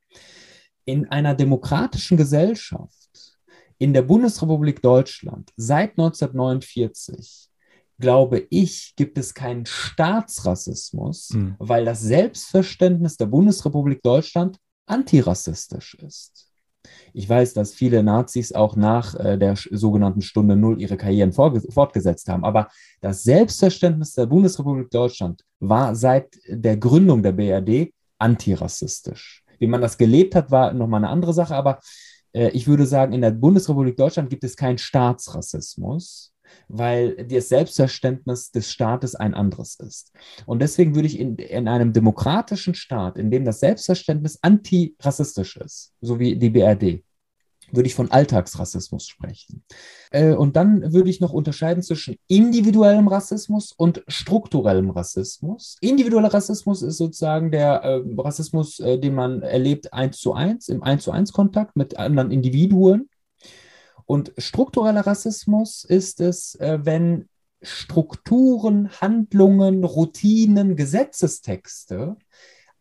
In 0.85 1.09
einer 1.09 1.33
demokratischen 1.33 2.17
Gesellschaft, 2.17 3.09
in 3.77 3.93
der 3.93 4.03
Bundesrepublik 4.03 4.81
Deutschland 4.81 5.51
seit 5.57 5.91
1949, 5.97 7.49
glaube 7.99 8.45
ich, 8.49 8.93
gibt 8.95 9.17
es 9.17 9.33
keinen 9.33 9.65
Staatsrassismus, 9.65 11.29
Mhm. 11.31 11.55
weil 11.59 11.85
das 11.85 12.01
Selbstverständnis 12.01 13.17
der 13.17 13.27
Bundesrepublik 13.27 14.01
Deutschland 14.03 14.57
antirassistisch 14.85 15.95
ist. 15.95 16.51
Ich 17.13 17.27
weiß, 17.27 17.53
dass 17.53 17.73
viele 17.73 18.03
Nazis 18.03 18.51
auch 18.51 18.75
nach 18.75 19.15
äh, 19.15 19.37
der 19.37 19.55
sogenannten 19.55 20.21
Stunde 20.21 20.55
Null 20.55 20.81
ihre 20.81 20.97
Karrieren 20.97 21.31
fortgesetzt 21.31 22.27
haben. 22.27 22.43
Aber 22.43 22.67
das 23.01 23.23
Selbstverständnis 23.23 24.13
der 24.13 24.25
Bundesrepublik 24.25 24.89
Deutschland 24.89 25.43
war 25.59 25.95
seit 25.95 26.35
der 26.47 26.77
Gründung 26.77 27.23
der 27.23 27.31
BRD 27.31 27.93
antirassistisch. 28.19 29.43
Wie 29.59 29.67
man 29.67 29.81
das 29.81 29.97
gelebt 29.97 30.35
hat, 30.35 30.51
war 30.51 30.73
nochmal 30.73 30.99
eine 30.99 31.09
andere 31.09 31.33
Sache. 31.33 31.55
Aber 31.55 31.79
äh, 32.33 32.49
ich 32.49 32.67
würde 32.67 32.85
sagen, 32.85 33.13
in 33.13 33.21
der 33.21 33.31
Bundesrepublik 33.31 33.97
Deutschland 33.97 34.29
gibt 34.29 34.43
es 34.43 34.55
keinen 34.55 34.77
Staatsrassismus, 34.77 36.33
weil 36.67 37.15
das 37.27 37.49
Selbstverständnis 37.49 38.51
des 38.51 38.71
Staates 38.71 39.15
ein 39.15 39.33
anderes 39.33 39.75
ist. 39.79 40.11
Und 40.45 40.61
deswegen 40.61 40.95
würde 40.95 41.07
ich 41.07 41.19
in, 41.19 41.35
in 41.35 41.67
einem 41.67 41.93
demokratischen 41.93 42.75
Staat, 42.75 43.17
in 43.17 43.31
dem 43.31 43.45
das 43.45 43.59
Selbstverständnis 43.59 44.39
antirassistisch 44.41 45.57
ist, 45.57 45.93
so 46.01 46.19
wie 46.19 46.35
die 46.35 46.49
BRD, 46.49 47.03
würde 47.71 47.87
ich 47.87 47.95
von 47.95 48.11
Alltagsrassismus 48.11 49.07
sprechen. 49.07 49.63
Äh, 50.11 50.33
und 50.33 50.55
dann 50.55 50.93
würde 50.93 51.09
ich 51.09 51.19
noch 51.19 51.33
unterscheiden 51.33 51.83
zwischen 51.83 52.17
individuellem 52.27 53.07
Rassismus 53.07 53.71
und 53.71 54.03
strukturellem 54.07 54.91
Rassismus. 54.91 55.77
Individueller 55.81 56.33
Rassismus 56.33 56.81
ist 56.81 56.97
sozusagen 56.97 57.51
der 57.51 57.83
äh, 57.83 58.01
Rassismus, 58.17 58.79
äh, 58.79 58.99
den 58.99 59.15
man 59.15 59.41
erlebt 59.41 59.93
eins 59.93 60.19
zu 60.19 60.33
eins, 60.33 60.69
im 60.69 60.83
eins 60.83 61.03
zu 61.03 61.11
eins 61.11 61.33
Kontakt 61.33 61.75
mit 61.75 61.97
anderen 61.97 62.31
Individuen. 62.31 63.09
Und 64.05 64.33
struktureller 64.37 65.05
Rassismus 65.05 65.83
ist 65.83 66.21
es, 66.21 66.55
äh, 66.55 66.79
wenn 66.83 67.27
Strukturen, 67.61 68.89
Handlungen, 69.01 69.83
Routinen, 69.83 70.75
Gesetzestexte 70.75 72.15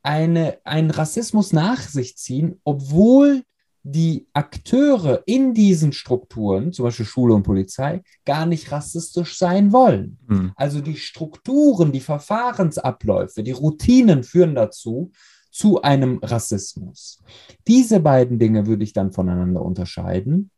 eine, 0.02 0.58
einen 0.64 0.90
Rassismus 0.90 1.52
nach 1.52 1.80
sich 1.80 2.16
ziehen, 2.18 2.60
obwohl 2.64 3.42
die 3.82 4.26
Akteure 4.32 5.22
in 5.26 5.52
diesen 5.52 5.92
Strukturen, 5.92 6.72
zum 6.72 6.84
Beispiel 6.84 7.04
Schule 7.04 7.34
und 7.34 7.42
Polizei, 7.42 8.02
gar 8.24 8.46
nicht 8.46 8.72
rassistisch 8.72 9.36
sein 9.36 9.72
wollen. 9.72 10.18
Mhm. 10.26 10.52
Also 10.56 10.80
die 10.80 10.96
Strukturen, 10.96 11.92
die 11.92 12.00
Verfahrensabläufe, 12.00 13.42
die 13.42 13.52
Routinen 13.52 14.22
führen 14.24 14.54
dazu, 14.54 15.12
zu 15.50 15.82
einem 15.82 16.18
Rassismus. 16.22 17.22
Diese 17.68 18.00
beiden 18.00 18.38
Dinge 18.38 18.66
würde 18.66 18.82
ich 18.82 18.92
dann 18.92 19.12
voneinander 19.12 19.62
unterscheiden. 19.62 20.50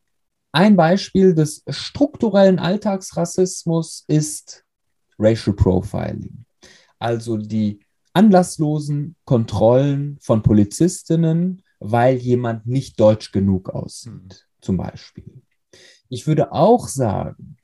Ein 0.53 0.77
Beispiel 0.77 1.35
des 1.35 1.63
strukturellen 1.69 2.59
Alltagsrassismus 2.59 4.05
ist 4.09 4.65
Racial 5.19 5.55
Profiling. 5.55 6.45
Also 6.99 7.37
die 7.37 7.81
anlasslosen 8.15 9.17
Kontrollen 9.25 10.19
von 10.21 10.43
Polizistinnen, 10.43 11.63
weil 11.81 12.17
jemand 12.17 12.67
nicht 12.67 12.99
deutsch 12.99 13.33
genug 13.33 13.69
aussieht, 13.69 14.13
Mhm. 14.13 14.29
zum 14.63 14.77
Beispiel. 14.79 15.43
Ich 16.09 16.27
würde 16.27 16.53
auch 16.53 16.89
sagen, 16.89 17.59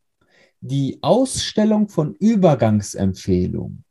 die 0.61 0.99
Ausstellung 1.03 1.89
von 1.89 2.15
Übergangsempfehlungen, 2.15 3.85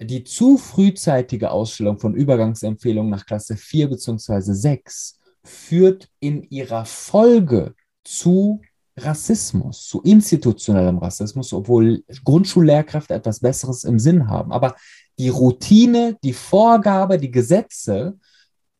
die 0.00 0.22
zu 0.24 0.56
frühzeitige 0.58 1.50
Ausstellung 1.50 1.98
von 1.98 2.14
Übergangsempfehlungen 2.14 3.10
nach 3.10 3.26
Klasse 3.26 3.56
4 3.56 3.90
bzw. 3.90 4.52
6 4.52 5.18
führt 5.42 6.08
in 6.20 6.44
ihrer 6.44 6.84
Folge 6.84 7.74
zu 8.04 8.60
Rassismus, 8.96 9.86
zu 9.86 10.02
institutionellem 10.02 10.98
Rassismus, 10.98 11.52
obwohl 11.52 12.04
Grundschullehrkräfte 12.24 13.14
etwas 13.14 13.40
Besseres 13.40 13.84
im 13.84 13.98
Sinn 13.98 14.28
haben. 14.28 14.52
Aber 14.52 14.76
die 15.18 15.30
Routine, 15.30 16.18
die 16.22 16.32
Vorgabe, 16.32 17.18
die 17.18 17.30
Gesetze 17.30 18.18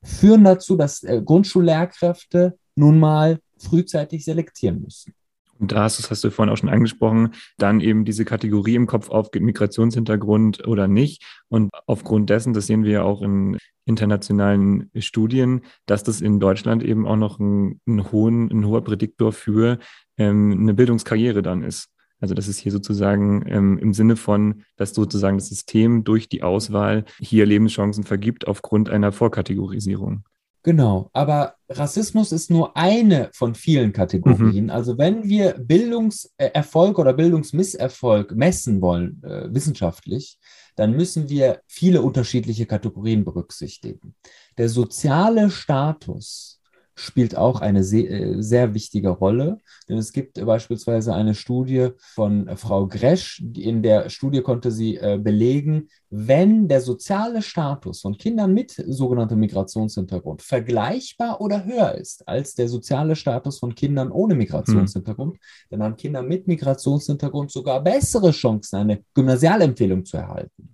führen 0.03 0.45
dazu, 0.45 0.77
dass 0.77 1.03
äh, 1.03 1.23
Grundschullehrkräfte 1.25 2.59
nun 2.75 2.99
mal 2.99 3.39
frühzeitig 3.59 4.25
selektieren 4.25 4.83
müssen. 4.83 5.15
Und 5.63 5.71
da 5.71 5.85
hast, 5.85 6.01
das 6.01 6.11
hast 6.11 6.25
du 6.25 6.31
vorhin 6.33 6.53
auch 6.53 6.57
schon 6.57 6.69
angesprochen, 6.69 7.35
dann 7.57 7.81
eben 7.81 8.05
diese 8.05 8.25
Kategorie 8.25 8.75
im 8.75 8.89
Kopf 8.89 9.11
aufgeht, 9.11 9.43
Migrationshintergrund 9.43 10.67
oder 10.67 10.89
nicht. 10.89 11.23
Und 11.49 11.71
aufgrund 11.87 12.31
dessen, 12.31 12.53
das 12.53 12.67
sehen 12.67 12.83
wir 12.83 12.91
ja 12.91 13.03
auch 13.05 13.23
in 13.23 13.57
internationalen 13.85 14.91
Studien, 14.99 15.61
dass 15.87 16.03
das 16.03 16.21
in 16.21 16.41
Deutschland 16.41 16.83
eben 16.83 17.07
auch 17.07 17.15
noch 17.15 17.39
ein, 17.39 17.81
ein, 17.87 18.11
hohen, 18.11 18.51
ein 18.51 18.67
hoher 18.67 18.83
Prädiktor 18.83 19.33
für 19.33 19.79
ähm, 20.19 20.59
eine 20.63 20.75
Bildungskarriere 20.75 21.43
dann 21.43 21.63
ist. 21.63 21.91
Also 22.19 22.35
das 22.35 22.49
ist 22.49 22.59
hier 22.59 22.73
sozusagen 22.73 23.45
ähm, 23.47 23.79
im 23.79 23.95
Sinne 23.95 24.17
von, 24.17 24.65
dass 24.77 24.95
sozusagen 24.95 25.39
das 25.39 25.49
System 25.49 26.03
durch 26.03 26.29
die 26.29 26.43
Auswahl 26.43 27.05
hier 27.21 27.47
Lebenschancen 27.47 28.03
vergibt 28.03 28.49
aufgrund 28.49 28.91
einer 28.91 29.13
Vorkategorisierung. 29.13 30.25
Genau, 30.65 31.11
aber 31.13 31.57
Rassismus 31.69 32.31
ist 32.31 32.49
nur 32.49 32.77
eine 32.77 33.31
von 33.33 33.57
vielen 33.57 33.93
Kategorien. 33.93 34.65
Mhm. 34.65 34.71
Also 34.71 34.97
wenn 34.97 35.25
wir 35.25 35.55
Bildungserfolg 35.59 36.99
oder 36.99 37.13
Bildungsmisserfolg 37.15 38.33
messen 38.37 38.81
wollen, 38.81 39.21
äh, 39.25 39.53
wissenschaftlich, 39.53 40.39
dann 40.77 40.97
müssen 40.97 41.29
wir 41.29 41.63
viele 41.67 42.01
unterschiedliche 42.03 42.67
Kategorien 42.67 43.25
berücksichtigen. 43.25 44.15
Der 44.57 44.69
soziale 44.69 45.51
Status 45.51 46.62
spielt 46.95 47.37
auch 47.37 47.61
eine 47.61 47.85
sehr, 47.85 48.43
sehr, 48.43 48.75
wichtige 48.75 49.11
Rolle. 49.11 49.59
Denn 49.89 49.99
es 49.99 50.13
gibt 50.13 50.45
beispielsweise 50.45 51.15
eine 51.15 51.35
Studie 51.35 51.89
von 52.15 52.49
Frau 52.57 52.87
Gresch. 52.87 53.43
In 53.55 53.83
der 53.83 54.11
Studie 54.11 54.43
konnte 54.43 54.71
sie 54.71 54.97
äh, 54.97 55.19
belegen, 55.23 55.89
wenn 56.11 56.69
der 56.69 56.81
soziale 56.81 57.43
Status 57.43 58.03
von 58.03 58.17
Kindern 58.19 58.53
mit 58.53 58.73
sogenanntem 58.87 59.41
Migrationshintergrund 59.41 60.43
vergleichbar 60.43 61.41
oder 61.41 61.65
höher 61.65 61.95
ist 61.95 62.29
als 62.29 62.55
der 62.55 62.69
soziale 62.69 63.17
Status 63.17 63.59
von 63.59 63.75
Kindern 63.75 64.11
ohne 64.11 64.35
Migrationshintergrund, 64.35 65.35
hm. 65.35 65.41
dann 65.71 65.83
haben 65.83 65.97
Kinder 65.97 66.23
mit 66.23 66.47
Migrationshintergrund 66.47 67.51
sogar 67.51 67.83
bessere 67.83 68.31
Chancen, 68.31 68.77
eine 68.77 69.05
Gymnasialempfehlung 69.15 70.05
zu 70.05 70.19
erhalten. 70.19 70.69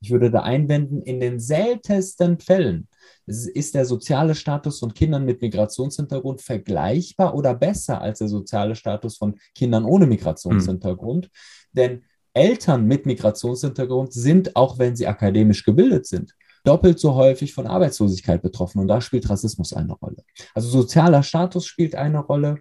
Ich 0.00 0.10
würde 0.10 0.30
da 0.30 0.42
einwenden, 0.42 1.02
in 1.02 1.20
den 1.20 1.40
seltensten 1.40 2.38
Fällen 2.38 2.88
ist 3.26 3.74
der 3.74 3.84
soziale 3.84 4.34
Status 4.34 4.78
von 4.78 4.94
Kindern 4.94 5.24
mit 5.24 5.42
Migrationshintergrund 5.42 6.40
vergleichbar 6.40 7.34
oder 7.34 7.54
besser 7.54 8.00
als 8.00 8.18
der 8.18 8.28
soziale 8.28 8.74
Status 8.74 9.16
von 9.16 9.38
Kindern 9.54 9.84
ohne 9.84 10.06
Migrationshintergrund. 10.06 11.26
Mhm. 11.26 11.30
Denn 11.72 12.04
Eltern 12.32 12.86
mit 12.86 13.06
Migrationshintergrund 13.06 14.12
sind, 14.12 14.56
auch 14.56 14.78
wenn 14.78 14.96
sie 14.96 15.06
akademisch 15.06 15.64
gebildet 15.64 16.06
sind, 16.06 16.34
doppelt 16.64 16.98
so 16.98 17.14
häufig 17.14 17.52
von 17.52 17.66
Arbeitslosigkeit 17.66 18.42
betroffen. 18.42 18.80
Und 18.80 18.88
da 18.88 19.00
spielt 19.00 19.28
Rassismus 19.28 19.72
eine 19.72 19.94
Rolle. 19.94 20.22
Also 20.54 20.68
sozialer 20.68 21.22
Status 21.22 21.66
spielt 21.66 21.94
eine 21.94 22.18
Rolle, 22.18 22.60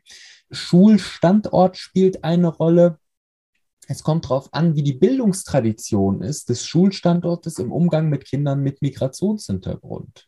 Schulstandort 0.51 1.77
spielt 1.77 2.23
eine 2.23 2.47
Rolle. 2.47 2.99
Es 3.87 4.03
kommt 4.03 4.25
darauf 4.25 4.53
an, 4.53 4.75
wie 4.75 4.83
die 4.83 4.93
Bildungstradition 4.93 6.21
ist 6.21 6.49
des 6.49 6.65
Schulstandortes 6.65 7.57
im 7.59 7.71
Umgang 7.71 8.09
mit 8.09 8.25
Kindern 8.25 8.61
mit 8.61 8.81
Migrationshintergrund. 8.81 10.27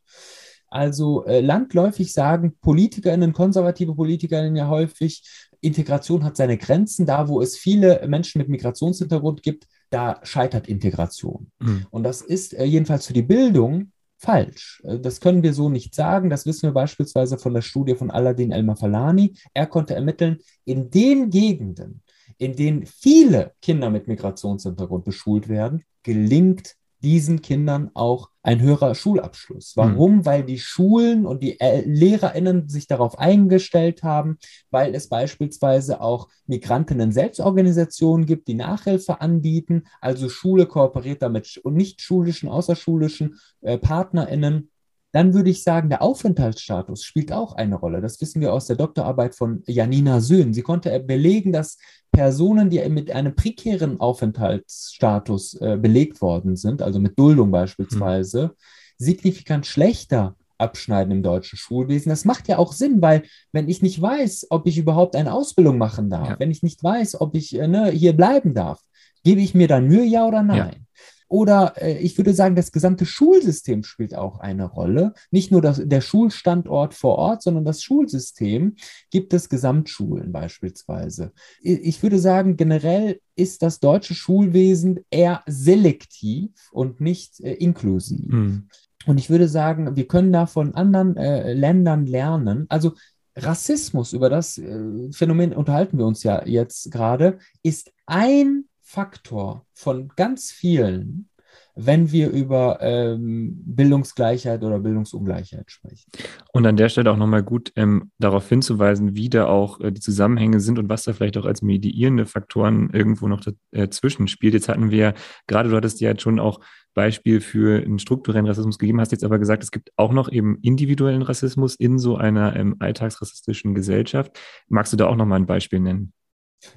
Also 0.68 1.26
äh, 1.26 1.42
landläufig 1.42 2.14
sagen 2.14 2.56
Politikerinnen, 2.62 3.34
konservative 3.34 3.96
Politikerinnen 3.96 4.56
ja 4.56 4.68
häufig, 4.68 5.24
Integration 5.62 6.24
hat 6.24 6.38
seine 6.38 6.58
Grenzen. 6.58 7.06
Da, 7.06 7.28
wo 7.28 7.42
es 7.42 7.58
viele 7.58 8.06
Menschen 8.08 8.40
mit 8.40 8.50
Migrationshintergrund 8.50 9.44
gibt, 9.44 9.68
da 9.90 10.20
scheitert 10.24 10.68
Integration. 10.70 11.52
Mhm. 11.60 11.86
Und 11.90 12.04
das 12.04 12.22
ist 12.22 12.54
äh, 12.54 12.64
jedenfalls 12.64 13.08
für 13.08 13.14
die 13.14 13.24
Bildung 13.24 13.92
falsch. 14.20 14.84
Das 14.84 15.22
können 15.22 15.44
wir 15.44 15.54
so 15.54 15.70
nicht 15.70 15.96
sagen. 15.96 16.30
Das 16.30 16.46
wissen 16.46 16.64
wir 16.64 16.74
beispielsweise 16.74 17.38
von 17.38 17.54
der 17.54 17.62
Studie 17.62 17.96
von 17.96 18.12
Aladdin 18.12 18.52
El-Mafalani. 18.52 19.34
Er 19.54 19.66
konnte 19.66 19.96
ermitteln, 19.96 20.40
in 20.66 20.90
den 20.90 21.30
Gegenden, 21.30 22.02
in 22.38 22.56
denen 22.56 22.86
viele 22.86 23.54
Kinder 23.62 23.90
mit 23.90 24.08
Migrationshintergrund 24.08 25.06
beschult 25.06 25.50
werden, 25.50 25.84
gelingt 26.04 26.76
diesen 27.02 27.42
Kindern 27.42 27.92
auch 27.94 28.30
ein 28.42 28.60
höherer 28.62 28.96
Schulabschluss. 28.96 29.74
Warum? 29.76 30.18
Mhm. 30.18 30.26
Weil 30.26 30.44
die 30.44 30.60
Schulen 30.60 31.26
und 31.26 31.44
die 31.44 31.58
LehrerInnen 31.60 32.68
sich 32.68 32.88
darauf 32.88 33.18
eingestellt 33.18 34.04
haben, 34.04 34.38
weil 34.70 34.94
es 34.96 35.08
beispielsweise 35.08 36.02
auch 36.02 36.28
Migrantinnen-Selbstorganisationen 36.48 38.26
gibt, 38.26 38.48
die 38.48 38.56
Nachhilfe 38.56 39.22
anbieten. 39.22 39.84
Also 40.02 40.30
Schule 40.30 40.66
kooperiert 40.66 41.22
damit 41.22 41.58
und 41.64 41.76
nicht 41.76 42.02
schulischen, 42.02 42.50
außerschulischen 42.50 43.40
äh, 43.62 43.78
PartnerInnen 43.78 44.70
dann 45.12 45.34
würde 45.34 45.50
ich 45.50 45.64
sagen, 45.64 45.90
der 45.90 46.02
Aufenthaltsstatus 46.02 47.04
spielt 47.04 47.32
auch 47.32 47.54
eine 47.54 47.76
Rolle. 47.76 48.02
Das 48.02 48.22
wissen 48.22 48.42
wir 48.42 48.54
aus 48.54 48.68
der 48.68 48.76
Doktorarbeit 48.76 49.36
von 49.36 49.64
Janina 49.66 50.20
Söhn. 50.20 50.54
Sie 50.54 50.62
konnte 50.62 51.00
belegen, 51.00 51.52
dass 51.52 51.78
Personen, 52.12 52.70
die 52.70 52.88
mit 52.90 53.12
einem 53.12 53.36
prekären 53.36 54.00
Aufenthaltsstatus 54.00 55.56
äh, 55.62 55.78
belegt 55.78 56.22
worden 56.22 56.56
sind, 56.56 56.82
also 56.82 57.00
mit 57.00 57.18
Duldung 57.18 57.52
beispielsweise, 57.52 58.48
mhm. 58.48 58.52
signifikant 58.98 59.66
schlechter 59.66 60.36
abschneiden 60.60 61.12
im 61.12 61.24
deutschen 61.24 61.58
Schulwesen. 61.58 62.10
Das 62.10 62.26
macht 62.26 62.48
ja 62.48 62.58
auch 62.58 62.74
Sinn, 62.74 63.02
weil 63.02 63.24
wenn 63.52 63.70
ich 63.70 63.82
nicht 63.82 64.00
weiß, 64.02 64.48
ob 64.50 64.68
ich 64.68 64.78
überhaupt 64.78 65.16
eine 65.16 65.34
Ausbildung 65.34 65.78
machen 65.78 66.10
darf, 66.10 66.30
ja. 66.30 66.40
wenn 66.40 66.52
ich 66.52 66.64
nicht 66.64 66.84
weiß, 66.84 67.22
ob 67.22 67.36
ich 67.36 67.58
äh, 67.58 67.68
ne, 67.68 67.90
hier 67.92 68.14
bleiben 68.14 68.54
darf, 68.54 68.82
gebe 69.24 69.42
ich 69.42 69.56
mir 69.56 69.68
dann 69.68 69.88
Mühe, 69.88 70.06
ja 70.06 70.28
oder 70.28 70.44
nein? 70.44 70.58
Ja. 70.58 71.04
Oder 71.30 71.76
äh, 71.78 72.00
ich 72.00 72.18
würde 72.18 72.34
sagen, 72.34 72.56
das 72.56 72.72
gesamte 72.72 73.06
Schulsystem 73.06 73.84
spielt 73.84 74.16
auch 74.16 74.40
eine 74.40 74.66
Rolle. 74.66 75.14
Nicht 75.32 75.52
nur 75.52 75.62
das, 75.62 75.82
der 75.86 76.02
Schulstandort 76.02 76.96
vor 76.96 77.16
Ort, 77.18 77.44
sondern 77.44 77.64
das 77.64 77.84
Schulsystem 77.84 78.76
gibt 79.12 79.34
es 79.34 79.48
Gesamtschulen 79.48 80.32
beispielsweise. 80.32 81.32
Ich 81.62 82.02
würde 82.04 82.20
sagen, 82.20 82.58
generell 82.58 83.22
ist 83.36 83.62
das 83.62 83.80
deutsche 83.80 84.16
Schulwesen 84.16 85.02
eher 85.12 85.44
selektiv 85.48 86.50
und 86.72 87.00
nicht 87.00 87.40
äh, 87.42 87.54
inklusiv. 87.54 88.28
Mhm. 88.28 88.68
Und 89.06 89.18
ich 89.20 89.30
würde 89.30 89.48
sagen, 89.48 89.96
wir 89.96 90.08
können 90.08 90.34
da 90.34 90.46
von 90.46 90.74
anderen 90.76 91.16
äh, 91.16 91.54
Ländern 91.54 92.06
lernen. 92.06 92.66
Also 92.70 92.94
Rassismus, 93.36 94.14
über 94.14 94.30
das 94.30 94.58
äh, 94.58 95.12
Phänomen 95.12 95.54
unterhalten 95.54 95.98
wir 95.98 96.06
uns 96.06 96.24
ja 96.24 96.46
jetzt 96.46 96.92
gerade, 96.92 97.38
ist 97.64 97.92
ein 98.08 98.66
Faktor 98.90 99.68
von 99.76 100.08
ganz 100.16 100.50
vielen, 100.50 101.30
wenn 101.76 102.12
wir 102.12 102.32
über 102.32 102.80
ähm, 102.82 103.62
Bildungsgleichheit 103.64 104.64
oder 104.64 104.80
Bildungsungleichheit 104.80 105.70
sprechen. 105.70 106.10
Und 106.54 106.66
an 106.66 106.76
der 106.76 106.90
Stelle 106.90 107.12
auch 107.12 107.18
nochmal 107.18 107.44
gut 107.44 107.72
ähm, 107.76 108.10
darauf 108.18 108.50
hinzuweisen, 108.50 109.16
wie 109.16 109.30
da 109.30 109.46
auch 109.46 109.80
äh, 109.80 109.92
die 109.92 110.02
Zusammenhänge 110.02 110.60
sind 110.60 110.80
und 110.80 110.90
was 110.90 111.04
da 111.04 111.14
vielleicht 111.14 111.38
auch 111.38 111.46
als 111.46 111.62
mediierende 111.62 112.26
Faktoren 112.26 112.90
irgendwo 112.90 113.28
noch 113.28 113.46
dazwischen 113.72 114.28
spielt. 114.28 114.56
Jetzt 114.56 114.70
hatten 114.70 114.90
wir, 114.90 115.14
gerade 115.46 115.70
du 115.70 115.76
hattest 115.76 116.02
ja 116.02 116.10
jetzt 116.10 116.24
schon 116.24 116.40
auch 116.40 116.60
Beispiel 116.96 117.42
für 117.42 117.84
einen 117.84 118.00
strukturellen 118.00 118.48
Rassismus 118.48 118.80
gegeben, 118.80 119.00
hast 119.00 119.12
jetzt 119.12 119.24
aber 119.24 119.38
gesagt, 119.38 119.62
es 119.62 119.70
gibt 119.70 119.92
auch 119.98 120.12
noch 120.12 120.32
eben 120.32 120.58
individuellen 120.64 121.22
Rassismus 121.22 121.76
in 121.76 122.00
so 122.00 122.18
einer 122.18 122.56
ähm, 122.56 122.76
alltagsrassistischen 122.80 123.76
Gesellschaft. 123.76 124.40
Magst 124.68 124.94
du 124.94 124.98
da 124.98 125.06
auch 125.06 125.16
nochmal 125.16 125.40
ein 125.40 125.46
Beispiel 125.46 125.80
nennen? 125.80 126.12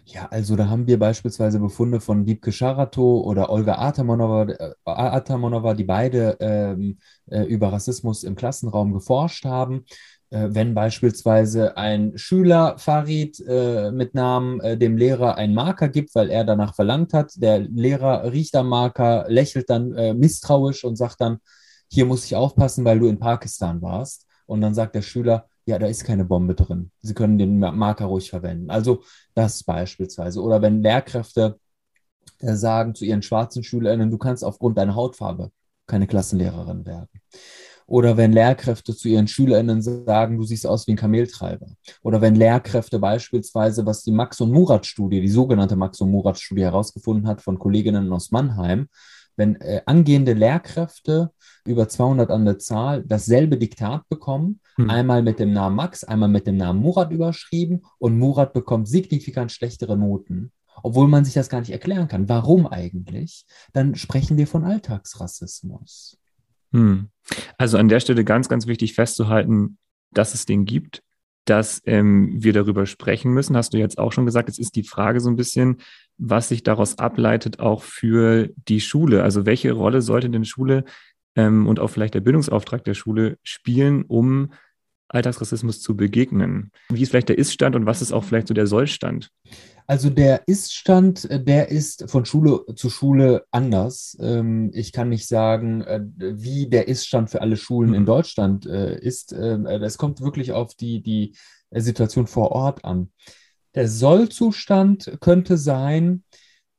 Ja, 0.05 0.29
also 0.31 0.55
da 0.55 0.69
haben 0.69 0.87
wir 0.87 0.99
beispielsweise 0.99 1.59
Befunde 1.59 2.01
von 2.01 2.25
Wiebke 2.25 2.53
Scharato 2.53 3.21
oder 3.21 3.51
Olga 3.51 3.79
Atamonova, 3.79 5.73
äh, 5.73 5.75
die 5.77 5.85
beide 5.85 6.37
ähm, 6.41 6.99
äh, 7.27 7.43
über 7.43 7.73
Rassismus 7.73 8.23
im 8.23 8.37
Klassenraum 8.37 8.93
geforscht 8.93 9.45
haben. 9.45 9.85
Äh, 10.33 10.49
wenn 10.53 10.75
beispielsweise 10.75 11.77
ein 11.77 12.17
Schüler 12.17 12.79
Farid 12.79 13.39
äh, 13.47 13.91
mit 13.93 14.15
Namen 14.15 14.61
äh, 14.61 14.79
dem 14.79 14.97
Lehrer 14.97 15.37
einen 15.37 15.55
Marker 15.55 15.89
gibt, 15.89 16.15
weil 16.15 16.31
er 16.31 16.45
danach 16.45 16.75
verlangt 16.75 17.13
hat, 17.13 17.33
der 17.37 17.59
Lehrer 17.59 18.33
riecht 18.33 18.57
am 18.57 18.69
Marker, 18.69 19.27
lächelt 19.29 19.69
dann 19.69 19.91
misstrauisch 20.19 20.85
und 20.85 20.97
sagt 20.97 21.21
dann, 21.21 21.39
hier 21.91 22.07
muss 22.07 22.25
ich 22.25 22.35
aufpassen, 22.35 22.85
weil 22.85 22.99
du 22.99 23.09
in 23.09 23.19
Pakistan 23.19 23.83
warst. 23.83 24.27
Und 24.47 24.63
dann 24.63 24.75
sagt 24.75 24.95
der 24.95 25.03
Schüler, 25.03 25.49
ja, 25.67 25.79
da 25.79 25.87
ist 25.87 26.05
keine 26.05 26.25
Bombe 26.25 26.55
drin. 26.55 26.91
Sie 27.01 27.15
können 27.15 27.39
den 27.39 27.59
Marker 27.59 28.07
ruhig 28.07 28.31
verwenden. 28.31 28.71
Also 28.71 29.03
das 29.35 29.63
beispielsweise. 29.63 30.43
Oder 30.43 30.61
wenn 30.63 30.83
Lehrkräfte 30.83 31.59
äh, 32.39 32.55
sagen 32.55 32.95
zu 32.95 33.05
ihren 33.05 33.23
schwarzen 33.23 33.63
Schülerinnen, 33.63 34.11
du 34.11 34.19
kannst 34.19 34.45
aufgrund 34.45 34.79
deiner 34.79 34.95
Hautfarbe 34.95 35.51
keine 35.87 36.07
Klassenlehrerin 36.07 36.87
werden. 36.87 37.09
Oder 37.87 38.17
wenn 38.17 38.33
Lehrkräfte 38.33 38.97
zu 38.97 39.09
ihren 39.09 39.29
SchülerInnen 39.29 39.83
sagen, 39.83 40.39
du 40.39 40.45
siehst 40.45 40.67
aus 40.67 40.87
wie 40.87 40.93
ein 40.93 40.97
Kameltreiber. 40.97 41.67
Oder 42.03 42.21
wenn 42.21 42.37
Lehrkräfte 42.37 42.99
beispielsweise, 42.99 43.85
was 43.85 44.03
die 44.03 44.13
Max- 44.13 44.41
und 44.41 44.53
Murat-Studie, 44.53 45.21
die 45.21 45.29
sogenannte 45.29 45.77
Max- 45.77 46.01
und 46.01 46.11
Murat-Studie 46.11 46.63
herausgefunden 46.63 47.27
hat 47.27 47.43
von 47.43 47.59
Kolleginnen 47.59 48.13
aus 48.13 48.31
Mannheim, 48.31 48.89
wenn 49.37 49.57
äh, 49.61 49.83
angehende 49.87 50.33
Lehrkräfte 50.33 51.31
über 51.65 51.89
200 51.89 52.31
an 52.31 52.45
der 52.45 52.59
Zahl 52.59 53.05
dasselbe 53.07 53.57
Diktat 53.57 54.09
bekommen, 54.09 54.61
hm. 54.77 54.91
einmal 54.91 55.23
mit 55.23 55.39
dem 55.39 55.53
Namen 55.53 55.77
Max, 55.77 56.05
einmal 56.05 56.29
mit 56.29 56.47
dem 56.47 56.57
Namen 56.57 56.81
Murat 56.81 57.11
überschrieben 57.13 57.83
und 57.99 58.19
Murat 58.19 58.53
bekommt 58.53 58.89
signifikant 58.89 59.53
schlechtere 59.53 59.97
Noten, 59.97 60.53
obwohl 60.83 61.09
man 61.09 61.25
sich 61.25 61.35
das 61.35 61.49
gar 61.49 61.61
nicht 61.61 61.71
erklären 61.71 62.09
kann. 62.09 62.29
Warum 62.29 62.67
eigentlich? 62.67 63.45
Dann 63.73 63.95
sprechen 63.95 64.37
wir 64.37 64.47
von 64.47 64.65
Alltagsrassismus. 64.65 66.19
Hm. 66.73 67.09
Also 67.59 67.79
an 67.79 67.89
der 67.89 68.01
Stelle 68.01 68.25
ganz, 68.25 68.49
ganz 68.49 68.67
wichtig 68.67 68.95
festzuhalten, 68.95 69.79
dass 70.11 70.35
es 70.35 70.47
den 70.47 70.65
gibt, 70.65 71.03
dass 71.45 71.83
ähm, 71.87 72.31
wir 72.43 72.53
darüber 72.53 72.87
sprechen 72.87 73.33
müssen. 73.33 73.57
Hast 73.57 73.75
du 73.75 73.79
jetzt 73.79 73.99
auch 73.99 74.13
schon 74.13 74.27
gesagt, 74.27 74.49
es 74.49 74.59
ist 74.59 74.77
die 74.77 74.85
Frage 74.85 75.21
so 75.21 75.29
ein 75.29 75.37
bisschen, 75.37 75.79
was 76.25 76.49
sich 76.49 76.63
daraus 76.63 76.99
ableitet, 76.99 77.59
auch 77.59 77.83
für 77.83 78.51
die 78.69 78.81
Schule. 78.81 79.25
Also 79.25 79.45
welche 79.45 79.73
Rolle 79.73 80.03
sollte 80.03 80.31
denn 80.31 80.45
Schule 80.45 80.85
ähm, 81.35 81.67
und 81.67 81.81
auch 81.81 81.89
vielleicht 81.89 82.15
der 82.15 82.21
Bildungsauftrag 82.21 82.85
der 82.85 82.95
Schule 82.95 83.39
spielen, 83.43 84.05
um 84.05 84.53
Alltagsrassismus 85.09 85.83
zu 85.83 85.97
begegnen? 85.97 86.71
Wie 86.91 87.03
ist 87.03 87.11
vielleicht 87.11 87.29
der 87.29 87.39
Ist-Stand 87.39 87.75
und 87.75 87.87
was 87.87 88.03
ist 88.03 88.13
auch 88.13 88.23
vielleicht 88.23 88.47
so 88.47 88.55
der 88.55 88.69
Soll-Stand? 88.69 89.31
Also 89.89 90.11
der 90.11 90.43
Ist-Stand, 90.47 91.29
äh, 91.29 91.43
der 91.43 91.71
ist 91.71 92.09
von 92.09 92.25
Schule 92.25 92.65
zu 92.77 92.89
Schule 92.89 93.45
anders. 93.51 94.17
Ähm, 94.21 94.71
ich 94.75 94.93
kann 94.93 95.09
nicht 95.09 95.27
sagen, 95.27 95.83
äh, 95.83 96.03
wie 96.17 96.69
der 96.69 96.87
Ist-Stand 96.87 97.31
für 97.31 97.41
alle 97.41 97.57
Schulen 97.57 97.91
mhm. 97.91 97.97
in 97.97 98.07
Deutschland 98.07 98.65
äh, 98.67 98.97
ist. 99.01 99.33
Es 99.33 99.99
kommt 99.99 100.21
wirklich 100.21 100.53
auf 100.53 100.77
die, 100.77 101.03
die 101.03 101.35
Situation 101.73 102.29
vor 102.29 102.53
Ort 102.53 102.85
an. 102.85 103.11
Der 103.75 103.89
Sollzustand 103.89 105.19
könnte 105.21 105.57
sein, 105.57 106.25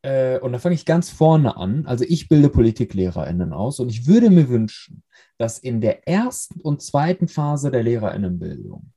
äh, 0.03 0.39
und 0.39 0.51
da 0.51 0.59
fange 0.59 0.75
ich 0.75 0.85
ganz 0.85 1.09
vorne 1.09 1.57
an. 1.57 1.85
Also 1.85 2.05
ich 2.07 2.27
bilde 2.29 2.49
PpolitiklehrerInnen 2.49 3.53
aus 3.53 3.79
und 3.79 3.89
ich 3.89 4.05
würde 4.05 4.29
mir 4.29 4.49
wünschen, 4.49 5.03
dass 5.37 5.57
in 5.57 5.81
der 5.81 6.07
ersten 6.07 6.61
und 6.61 6.81
zweiten 6.81 7.27
Phase 7.27 7.71
der 7.71 7.83
LehrerInnenbildung 7.83 8.91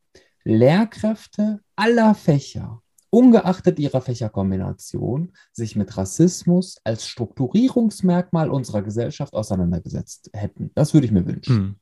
Lehrkräfte 0.44 1.60
aller 1.74 2.14
Fächer, 2.14 2.82
ungeachtet 3.10 3.78
ihrer 3.78 4.00
Fächerkombination, 4.00 5.32
sich 5.52 5.74
mit 5.74 5.96
Rassismus 5.96 6.78
als 6.84 7.06
Strukturierungsmerkmal 7.06 8.50
unserer 8.50 8.82
Gesellschaft 8.82 9.32
auseinandergesetzt 9.32 10.30
hätten. 10.34 10.70
Das 10.74 10.94
würde 10.94 11.06
ich 11.06 11.12
mir 11.12 11.26
wünschen. 11.26 11.80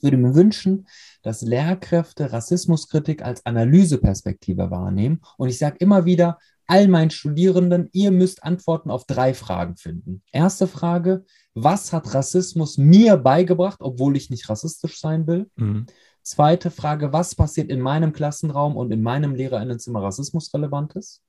Ich 0.00 0.04
würde 0.04 0.16
mir 0.16 0.34
wünschen, 0.34 0.88
dass 1.22 1.42
Lehrkräfte 1.42 2.32
Rassismuskritik 2.32 3.22
als 3.22 3.44
Analyseperspektive 3.44 4.70
wahrnehmen. 4.70 5.20
Und 5.36 5.50
ich 5.50 5.58
sage 5.58 5.76
immer 5.78 6.06
wieder 6.06 6.38
all 6.66 6.88
meinen 6.88 7.10
Studierenden, 7.10 7.90
ihr 7.92 8.10
müsst 8.10 8.42
Antworten 8.42 8.90
auf 8.90 9.04
drei 9.04 9.34
Fragen 9.34 9.76
finden. 9.76 10.22
Erste 10.32 10.66
Frage, 10.66 11.26
was 11.52 11.92
hat 11.92 12.14
Rassismus 12.14 12.78
mir 12.78 13.18
beigebracht, 13.18 13.80
obwohl 13.82 14.16
ich 14.16 14.30
nicht 14.30 14.48
rassistisch 14.48 15.00
sein 15.00 15.26
will? 15.26 15.50
Mhm. 15.56 15.84
Zweite 16.22 16.70
Frage, 16.70 17.12
was 17.12 17.34
passiert 17.34 17.68
in 17.68 17.80
meinem 17.80 18.14
Klassenraum 18.14 18.76
und 18.76 18.90
in 18.92 19.02
meinem 19.02 19.34
Lehrerinnenzimmer 19.34 20.02
rassismusrelevantes? 20.02 21.22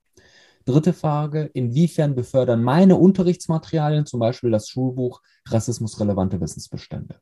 Dritte 0.64 0.94
Frage, 0.94 1.50
inwiefern 1.52 2.14
befördern 2.14 2.62
meine 2.62 2.96
Unterrichtsmaterialien, 2.96 4.06
zum 4.06 4.20
Beispiel 4.20 4.50
das 4.50 4.66
Schulbuch, 4.66 5.20
rassismusrelevante 5.46 6.40
Wissensbestände? 6.40 7.16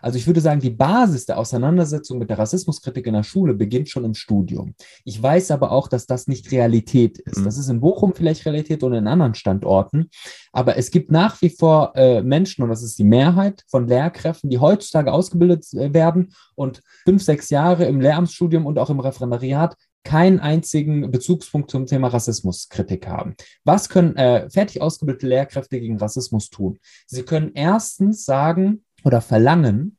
Also 0.00 0.18
ich 0.18 0.26
würde 0.26 0.40
sagen, 0.40 0.60
die 0.60 0.70
Basis 0.70 1.26
der 1.26 1.38
Auseinandersetzung 1.38 2.18
mit 2.18 2.30
der 2.30 2.38
Rassismuskritik 2.38 3.06
in 3.06 3.14
der 3.14 3.22
Schule 3.22 3.54
beginnt 3.54 3.88
schon 3.88 4.04
im 4.04 4.14
Studium. 4.14 4.74
Ich 5.04 5.20
weiß 5.22 5.50
aber 5.50 5.72
auch, 5.72 5.88
dass 5.88 6.06
das 6.06 6.28
nicht 6.28 6.50
Realität 6.52 7.18
ist. 7.18 7.38
Mhm. 7.38 7.44
Das 7.44 7.58
ist 7.58 7.68
in 7.68 7.80
Bochum 7.80 8.14
vielleicht 8.14 8.46
Realität 8.46 8.82
und 8.82 8.92
in 8.92 9.06
anderen 9.06 9.34
Standorten. 9.34 10.10
Aber 10.52 10.76
es 10.76 10.90
gibt 10.90 11.10
nach 11.10 11.40
wie 11.42 11.50
vor 11.50 11.92
äh, 11.96 12.22
Menschen, 12.22 12.62
und 12.62 12.70
das 12.70 12.82
ist 12.82 12.98
die 12.98 13.04
Mehrheit 13.04 13.64
von 13.68 13.86
Lehrkräften, 13.86 14.50
die 14.50 14.58
heutzutage 14.58 15.12
ausgebildet 15.12 15.72
äh, 15.74 15.92
werden 15.92 16.32
und 16.54 16.82
fünf, 17.04 17.22
sechs 17.22 17.50
Jahre 17.50 17.86
im 17.86 18.00
Lehramtsstudium 18.00 18.66
und 18.66 18.78
auch 18.78 18.90
im 18.90 19.00
Referendariat 19.00 19.76
keinen 20.04 20.40
einzigen 20.40 21.10
Bezugspunkt 21.10 21.70
zum 21.70 21.84
Thema 21.84 22.08
Rassismuskritik 22.08 23.06
haben. 23.06 23.34
Was 23.64 23.88
können 23.88 24.16
äh, 24.16 24.48
fertig 24.48 24.80
ausgebildete 24.80 25.26
Lehrkräfte 25.26 25.78
gegen 25.80 25.98
Rassismus 25.98 26.48
tun? 26.48 26.78
Sie 27.06 27.24
können 27.24 27.50
erstens 27.54 28.24
sagen, 28.24 28.84
oder 29.04 29.20
verlangen, 29.20 29.98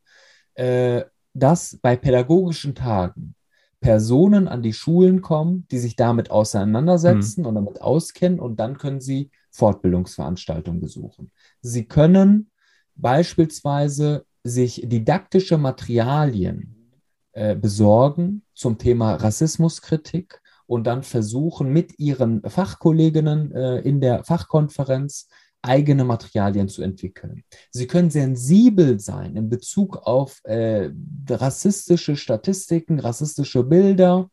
äh, 0.56 1.04
dass 1.34 1.78
bei 1.82 1.96
pädagogischen 1.96 2.76
Tagen 2.76 3.36
Personen 3.82 4.48
an 4.48 4.62
die 4.62 4.74
Schulen 4.74 5.22
kommen, 5.22 5.66
die 5.72 5.80
sich 5.80 5.96
damit 5.96 6.32
auseinandersetzen 6.32 7.42
mhm. 7.42 7.48
und 7.48 7.56
damit 7.56 7.82
auskennen 7.82 8.40
und 8.40 8.60
dann 8.60 8.78
können 8.78 9.00
sie 9.00 9.32
Fortbildungsveranstaltungen 9.52 10.82
besuchen. 10.82 11.32
Sie 11.62 11.86
können 11.86 12.52
beispielsweise 12.96 14.26
sich 14.44 14.84
didaktische 14.86 15.58
Materialien 15.58 16.92
äh, 17.32 17.56
besorgen 17.56 18.44
zum 18.54 18.78
Thema 18.78 19.16
Rassismuskritik 19.16 20.42
und 20.66 20.86
dann 20.86 21.04
versuchen, 21.04 21.72
mit 21.72 21.98
ihren 22.00 22.42
Fachkolleginnen 22.44 23.52
äh, 23.54 23.80
in 23.80 24.02
der 24.02 24.24
Fachkonferenz 24.24 25.28
eigene 25.62 26.04
Materialien 26.04 26.70
zu 26.70 26.82
entwickeln. 26.82 27.44
Sie 27.72 27.88
können 27.88 28.10
sensibel 28.10 29.00
sein 29.00 29.36
in 29.36 29.50
Bezug 29.50 29.98
auf 29.98 30.42
äh, 30.46 30.90
rassistische 31.30 32.16
Statistiken, 32.16 33.00
rassistische 33.00 33.64
Bilder 33.64 34.30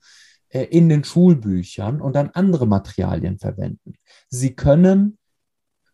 äh, 0.49 0.65
in 0.65 0.89
den 0.89 1.05
Schulbüchern 1.05 2.01
und 2.01 2.15
dann 2.15 2.31
andere 2.31 2.67
Materialien 2.67 3.39
verwenden. 3.39 3.95
Sie 4.29 4.55
können 4.55 5.19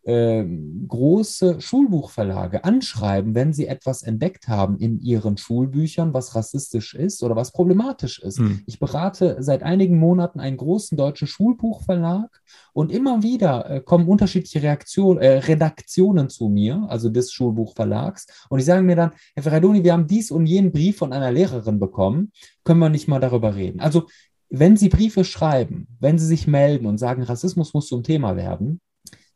ähm, 0.05 0.85
große 0.87 1.61
Schulbuchverlage 1.61 2.65
anschreiben, 2.65 3.35
wenn 3.35 3.53
sie 3.53 3.67
etwas 3.67 4.03
entdeckt 4.03 4.49
haben 4.49 4.77
in 4.77 4.99
ihren 4.99 5.37
Schulbüchern, 5.37 6.13
was 6.13 6.35
rassistisch 6.35 6.93
ist 6.93 7.23
oder 7.23 7.35
was 7.35 7.53
problematisch 7.53 8.19
ist. 8.19 8.39
Mhm. 8.39 8.63
Ich 8.65 8.79
berate 8.79 9.37
seit 9.39 9.63
einigen 9.63 9.97
Monaten 9.97 10.41
einen 10.41 10.57
großen 10.57 10.97
deutschen 10.97 11.27
Schulbuchverlag 11.27 12.41
und 12.73 12.91
immer 12.91 13.23
wieder 13.23 13.69
äh, 13.69 13.79
kommen 13.79 14.07
unterschiedliche 14.07 14.61
Reaktionen, 14.61 15.21
äh, 15.21 15.37
Redaktionen 15.37 16.29
zu 16.29 16.49
mir, 16.49 16.85
also 16.89 17.09
des 17.09 17.31
Schulbuchverlags, 17.31 18.27
und 18.49 18.59
die 18.59 18.65
sagen 18.65 18.85
mir 18.85 18.97
dann, 18.97 19.11
Herr 19.35 19.43
Ferradoni, 19.43 19.83
wir 19.83 19.93
haben 19.93 20.07
dies 20.07 20.31
und 20.31 20.45
jenen 20.45 20.71
Brief 20.73 20.97
von 20.97 21.13
einer 21.13 21.31
Lehrerin 21.31 21.79
bekommen, 21.79 22.33
können 22.65 22.79
wir 22.79 22.89
nicht 22.89 23.07
mal 23.07 23.19
darüber 23.19 23.55
reden. 23.55 23.79
Also 23.79 24.07
wenn 24.49 24.75
Sie 24.77 24.89
Briefe 24.89 25.23
schreiben, 25.23 25.87
wenn 25.99 26.19
Sie 26.19 26.27
sich 26.27 26.45
melden 26.45 26.85
und 26.85 26.97
sagen, 26.97 27.23
Rassismus 27.23 27.73
muss 27.73 27.87
zum 27.87 28.03
Thema 28.03 28.35
werden, 28.35 28.81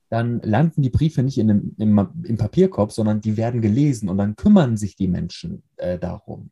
dann 0.09 0.39
landen 0.41 0.81
die 0.81 0.89
Briefe 0.89 1.23
nicht 1.23 1.37
in 1.37 1.47
dem, 1.47 1.75
im, 1.77 2.09
im 2.23 2.37
Papierkorb, 2.37 2.91
sondern 2.91 3.21
die 3.21 3.37
werden 3.37 3.61
gelesen 3.61 4.09
und 4.09 4.17
dann 4.17 4.35
kümmern 4.35 4.77
sich 4.77 4.95
die 4.95 5.07
Menschen 5.07 5.63
äh, 5.77 5.99
darum. 5.99 6.51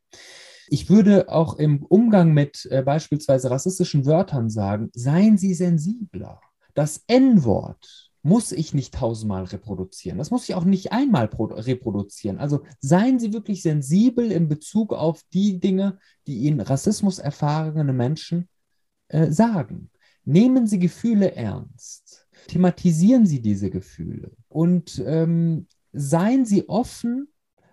Ich 0.67 0.89
würde 0.89 1.29
auch 1.29 1.57
im 1.57 1.83
Umgang 1.83 2.33
mit 2.33 2.67
äh, 2.71 2.81
beispielsweise 2.81 3.51
rassistischen 3.51 4.05
Wörtern 4.05 4.49
sagen, 4.49 4.89
seien 4.93 5.37
Sie 5.37 5.53
sensibler. 5.53 6.41
Das 6.73 7.03
N-Wort 7.07 8.11
muss 8.23 8.51
ich 8.51 8.73
nicht 8.73 8.95
tausendmal 8.95 9.43
reproduzieren. 9.43 10.17
Das 10.17 10.31
muss 10.31 10.49
ich 10.49 10.55
auch 10.55 10.65
nicht 10.65 10.91
einmal 10.91 11.25
reproduzieren. 11.25 12.39
Also 12.39 12.63
seien 12.79 13.19
Sie 13.19 13.31
wirklich 13.33 13.61
sensibel 13.61 14.31
in 14.31 14.49
Bezug 14.49 14.93
auf 14.93 15.21
die 15.31 15.59
Dinge, 15.59 15.99
die 16.25 16.39
Ihnen 16.39 16.59
Rassismus 16.59 17.19
erfahrene 17.19 17.93
Menschen 17.93 18.49
äh, 19.09 19.29
sagen. 19.29 19.91
Nehmen 20.23 20.65
Sie 20.65 20.79
Gefühle 20.79 21.35
ernst 21.35 22.04
thematisieren 22.47 23.25
Sie 23.25 23.41
diese 23.41 23.69
Gefühle 23.69 24.31
und 24.47 25.01
ähm, 25.05 25.67
seien 25.93 26.45
Sie 26.45 26.67
offen, 26.69 27.27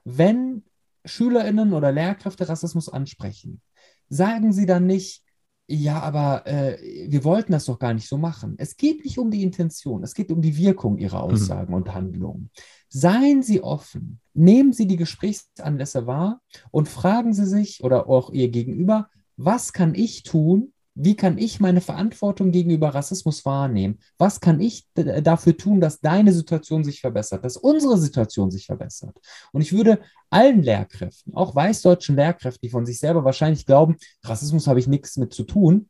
wenn 0.05 0.65
SchülerInnen 1.05 1.73
oder 1.73 1.93
Lehrkräfte 1.93 2.49
Rassismus 2.49 2.89
ansprechen. 2.89 3.61
Sagen 4.09 4.53
Sie 4.53 4.67
dann 4.67 4.87
nicht, 4.87 5.23
ja, 5.69 6.01
aber 6.01 6.47
äh, 6.47 7.09
wir 7.09 7.25
wollten 7.25 7.53
das 7.53 7.65
doch 7.65 7.79
gar 7.79 7.95
nicht 7.95 8.09
so 8.09 8.19
machen. 8.19 8.57
Es 8.59 8.77
geht 8.77 9.05
nicht 9.05 9.19
um 9.19 9.31
die 9.31 9.43
Intention, 9.43 10.03
es 10.03 10.15
geht 10.15 10.31
um 10.31 10.43
die 10.43 10.57
Wirkung 10.57 10.99
Ihrer 10.99 11.27
mhm. 11.27 11.33
Aussagen 11.33 11.71
mhm. 11.71 11.77
und 11.77 11.95
Handlungen. 11.95 12.51
Seien 12.89 13.43
Sie 13.43 13.63
offen, 13.63 14.21
nehmen 14.35 14.73
Sie 14.73 14.87
die 14.87 14.97
Gesprächsanlässe 14.97 16.07
wahr 16.07 16.41
und 16.71 16.89
fragen 16.89 17.33
Sie 17.33 17.47
sich 17.47 17.83
oder 17.83 18.09
auch 18.09 18.31
Ihr 18.31 18.51
Gegenüber, 18.51 19.09
was 19.37 19.73
kann 19.73 19.95
ich 19.95 20.25
tun, 20.25 20.72
wie 20.95 21.17
kann 21.17 21.39
ich 21.39 21.59
meine 21.59 21.81
Verantwortung 21.81 22.53
gegenüber 22.53 22.91
Rassismus 22.91 23.45
wahrnehmen? 23.47 23.99
Was 24.19 24.41
kann 24.41 24.61
ich 24.61 24.87
dafür 24.95 25.57
tun, 25.57 25.81
dass 25.81 26.01
deine 26.01 26.33
Situation 26.33 26.85
sich 26.85 27.01
verbessert, 27.01 27.45
dass 27.45 27.57
unsere 27.57 27.97
Situation 27.97 28.51
sich 28.51 28.67
verbessert? 28.67 29.17
Und 29.53 29.63
ich 29.63 29.73
würde 29.73 30.01
allen 30.29 30.63
Lehrkräften, 30.63 31.35
auch 31.35 31.55
weißdeutschen 31.55 32.17
Lehrkräften, 32.17 32.61
die 32.63 32.71
von 32.71 32.85
sich 32.85 32.99
selber 32.99 33.25
wahrscheinlich 33.25 33.65
glauben, 33.65 33.97
Rassismus 34.23 34.67
habe 34.67 34.81
ich 34.81 34.87
nichts 34.87 35.17
mit 35.17 35.33
zu 35.33 35.45
tun, 35.45 35.89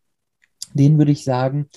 denen 0.73 0.99
würde 0.99 1.13
ich 1.13 1.25
sagen, 1.25 1.69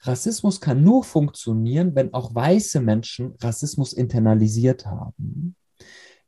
Rassismus 0.00 0.60
kann 0.60 0.82
nur 0.82 1.04
funktionieren, 1.04 1.94
wenn 1.94 2.14
auch 2.14 2.34
weiße 2.34 2.80
Menschen 2.80 3.34
Rassismus 3.40 3.92
internalisiert 3.92 4.86
haben. 4.86 5.54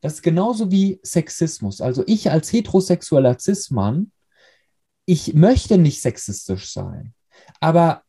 Das 0.01 0.15
ist 0.15 0.23
genauso 0.23 0.71
wie 0.71 0.99
Sexismus. 1.03 1.81
Also 1.81 2.03
ich 2.07 2.31
als 2.31 2.53
heterosexueller 2.53 3.39
Cis-Mann 3.39 4.13
ich 5.11 5.35
möchte 5.35 5.77
nicht 5.77 6.01
sexistisch 6.01 6.73
sein, 6.73 7.15
aber 7.59 8.05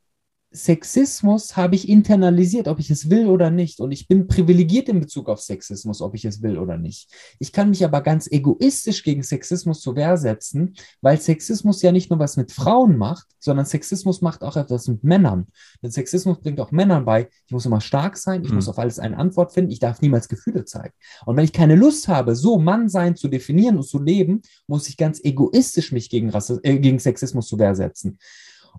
Sexismus 0.54 1.56
habe 1.56 1.76
ich 1.76 1.88
internalisiert, 1.88 2.68
ob 2.68 2.80
ich 2.80 2.92
es 2.92 3.10
will 3.10 3.28
oder 3.28 3.50
nicht. 3.50 3.80
Und 3.80 3.92
ich 3.92 4.10
bin 4.10 4.28
privilegiert 4.28 4.90
in 4.90 5.00
Bezug 5.00 5.30
auf 5.30 5.40
Sexismus, 5.40 6.02
ob 6.02 6.14
ich 6.14 6.26
es 6.26 6.42
will 6.42 6.58
oder 6.58 6.78
nicht. 6.78 7.10
Ich 7.40 7.54
kann 7.54 7.70
mich 7.70 7.86
aber 7.86 8.02
ganz 8.02 8.30
egoistisch 8.30 9.04
gegen 9.04 9.24
Sexismus 9.24 9.80
zur 9.80 9.96
Wehr 9.96 10.18
setzen, 10.18 10.74
weil 11.00 11.20
Sexismus 11.20 11.82
ja 11.82 11.94
nicht 11.94 12.10
nur 12.10 12.20
was 12.20 12.36
mit 12.36 12.52
Frauen 12.52 12.98
macht, 12.98 13.28
sondern 13.40 13.66
Sexismus 13.66 14.22
macht 14.22 14.44
auch 14.44 14.58
etwas 14.58 14.90
mit 14.90 15.06
Männern. 15.06 15.48
Denn 15.82 15.92
Sexismus 15.92 16.42
bringt 16.42 16.60
auch 16.60 16.72
Männern 16.72 17.06
bei, 17.06 17.30
ich 17.46 17.54
muss 17.54 17.66
immer 17.66 17.82
stark 17.82 18.18
sein, 18.18 18.44
ich 18.44 18.50
mhm. 18.50 18.56
muss 18.56 18.68
auf 18.68 18.78
alles 18.78 19.00
eine 19.00 19.18
Antwort 19.18 19.54
finden, 19.54 19.72
ich 19.72 19.80
darf 19.80 20.02
niemals 20.02 20.28
Gefühle 20.28 20.66
zeigen. 20.66 20.94
Und 21.26 21.38
wenn 21.38 21.46
ich 21.46 21.54
keine 21.54 21.76
Lust 21.76 22.10
habe, 22.10 22.36
so 22.36 22.60
Mann 22.60 22.90
sein 22.90 23.16
zu 23.16 23.30
definieren 23.30 23.78
und 23.78 23.84
zu 23.84 24.00
leben, 24.00 24.42
muss 24.68 24.90
ich 24.90 24.98
ganz 24.98 25.24
egoistisch 25.24 25.94
mich 25.94 26.10
gegen, 26.10 26.30
Rassismus, 26.30 26.64
äh, 26.64 26.78
gegen 26.78 27.00
Sexismus 27.00 27.48
zur 27.48 27.60
Wehr 27.60 27.74
setzen. 27.74 28.18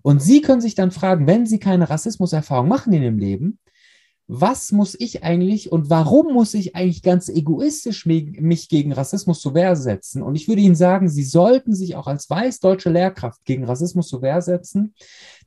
Und 0.01 0.21
Sie 0.21 0.41
können 0.41 0.61
sich 0.61 0.75
dann 0.75 0.91
fragen, 0.91 1.27
wenn 1.27 1.45
Sie 1.45 1.59
keine 1.59 1.89
Rassismuserfahrung 1.89 2.67
machen 2.67 2.93
in 2.93 3.03
Ihrem 3.03 3.19
Leben, 3.19 3.59
was 4.27 4.71
muss 4.71 4.95
ich 4.97 5.23
eigentlich 5.23 5.71
und 5.71 5.89
warum 5.89 6.33
muss 6.33 6.53
ich 6.53 6.75
eigentlich 6.75 7.03
ganz 7.03 7.27
egoistisch 7.27 8.05
mich 8.05 8.69
gegen 8.69 8.93
Rassismus 8.93 9.41
zur 9.41 9.53
Wehr 9.53 9.75
setzen? 9.75 10.23
Und 10.23 10.35
ich 10.35 10.47
würde 10.47 10.61
Ihnen 10.61 10.75
sagen, 10.75 11.09
Sie 11.09 11.23
sollten 11.23 11.75
sich 11.75 11.95
auch 11.95 12.07
als 12.07 12.29
weißdeutsche 12.29 12.89
Lehrkraft 12.89 13.43
gegen 13.43 13.65
Rassismus 13.65 14.07
zur 14.07 14.21
Wehr 14.21 14.41
setzen, 14.41 14.93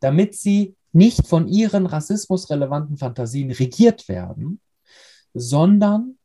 damit 0.01 0.35
Sie 0.35 0.77
nicht 0.93 1.27
von 1.27 1.49
Ihren 1.49 1.87
rassismusrelevanten 1.87 2.99
Fantasien 2.99 3.51
regiert 3.51 4.09
werden, 4.09 4.61
sondern 5.33 6.19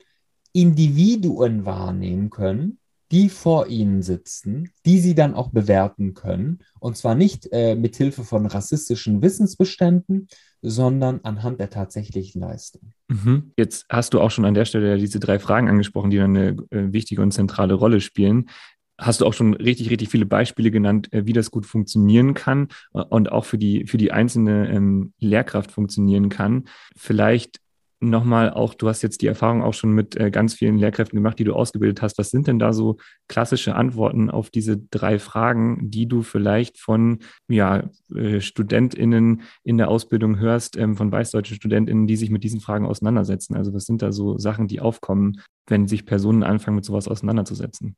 Individuen 0.53 1.65
wahrnehmen 1.65 2.29
können, 2.29 2.79
die 3.11 3.29
vor 3.29 3.67
ihnen 3.67 4.01
sitzen, 4.01 4.71
die 4.85 4.99
sie 4.99 5.15
dann 5.15 5.33
auch 5.33 5.49
bewerten 5.49 6.13
können. 6.13 6.59
Und 6.79 6.95
zwar 6.95 7.15
nicht 7.15 7.49
äh, 7.51 7.75
mit 7.75 7.95
Hilfe 7.97 8.23
von 8.23 8.45
rassistischen 8.45 9.21
Wissensbeständen, 9.21 10.27
sondern 10.61 11.19
anhand 11.23 11.59
der 11.59 11.69
tatsächlichen 11.69 12.41
Leistung. 12.41 12.93
Mhm. 13.09 13.51
Jetzt 13.57 13.85
hast 13.89 14.13
du 14.13 14.21
auch 14.21 14.31
schon 14.31 14.45
an 14.45 14.53
der 14.53 14.65
Stelle 14.65 14.97
diese 14.97 15.19
drei 15.19 15.39
Fragen 15.39 15.67
angesprochen, 15.67 16.11
die 16.11 16.17
dann 16.17 16.37
eine 16.37 16.49
äh, 16.69 16.93
wichtige 16.93 17.21
und 17.21 17.31
zentrale 17.31 17.73
Rolle 17.73 17.99
spielen. 17.99 18.49
Hast 18.97 19.19
du 19.19 19.25
auch 19.25 19.33
schon 19.33 19.55
richtig, 19.55 19.89
richtig 19.89 20.09
viele 20.09 20.27
Beispiele 20.27 20.71
genannt, 20.71 21.11
äh, 21.11 21.25
wie 21.25 21.33
das 21.33 21.51
gut 21.51 21.65
funktionieren 21.65 22.33
kann 22.33 22.69
äh, 22.93 23.01
und 23.01 23.31
auch 23.31 23.45
für 23.45 23.57
die, 23.57 23.87
für 23.87 23.97
die 23.97 24.11
einzelne 24.11 24.69
ähm, 24.69 25.13
Lehrkraft 25.19 25.71
funktionieren 25.71 26.29
kann. 26.29 26.65
Vielleicht 26.95 27.59
nochmal 28.01 28.49
auch, 28.51 28.73
du 28.73 28.89
hast 28.89 29.03
jetzt 29.03 29.21
die 29.21 29.27
Erfahrung 29.27 29.63
auch 29.63 29.73
schon 29.73 29.91
mit 29.91 30.15
äh, 30.15 30.31
ganz 30.31 30.55
vielen 30.55 30.77
Lehrkräften 30.77 31.15
gemacht, 31.15 31.37
die 31.39 31.43
du 31.43 31.53
ausgebildet 31.53 32.01
hast. 32.01 32.17
Was 32.17 32.31
sind 32.31 32.47
denn 32.47 32.59
da 32.59 32.73
so 32.73 32.97
klassische 33.27 33.75
Antworten 33.75 34.29
auf 34.29 34.49
diese 34.49 34.77
drei 34.77 35.19
Fragen, 35.19 35.89
die 35.91 36.07
du 36.07 36.23
vielleicht 36.23 36.79
von 36.79 37.19
ja, 37.47 37.89
äh, 38.13 38.41
StudentInnen 38.41 39.43
in 39.63 39.77
der 39.77 39.89
Ausbildung 39.89 40.39
hörst, 40.39 40.77
ähm, 40.77 40.97
von 40.97 41.11
weißdeutschen 41.11 41.57
StudentInnen, 41.57 42.07
die 42.07 42.17
sich 42.17 42.31
mit 42.31 42.43
diesen 42.43 42.59
Fragen 42.59 42.85
auseinandersetzen? 42.85 43.55
Also 43.55 43.73
was 43.73 43.85
sind 43.85 44.01
da 44.01 44.11
so 44.11 44.37
Sachen, 44.37 44.67
die 44.67 44.81
aufkommen, 44.81 45.41
wenn 45.67 45.87
sich 45.87 46.05
Personen 46.05 46.43
anfangen, 46.43 46.75
mit 46.75 46.85
sowas 46.85 47.07
auseinanderzusetzen? 47.07 47.95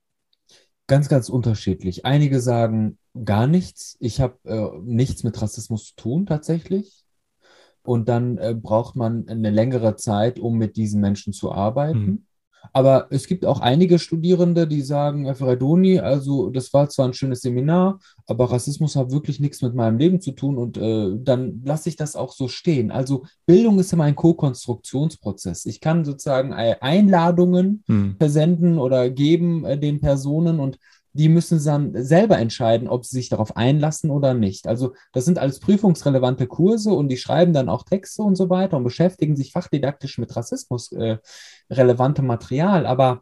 Ganz, 0.88 1.08
ganz 1.08 1.30
unterschiedlich. 1.30 2.06
Einige 2.06 2.42
sagen 2.42 2.98
gar 3.24 3.48
nichts. 3.48 3.96
Ich 4.02 4.20
habe 4.20 4.38
äh, 4.44 4.80
nichts 4.84 5.24
mit 5.24 5.42
Rassismus 5.42 5.88
zu 5.88 5.96
tun 5.96 6.26
tatsächlich 6.26 7.03
und 7.84 8.10
dann 8.10 8.38
äh, 8.38 8.56
braucht 8.56 8.96
man 8.96 9.28
eine 9.28 9.50
längere 9.50 9.96
Zeit, 9.96 10.39
um 10.39 10.58
mit 10.58 10.76
diesen 10.78 11.02
Menschen 11.02 11.34
zu 11.34 11.52
arbeiten. 11.52 12.00
Mhm. 12.00 12.26
Aber 12.72 13.08
es 13.10 13.28
gibt 13.28 13.46
auch 13.46 13.60
einige 13.60 14.00
Studierende, 14.00 14.67
die 14.67 14.82
sagen, 14.82 15.26
Herr 15.26 15.36
Ferradoni, 15.36 16.00
also 16.00 16.50
das 16.50 16.74
war 16.74 16.88
zwar 16.89 17.08
ein 17.08 17.13
schönes 17.13 17.41
Seminar, 17.41 18.00
aber 18.26 18.52
Rassismus 18.52 18.96
hat 18.96 19.12
wirklich 19.12 19.39
nichts 19.39 19.62
mit 19.62 19.76
meinem 19.76 19.98
Leben 19.98 20.22
zu 20.22 20.32
tun 20.32 20.58
und 20.58 20.78
äh, 20.78 21.12
dann 21.19 21.62
lasse 21.65 21.89
ich 21.89 21.98
das 21.98 22.15
auch 22.15 22.32
so 22.32 22.48
stehen. 22.48 22.89
Also 22.89 23.26
Bildung 23.46 23.80
ist 23.80 23.91
immer 23.91 24.06
ein 24.06 24.15
Co-Konstruktionsprozess. 24.15 25.65
Ich 25.65 25.82
kann 25.82 26.06
sozusagen 26.06 26.54
Einladungen 26.54 27.84
hm. 27.88 28.15
versenden 28.17 28.80
oder 28.80 29.10
geben 29.10 29.65
äh, 29.65 29.78
den 29.78 30.00
Personen 30.00 30.60
und 30.60 30.78
die 31.13 31.30
müssen 31.30 31.63
dann 31.63 31.93
selber 32.04 32.39
entscheiden, 32.39 32.88
ob 32.88 33.06
sie 33.06 33.15
sich 33.15 33.30
darauf 33.30 33.56
einlassen 33.56 34.10
oder 34.10 34.34
nicht. 34.34 34.67
Also 34.67 34.93
das 35.13 35.26
sind 35.26 35.38
alles 35.39 35.60
prüfungsrelevante 35.60 36.47
Kurse 36.47 36.91
und 36.91 37.10
die 37.10 37.17
schreiben 37.17 37.54
dann 37.54 37.69
auch 37.69 37.84
Texte 37.84 38.23
und 38.23 38.36
so 38.36 38.49
weiter 38.49 38.78
und 38.78 38.84
beschäftigen 38.84 39.36
sich 39.36 39.52
fachdidaktisch 39.52 40.17
mit 40.17 40.36
Rassismus 40.36 40.91
äh, 40.91 41.17
relevantem 41.69 42.26
Material. 42.26 42.86
Aber 42.86 43.21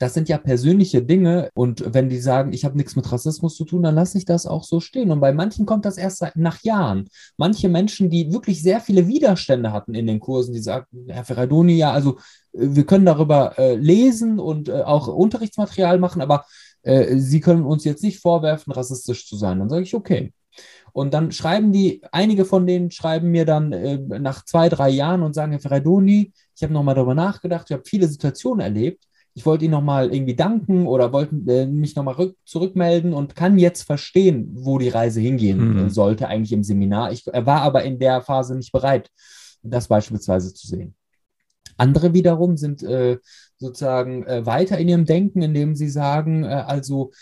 das 0.00 0.14
sind 0.14 0.30
ja 0.30 0.38
persönliche 0.38 1.02
Dinge. 1.02 1.50
Und 1.54 1.84
wenn 1.94 2.08
die 2.08 2.18
sagen, 2.18 2.54
ich 2.54 2.64
habe 2.64 2.76
nichts 2.76 2.96
mit 2.96 3.10
Rassismus 3.12 3.54
zu 3.54 3.66
tun, 3.66 3.82
dann 3.82 3.94
lasse 3.94 4.16
ich 4.16 4.24
das 4.24 4.46
auch 4.46 4.64
so 4.64 4.80
stehen. 4.80 5.10
Und 5.10 5.20
bei 5.20 5.32
manchen 5.32 5.66
kommt 5.66 5.84
das 5.84 5.98
erst 5.98 6.24
nach 6.36 6.62
Jahren. 6.62 7.08
Manche 7.36 7.68
Menschen, 7.68 8.08
die 8.08 8.32
wirklich 8.32 8.62
sehr 8.62 8.80
viele 8.80 9.08
Widerstände 9.08 9.72
hatten 9.72 9.94
in 9.94 10.06
den 10.06 10.18
Kursen, 10.18 10.54
die 10.54 10.62
sagten, 10.62 11.06
Herr 11.08 11.24
Ferradoni, 11.24 11.76
ja, 11.76 11.92
also 11.92 12.16
äh, 12.52 12.68
wir 12.70 12.86
können 12.86 13.04
darüber 13.04 13.58
äh, 13.58 13.74
lesen 13.74 14.38
und 14.38 14.70
äh, 14.70 14.80
auch 14.80 15.06
Unterrichtsmaterial 15.06 15.98
machen, 15.98 16.22
aber 16.22 16.46
äh, 16.82 17.16
Sie 17.16 17.40
können 17.40 17.64
uns 17.64 17.84
jetzt 17.84 18.02
nicht 18.02 18.20
vorwerfen, 18.20 18.72
rassistisch 18.72 19.26
zu 19.26 19.36
sein. 19.36 19.58
Dann 19.58 19.68
sage 19.68 19.82
ich, 19.82 19.94
okay. 19.94 20.32
Und 20.92 21.14
dann 21.14 21.30
schreiben 21.30 21.72
die, 21.72 22.02
einige 22.10 22.44
von 22.44 22.66
denen 22.66 22.90
schreiben 22.90 23.30
mir 23.30 23.44
dann 23.44 23.72
äh, 23.72 23.98
nach 23.98 24.44
zwei, 24.44 24.68
drei 24.68 24.90
Jahren 24.90 25.22
und 25.22 25.34
sagen, 25.34 25.52
Herr 25.52 25.60
Ferradoni, 25.60 26.32
ich 26.54 26.62
habe 26.62 26.72
nochmal 26.72 26.94
darüber 26.94 27.14
nachgedacht, 27.14 27.66
ich 27.68 27.74
habe 27.74 27.84
viele 27.86 28.08
Situationen 28.08 28.60
erlebt 28.60 29.04
ich 29.34 29.46
wollte 29.46 29.64
Ihnen 29.64 29.72
nochmal 29.72 30.12
irgendwie 30.12 30.34
danken 30.34 30.86
oder 30.86 31.12
wollte 31.12 31.36
äh, 31.46 31.66
mich 31.66 31.94
nochmal 31.94 32.34
zurückmelden 32.44 33.12
und 33.12 33.36
kann 33.36 33.58
jetzt 33.58 33.82
verstehen, 33.82 34.50
wo 34.52 34.78
die 34.78 34.88
Reise 34.88 35.20
hingehen 35.20 35.74
mhm. 35.74 35.90
sollte, 35.90 36.28
eigentlich 36.28 36.52
im 36.52 36.64
Seminar. 36.64 37.12
Ich 37.12 37.26
war 37.26 37.62
aber 37.62 37.84
in 37.84 37.98
der 37.98 38.22
Phase 38.22 38.56
nicht 38.56 38.72
bereit, 38.72 39.10
das 39.62 39.88
beispielsweise 39.88 40.52
zu 40.52 40.66
sehen. 40.66 40.94
Andere 41.76 42.12
wiederum 42.12 42.56
sind 42.56 42.82
äh, 42.82 43.18
sozusagen 43.60 44.24
äh, 44.24 44.44
weiter 44.44 44.78
in 44.78 44.88
ihrem 44.88 45.04
Denken, 45.04 45.42
indem 45.42 45.76
sie 45.76 45.88
sagen, 45.88 46.44
äh, 46.44 46.48
also 46.48 47.12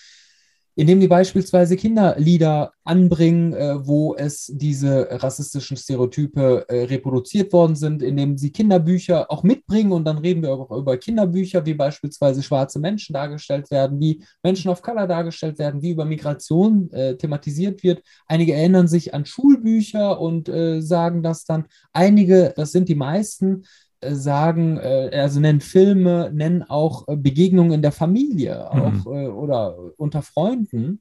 indem 0.78 1.00
die 1.00 1.08
beispielsweise 1.08 1.74
Kinderlieder 1.74 2.70
anbringen, 2.84 3.52
äh, 3.52 3.84
wo 3.84 4.14
es 4.14 4.46
diese 4.46 5.08
rassistischen 5.10 5.76
Stereotype 5.76 6.66
äh, 6.68 6.84
reproduziert 6.84 7.52
worden 7.52 7.74
sind, 7.74 8.00
indem 8.00 8.38
sie 8.38 8.52
Kinderbücher 8.52 9.28
auch 9.28 9.42
mitbringen 9.42 9.90
und 9.90 10.04
dann 10.04 10.18
reden 10.18 10.40
wir 10.40 10.52
auch 10.52 10.70
über 10.70 10.96
Kinderbücher, 10.96 11.66
wie 11.66 11.74
beispielsweise 11.74 12.44
schwarze 12.44 12.78
Menschen 12.78 13.12
dargestellt 13.12 13.72
werden, 13.72 13.98
wie 13.98 14.22
Menschen 14.44 14.70
of 14.70 14.80
Color 14.80 15.08
dargestellt 15.08 15.58
werden, 15.58 15.82
wie 15.82 15.90
über 15.90 16.04
Migration 16.04 16.88
äh, 16.92 17.16
thematisiert 17.16 17.82
wird. 17.82 18.00
Einige 18.28 18.54
erinnern 18.54 18.86
sich 18.86 19.14
an 19.14 19.26
Schulbücher 19.26 20.20
und 20.20 20.48
äh, 20.48 20.80
sagen 20.80 21.24
das 21.24 21.44
dann. 21.44 21.64
Einige, 21.92 22.52
das 22.54 22.70
sind 22.70 22.88
die 22.88 22.94
meisten, 22.94 23.64
sagen, 24.02 24.78
äh, 24.78 25.10
also 25.12 25.40
nennen 25.40 25.60
Filme, 25.60 26.30
nennen 26.32 26.62
auch 26.62 27.08
äh, 27.08 27.16
Begegnungen 27.16 27.72
in 27.72 27.82
der 27.82 27.92
Familie 27.92 28.70
auch, 28.70 29.04
mhm. 29.04 29.36
oder 29.36 29.76
unter 29.96 30.22
Freunden. 30.22 31.00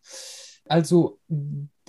Also 0.66 1.20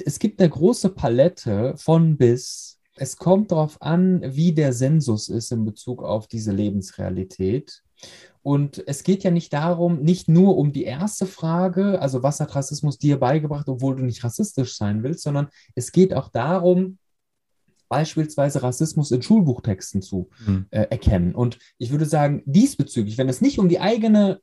es 0.04 0.18
gibt 0.18 0.40
eine 0.40 0.50
große 0.50 0.90
Palette 0.90 1.74
von 1.76 2.16
bis. 2.16 2.78
Es 2.96 3.16
kommt 3.16 3.52
darauf 3.52 3.80
an, 3.80 4.22
wie 4.24 4.52
der 4.52 4.72
Sensus 4.72 5.28
ist 5.28 5.52
in 5.52 5.64
Bezug 5.64 6.02
auf 6.02 6.26
diese 6.26 6.52
Lebensrealität. 6.52 7.82
Und 8.42 8.82
es 8.86 9.02
geht 9.02 9.24
ja 9.24 9.30
nicht 9.30 9.52
darum, 9.52 10.00
nicht 10.02 10.28
nur 10.28 10.56
um 10.56 10.72
die 10.72 10.84
erste 10.84 11.26
Frage, 11.26 12.00
also 12.00 12.22
was 12.22 12.40
hat 12.40 12.54
Rassismus 12.54 12.98
dir 12.98 13.18
beigebracht, 13.18 13.68
obwohl 13.68 13.96
du 13.96 14.04
nicht 14.04 14.24
rassistisch 14.24 14.76
sein 14.76 15.02
willst, 15.02 15.22
sondern 15.22 15.48
es 15.74 15.92
geht 15.92 16.14
auch 16.14 16.28
darum, 16.28 16.98
beispielsweise 17.88 18.62
Rassismus 18.62 19.10
in 19.10 19.22
Schulbuchtexten 19.22 20.02
zu 20.02 20.28
mhm. 20.46 20.66
äh, 20.70 20.86
erkennen. 20.90 21.34
Und 21.34 21.58
ich 21.78 21.90
würde 21.90 22.06
sagen, 22.06 22.42
diesbezüglich, 22.46 23.18
wenn 23.18 23.28
es 23.28 23.40
nicht 23.40 23.58
um 23.58 23.68
die 23.68 23.80
eigene 23.80 24.40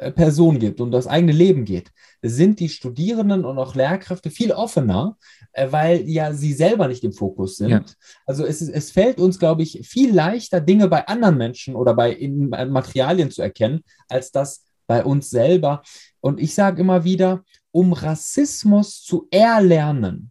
äh, 0.00 0.12
Person 0.12 0.58
geht, 0.58 0.80
um 0.80 0.90
das 0.90 1.06
eigene 1.06 1.32
Leben 1.32 1.66
geht, 1.66 1.92
sind 2.22 2.58
die 2.58 2.70
Studierenden 2.70 3.44
und 3.44 3.58
auch 3.58 3.74
Lehrkräfte 3.74 4.30
viel 4.30 4.50
offener, 4.52 5.18
äh, 5.52 5.70
weil 5.70 6.08
ja 6.08 6.32
sie 6.32 6.54
selber 6.54 6.88
nicht 6.88 7.04
im 7.04 7.12
Fokus 7.12 7.56
sind. 7.56 7.70
Ja. 7.70 7.84
Also 8.24 8.46
es, 8.46 8.62
ist, 8.62 8.70
es 8.70 8.90
fällt 8.90 9.20
uns, 9.20 9.38
glaube 9.38 9.62
ich, 9.62 9.86
viel 9.86 10.14
leichter, 10.14 10.60
Dinge 10.60 10.88
bei 10.88 11.06
anderen 11.06 11.36
Menschen 11.36 11.76
oder 11.76 11.94
bei 11.94 12.12
in, 12.12 12.48
bei 12.48 12.64
Materialien 12.64 13.30
zu 13.30 13.42
erkennen, 13.42 13.82
als 14.08 14.32
das 14.32 14.64
bei 14.86 15.04
uns 15.04 15.28
selber. 15.28 15.82
Und 16.20 16.40
ich 16.40 16.54
sage 16.54 16.80
immer 16.80 17.04
wieder, 17.04 17.44
um 17.70 17.92
Rassismus 17.92 19.02
zu 19.02 19.28
erlernen, 19.30 20.29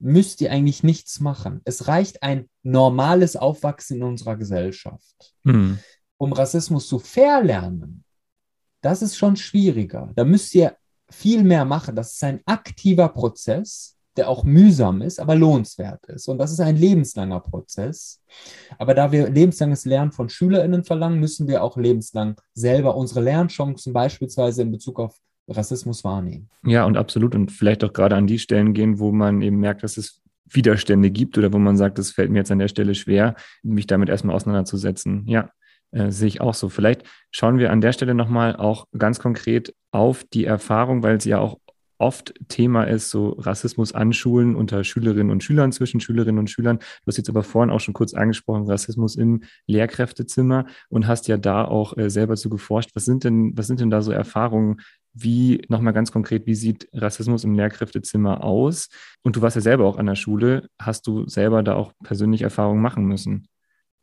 müsst 0.00 0.40
ihr 0.40 0.50
eigentlich 0.50 0.82
nichts 0.82 1.20
machen. 1.20 1.60
Es 1.64 1.86
reicht 1.86 2.22
ein 2.22 2.48
normales 2.62 3.36
Aufwachsen 3.36 3.98
in 3.98 4.02
unserer 4.02 4.36
Gesellschaft. 4.36 5.34
Mhm. 5.44 5.78
Um 6.16 6.32
Rassismus 6.32 6.88
zu 6.88 6.98
verlernen, 6.98 8.04
das 8.82 9.02
ist 9.02 9.16
schon 9.16 9.36
schwieriger. 9.36 10.10
Da 10.16 10.24
müsst 10.24 10.54
ihr 10.54 10.76
viel 11.10 11.42
mehr 11.42 11.64
machen. 11.64 11.94
Das 11.96 12.14
ist 12.14 12.24
ein 12.24 12.40
aktiver 12.46 13.08
Prozess, 13.08 13.96
der 14.16 14.28
auch 14.28 14.44
mühsam 14.44 15.02
ist, 15.02 15.20
aber 15.20 15.34
lohnenswert 15.34 16.04
ist. 16.06 16.28
Und 16.28 16.38
das 16.38 16.52
ist 16.52 16.60
ein 16.60 16.76
lebenslanger 16.76 17.40
Prozess. 17.40 18.20
Aber 18.78 18.94
da 18.94 19.12
wir 19.12 19.28
lebenslanges 19.28 19.84
Lernen 19.84 20.12
von 20.12 20.28
SchülerInnen 20.28 20.84
verlangen, 20.84 21.20
müssen 21.20 21.46
wir 21.46 21.62
auch 21.62 21.76
lebenslang 21.76 22.40
selber 22.54 22.96
unsere 22.96 23.20
Lernchancen 23.20 23.92
beispielsweise 23.92 24.62
in 24.62 24.72
Bezug 24.72 24.98
auf 24.98 25.16
Rassismus 25.50 26.04
wahrnehmen. 26.04 26.48
Ja, 26.64 26.84
und 26.84 26.96
absolut. 26.96 27.34
Und 27.34 27.52
vielleicht 27.52 27.84
auch 27.84 27.92
gerade 27.92 28.16
an 28.16 28.26
die 28.26 28.38
Stellen 28.38 28.72
gehen, 28.72 28.98
wo 28.98 29.12
man 29.12 29.42
eben 29.42 29.58
merkt, 29.58 29.82
dass 29.82 29.96
es 29.96 30.20
Widerstände 30.46 31.10
gibt 31.10 31.38
oder 31.38 31.52
wo 31.52 31.58
man 31.58 31.76
sagt, 31.76 31.98
es 31.98 32.12
fällt 32.12 32.30
mir 32.30 32.38
jetzt 32.38 32.50
an 32.50 32.58
der 32.58 32.68
Stelle 32.68 32.94
schwer, 32.94 33.36
mich 33.62 33.86
damit 33.86 34.08
erstmal 34.08 34.34
auseinanderzusetzen. 34.34 35.24
Ja, 35.26 35.50
äh, 35.92 36.10
sehe 36.10 36.28
ich 36.28 36.40
auch 36.40 36.54
so. 36.54 36.68
Vielleicht 36.68 37.04
schauen 37.30 37.58
wir 37.58 37.70
an 37.70 37.80
der 37.80 37.92
Stelle 37.92 38.14
nochmal 38.14 38.56
auch 38.56 38.86
ganz 38.96 39.18
konkret 39.18 39.74
auf 39.92 40.24
die 40.24 40.44
Erfahrung, 40.44 41.02
weil 41.02 41.20
sie 41.20 41.30
ja 41.30 41.38
auch 41.38 41.58
oft 42.00 42.34
Thema 42.48 42.84
ist, 42.84 43.10
so 43.10 43.30
Rassismus 43.38 43.92
an 43.92 44.12
Schulen 44.12 44.56
unter 44.56 44.84
Schülerinnen 44.84 45.30
und 45.30 45.44
Schülern, 45.44 45.70
zwischen 45.70 46.00
Schülerinnen 46.00 46.38
und 46.38 46.48
Schülern. 46.48 46.78
Du 46.78 47.06
hast 47.08 47.18
jetzt 47.18 47.28
aber 47.28 47.42
vorhin 47.42 47.70
auch 47.70 47.80
schon 47.80 47.94
kurz 47.94 48.14
angesprochen, 48.14 48.66
Rassismus 48.66 49.16
im 49.16 49.42
Lehrkräftezimmer 49.66 50.64
und 50.88 51.06
hast 51.06 51.28
ja 51.28 51.36
da 51.36 51.64
auch 51.64 51.96
äh, 51.98 52.08
selber 52.08 52.36
zu 52.36 52.48
geforscht. 52.48 52.90
Was 52.94 53.04
sind 53.04 53.24
denn, 53.24 53.52
was 53.54 53.66
sind 53.66 53.80
denn 53.80 53.90
da 53.90 54.00
so 54.00 54.12
Erfahrungen, 54.12 54.80
wie, 55.12 55.62
nochmal 55.68 55.92
ganz 55.92 56.12
konkret, 56.12 56.46
wie 56.46 56.54
sieht 56.54 56.88
Rassismus 56.92 57.44
im 57.44 57.54
Lehrkräftezimmer 57.54 58.44
aus? 58.44 58.88
Und 59.22 59.36
du 59.36 59.42
warst 59.42 59.56
ja 59.56 59.62
selber 59.62 59.86
auch 59.86 59.98
an 59.98 60.06
der 60.06 60.14
Schule. 60.14 60.68
Hast 60.78 61.06
du 61.06 61.28
selber 61.28 61.62
da 61.62 61.74
auch 61.74 61.92
persönlich 62.02 62.42
Erfahrungen 62.42 62.80
machen 62.80 63.04
müssen? 63.04 63.48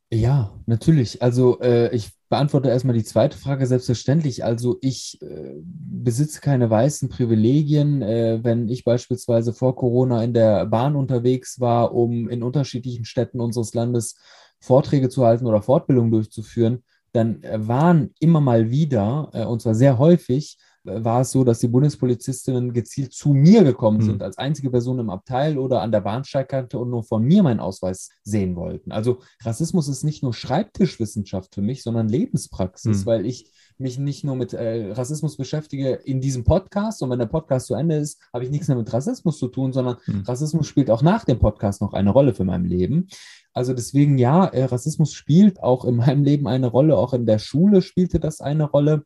Ja, 0.09 0.53
natürlich. 0.65 1.21
Also 1.21 1.59
äh, 1.59 1.93
ich 1.93 2.11
beantworte 2.29 2.69
erstmal 2.69 2.95
die 2.95 3.03
zweite 3.03 3.37
Frage 3.37 3.65
selbstverständlich. 3.65 4.43
Also 4.43 4.77
ich 4.81 5.21
äh, 5.21 5.55
besitze 5.63 6.39
keine 6.39 6.69
weißen 6.69 7.09
Privilegien. 7.09 8.01
Äh, 8.01 8.39
wenn 8.41 8.69
ich 8.69 8.85
beispielsweise 8.85 9.53
vor 9.53 9.75
Corona 9.75 10.23
in 10.23 10.33
der 10.33 10.65
Bahn 10.65 10.95
unterwegs 10.95 11.59
war, 11.59 11.93
um 11.93 12.29
in 12.29 12.41
unterschiedlichen 12.41 13.03
Städten 13.03 13.41
unseres 13.41 13.73
Landes 13.73 14.15
Vorträge 14.61 15.09
zu 15.09 15.25
halten 15.25 15.45
oder 15.45 15.61
Fortbildungen 15.61 16.11
durchzuführen, 16.11 16.83
dann 17.11 17.41
waren 17.43 18.13
immer 18.19 18.41
mal 18.41 18.69
wieder, 18.69 19.29
äh, 19.33 19.45
und 19.45 19.61
zwar 19.61 19.75
sehr 19.75 19.97
häufig, 19.97 20.57
war 20.87 21.21
es 21.21 21.31
so, 21.31 21.43
dass 21.43 21.59
die 21.59 21.67
Bundespolizistinnen 21.67 22.73
gezielt 22.73 23.13
zu 23.13 23.33
mir 23.33 23.63
gekommen 23.63 24.01
sind, 24.01 24.17
mhm. 24.17 24.21
als 24.21 24.37
einzige 24.37 24.69
Person 24.69 24.99
im 24.99 25.09
Abteil 25.09 25.57
oder 25.57 25.81
an 25.81 25.91
der 25.91 26.01
Bahnsteigkante 26.01 26.79
und 26.79 26.89
nur 26.89 27.03
von 27.03 27.23
mir 27.23 27.43
meinen 27.43 27.59
Ausweis 27.59 28.09
sehen 28.23 28.55
wollten. 28.55 28.91
Also 28.91 29.19
Rassismus 29.43 29.87
ist 29.87 30.03
nicht 30.03 30.23
nur 30.23 30.33
Schreibtischwissenschaft 30.33 31.53
für 31.53 31.61
mich, 31.61 31.83
sondern 31.83 32.09
Lebenspraxis, 32.09 33.01
mhm. 33.01 33.05
weil 33.05 33.25
ich 33.25 33.51
mich 33.77 33.99
nicht 33.99 34.23
nur 34.23 34.35
mit 34.35 34.53
äh, 34.53 34.91
Rassismus 34.93 35.37
beschäftige 35.37 35.91
in 35.91 36.19
diesem 36.19 36.43
Podcast 36.43 37.03
und 37.03 37.09
wenn 37.11 37.19
der 37.19 37.27
Podcast 37.27 37.67
zu 37.67 37.75
Ende 37.75 37.97
ist, 37.97 38.19
habe 38.33 38.43
ich 38.43 38.49
nichts 38.49 38.67
mehr 38.67 38.77
mit 38.77 38.91
Rassismus 38.91 39.37
zu 39.37 39.47
tun, 39.47 39.71
sondern 39.71 39.97
mhm. 40.07 40.21
Rassismus 40.21 40.67
spielt 40.67 40.89
auch 40.89 41.03
nach 41.03 41.25
dem 41.25 41.37
Podcast 41.37 41.81
noch 41.81 41.93
eine 41.93 42.09
Rolle 42.09 42.33
für 42.33 42.43
mein 42.43 42.65
Leben. 42.65 43.07
Also 43.53 43.73
deswegen 43.73 44.17
ja, 44.17 44.45
äh, 44.45 44.65
Rassismus 44.65 45.13
spielt 45.13 45.61
auch 45.61 45.85
in 45.85 45.95
meinem 45.95 46.23
Leben 46.23 46.47
eine 46.47 46.67
Rolle, 46.67 46.97
auch 46.97 47.13
in 47.13 47.25
der 47.25 47.39
Schule 47.39 47.81
spielte 47.81 48.19
das 48.19 48.41
eine 48.41 48.65
Rolle. 48.65 49.03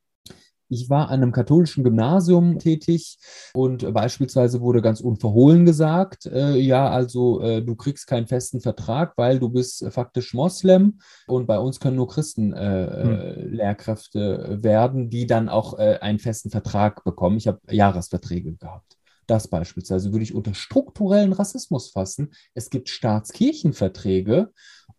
Ich 0.71 0.89
war 0.89 1.09
an 1.09 1.21
einem 1.21 1.33
katholischen 1.33 1.83
Gymnasium 1.83 2.57
tätig 2.57 3.17
und 3.53 3.93
beispielsweise 3.93 4.61
wurde 4.61 4.81
ganz 4.81 5.01
unverhohlen 5.01 5.65
gesagt, 5.65 6.27
äh, 6.27 6.55
ja, 6.55 6.89
also 6.89 7.41
äh, 7.41 7.61
du 7.61 7.75
kriegst 7.75 8.07
keinen 8.07 8.25
festen 8.25 8.61
Vertrag, 8.61 9.13
weil 9.17 9.37
du 9.37 9.49
bist 9.49 9.85
faktisch 9.89 10.33
Moslem 10.33 10.99
und 11.27 11.45
bei 11.45 11.59
uns 11.59 11.81
können 11.81 11.97
nur 11.97 12.07
Christen 12.07 12.53
äh, 12.53 13.35
hm. 13.35 13.51
Lehrkräfte 13.51 14.59
werden, 14.61 15.09
die 15.09 15.27
dann 15.27 15.49
auch 15.49 15.77
äh, 15.77 15.97
einen 15.99 16.19
festen 16.19 16.51
Vertrag 16.51 17.03
bekommen. 17.03 17.35
Ich 17.35 17.47
habe 17.47 17.59
Jahresverträge 17.69 18.53
gehabt. 18.53 18.95
Das 19.27 19.47
beispielsweise 19.47 20.11
würde 20.11 20.23
ich 20.23 20.33
unter 20.33 20.53
strukturellen 20.53 21.33
Rassismus 21.33 21.91
fassen. 21.91 22.31
Es 22.53 22.69
gibt 22.69 22.89
Staatskirchenverträge 22.89 24.51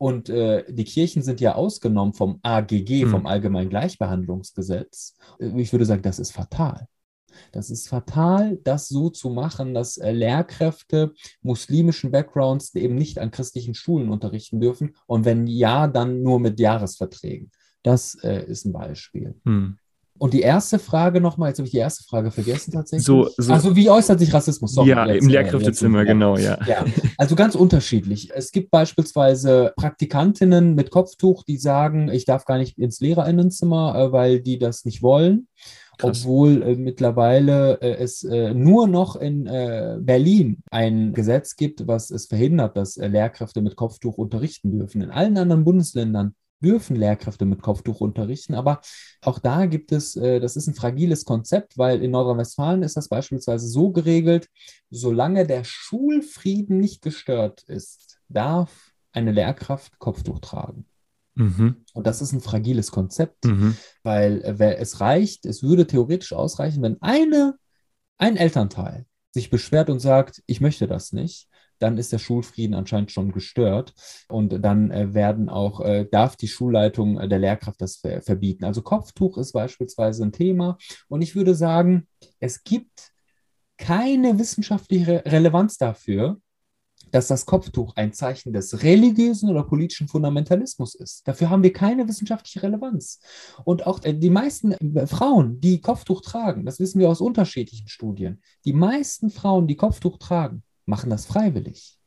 und 0.02 0.28
äh, 0.30 0.64
die 0.68 0.82
Kirchen 0.82 1.22
sind 1.22 1.40
ja 1.40 1.54
ausgenommen 1.54 2.12
vom 2.12 2.40
AGG, 2.42 3.04
mhm. 3.04 3.10
vom 3.10 3.24
Allgemeinen 3.24 3.70
Gleichbehandlungsgesetz. 3.70 5.16
Äh, 5.38 5.60
ich 5.60 5.70
würde 5.70 5.84
sagen, 5.84 6.02
das 6.02 6.18
ist 6.18 6.32
fatal. 6.32 6.88
Das 7.52 7.70
ist 7.70 7.88
fatal, 7.88 8.58
das 8.64 8.88
so 8.88 9.10
zu 9.10 9.30
machen, 9.30 9.74
dass 9.74 9.98
äh, 9.98 10.10
Lehrkräfte 10.10 11.14
muslimischen 11.40 12.10
Backgrounds 12.10 12.74
eben 12.74 12.96
nicht 12.96 13.20
an 13.20 13.30
christlichen 13.30 13.74
Schulen 13.74 14.10
unterrichten 14.10 14.58
dürfen. 14.58 14.96
Und 15.06 15.24
wenn 15.24 15.46
ja, 15.46 15.86
dann 15.86 16.24
nur 16.24 16.40
mit 16.40 16.58
Jahresverträgen. 16.58 17.52
Das 17.84 18.16
äh, 18.24 18.44
ist 18.44 18.64
ein 18.64 18.72
Beispiel. 18.72 19.40
Hm. 19.44 19.78
Und 20.22 20.34
die 20.34 20.42
erste 20.42 20.78
Frage 20.78 21.20
nochmal, 21.20 21.48
jetzt 21.48 21.58
habe 21.58 21.66
ich 21.66 21.72
die 21.72 21.78
erste 21.78 22.04
Frage 22.04 22.30
vergessen 22.30 22.70
tatsächlich. 22.70 23.04
So, 23.04 23.28
so. 23.38 23.52
Also 23.52 23.74
wie 23.74 23.90
äußert 23.90 24.20
sich 24.20 24.32
Rassismus? 24.32 24.72
Sorry, 24.72 24.90
ja, 24.90 25.04
im 25.04 25.26
Lehrkräftezimmer, 25.26 26.04
genau, 26.04 26.36
ja. 26.36 26.64
ja. 26.64 26.84
Also 27.18 27.34
ganz 27.34 27.56
unterschiedlich. 27.56 28.30
Es 28.32 28.52
gibt 28.52 28.70
beispielsweise 28.70 29.72
Praktikantinnen 29.76 30.76
mit 30.76 30.92
Kopftuch, 30.92 31.42
die 31.42 31.56
sagen, 31.56 32.08
ich 32.08 32.24
darf 32.24 32.44
gar 32.44 32.58
nicht 32.58 32.78
ins 32.78 33.00
Lehrerinnenzimmer, 33.00 33.96
äh, 33.96 34.12
weil 34.12 34.38
die 34.38 34.60
das 34.60 34.84
nicht 34.84 35.02
wollen. 35.02 35.48
Krass. 35.98 36.22
obwohl 36.22 36.62
äh, 36.62 36.76
mittlerweile 36.76 37.80
äh, 37.80 37.96
es 37.96 38.22
äh, 38.24 38.54
nur 38.54 38.86
noch 38.86 39.16
in 39.16 39.46
äh, 39.46 39.98
Berlin 40.00 40.62
ein 40.70 41.12
Gesetz 41.14 41.56
gibt, 41.56 41.86
was 41.86 42.10
es 42.10 42.26
verhindert, 42.26 42.76
dass 42.76 42.96
äh, 42.96 43.08
Lehrkräfte 43.08 43.60
mit 43.60 43.74
Kopftuch 43.74 44.18
unterrichten 44.18 44.70
dürfen. 44.70 45.02
In 45.02 45.10
allen 45.10 45.36
anderen 45.36 45.64
Bundesländern 45.64 46.34
dürfen 46.62 46.96
Lehrkräfte 46.96 47.44
mit 47.44 47.62
Kopftuch 47.62 48.00
unterrichten, 48.00 48.54
aber 48.54 48.80
auch 49.20 49.38
da 49.38 49.66
gibt 49.66 49.92
es, 49.92 50.16
äh, 50.16 50.40
das 50.40 50.56
ist 50.56 50.66
ein 50.66 50.74
fragiles 50.74 51.24
Konzept, 51.24 51.76
weil 51.76 52.02
in 52.02 52.12
Nordrhein-Westfalen 52.12 52.82
ist 52.82 52.96
das 52.96 53.08
beispielsweise 53.08 53.68
so 53.68 53.90
geregelt, 53.90 54.48
solange 54.90 55.46
der 55.46 55.64
Schulfrieden 55.64 56.78
nicht 56.78 57.02
gestört 57.02 57.62
ist, 57.64 58.18
darf 58.28 58.92
eine 59.12 59.32
Lehrkraft 59.32 59.98
Kopftuch 59.98 60.38
tragen. 60.38 60.86
Mhm. 61.34 61.84
Und 61.94 62.06
das 62.06 62.20
ist 62.20 62.32
ein 62.32 62.40
fragiles 62.40 62.90
Konzept, 62.90 63.44
mhm. 63.44 63.76
weil 64.02 64.42
äh, 64.42 64.76
es 64.76 65.00
reicht, 65.00 65.46
es 65.46 65.62
würde 65.62 65.86
theoretisch 65.86 66.32
ausreichen, 66.32 66.82
wenn 66.82 67.00
eine, 67.00 67.56
ein 68.18 68.36
Elternteil 68.36 69.06
sich 69.32 69.50
beschwert 69.50 69.88
und 69.88 70.00
sagt, 70.00 70.42
ich 70.46 70.60
möchte 70.60 70.86
das 70.86 71.12
nicht, 71.12 71.48
dann 71.82 71.98
ist 71.98 72.12
der 72.12 72.18
Schulfrieden 72.18 72.74
anscheinend 72.74 73.10
schon 73.10 73.32
gestört 73.32 73.94
und 74.28 74.64
dann 74.64 74.90
äh, 74.90 75.14
werden 75.14 75.48
auch, 75.48 75.80
äh, 75.80 76.06
darf 76.10 76.36
die 76.36 76.48
Schulleitung 76.48 77.18
äh, 77.18 77.28
der 77.28 77.38
Lehrkraft 77.38 77.80
das 77.80 77.96
ver 77.96 78.22
verbieten. 78.22 78.64
Also 78.64 78.82
Kopftuch 78.82 79.36
ist 79.38 79.52
beispielsweise 79.52 80.22
ein 80.24 80.32
Thema 80.32 80.78
und 81.08 81.22
ich 81.22 81.34
würde 81.34 81.54
sagen, 81.54 82.06
es 82.38 82.62
gibt 82.62 83.12
keine 83.78 84.38
wissenschaftliche 84.38 85.24
Relevanz 85.26 85.76
dafür, 85.76 86.40
dass 87.10 87.26
das 87.26 87.46
Kopftuch 87.46 87.94
ein 87.96 88.12
Zeichen 88.12 88.52
des 88.52 88.82
religiösen 88.82 89.50
oder 89.50 89.64
politischen 89.64 90.08
Fundamentalismus 90.08 90.94
ist. 90.94 91.26
Dafür 91.26 91.50
haben 91.50 91.62
wir 91.62 91.72
keine 91.72 92.08
wissenschaftliche 92.08 92.62
Relevanz. 92.62 93.20
Und 93.64 93.86
auch 93.86 93.98
die 93.98 94.30
meisten 94.30 94.74
Frauen, 95.06 95.60
die 95.60 95.80
Kopftuch 95.80 96.22
tragen, 96.22 96.64
das 96.64 96.80
wissen 96.80 97.00
wir 97.00 97.10
aus 97.10 97.20
unterschiedlichen 97.20 97.88
Studien, 97.88 98.40
die 98.64 98.72
meisten 98.72 99.30
Frauen, 99.30 99.66
die 99.66 99.76
Kopftuch 99.76 100.18
tragen, 100.18 100.62
machen 100.86 101.10
das 101.10 101.26
freiwillig. 101.26 101.98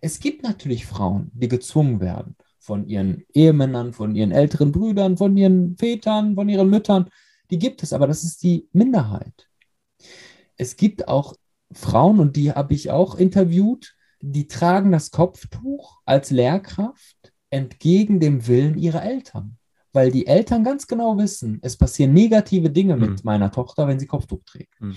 Es 0.00 0.20
gibt 0.20 0.42
natürlich 0.42 0.86
Frauen, 0.86 1.30
die 1.34 1.48
gezwungen 1.48 2.00
werden 2.00 2.36
von 2.58 2.86
ihren 2.86 3.24
Ehemännern, 3.34 3.92
von 3.92 4.14
ihren 4.14 4.30
älteren 4.30 4.70
Brüdern, 4.70 5.16
von 5.16 5.36
ihren 5.36 5.76
Vätern, 5.76 6.34
von 6.34 6.48
ihren 6.48 6.70
Müttern. 6.70 7.08
Die 7.50 7.58
gibt 7.58 7.82
es, 7.82 7.92
aber 7.92 8.06
das 8.06 8.22
ist 8.22 8.42
die 8.42 8.68
Minderheit. 8.72 9.48
Es 10.56 10.76
gibt 10.76 11.08
auch 11.08 11.34
Frauen, 11.72 12.20
und 12.20 12.36
die 12.36 12.52
habe 12.52 12.74
ich 12.74 12.90
auch 12.90 13.16
interviewt, 13.16 13.96
die 14.20 14.46
tragen 14.46 14.92
das 14.92 15.10
Kopftuch 15.10 16.00
als 16.04 16.30
Lehrkraft 16.30 17.32
entgegen 17.50 18.20
dem 18.20 18.46
Willen 18.46 18.78
ihrer 18.78 19.02
Eltern. 19.02 19.58
Weil 19.92 20.10
die 20.10 20.26
Eltern 20.26 20.64
ganz 20.64 20.86
genau 20.86 21.18
wissen, 21.18 21.58
es 21.62 21.76
passieren 21.76 22.14
negative 22.14 22.70
Dinge 22.70 22.96
mhm. 22.96 23.00
mit 23.00 23.24
meiner 23.24 23.50
Tochter, 23.50 23.86
wenn 23.86 23.98
sie 23.98 24.06
Kopftuch 24.06 24.42
trägt. 24.44 24.80
Mhm. 24.80 24.96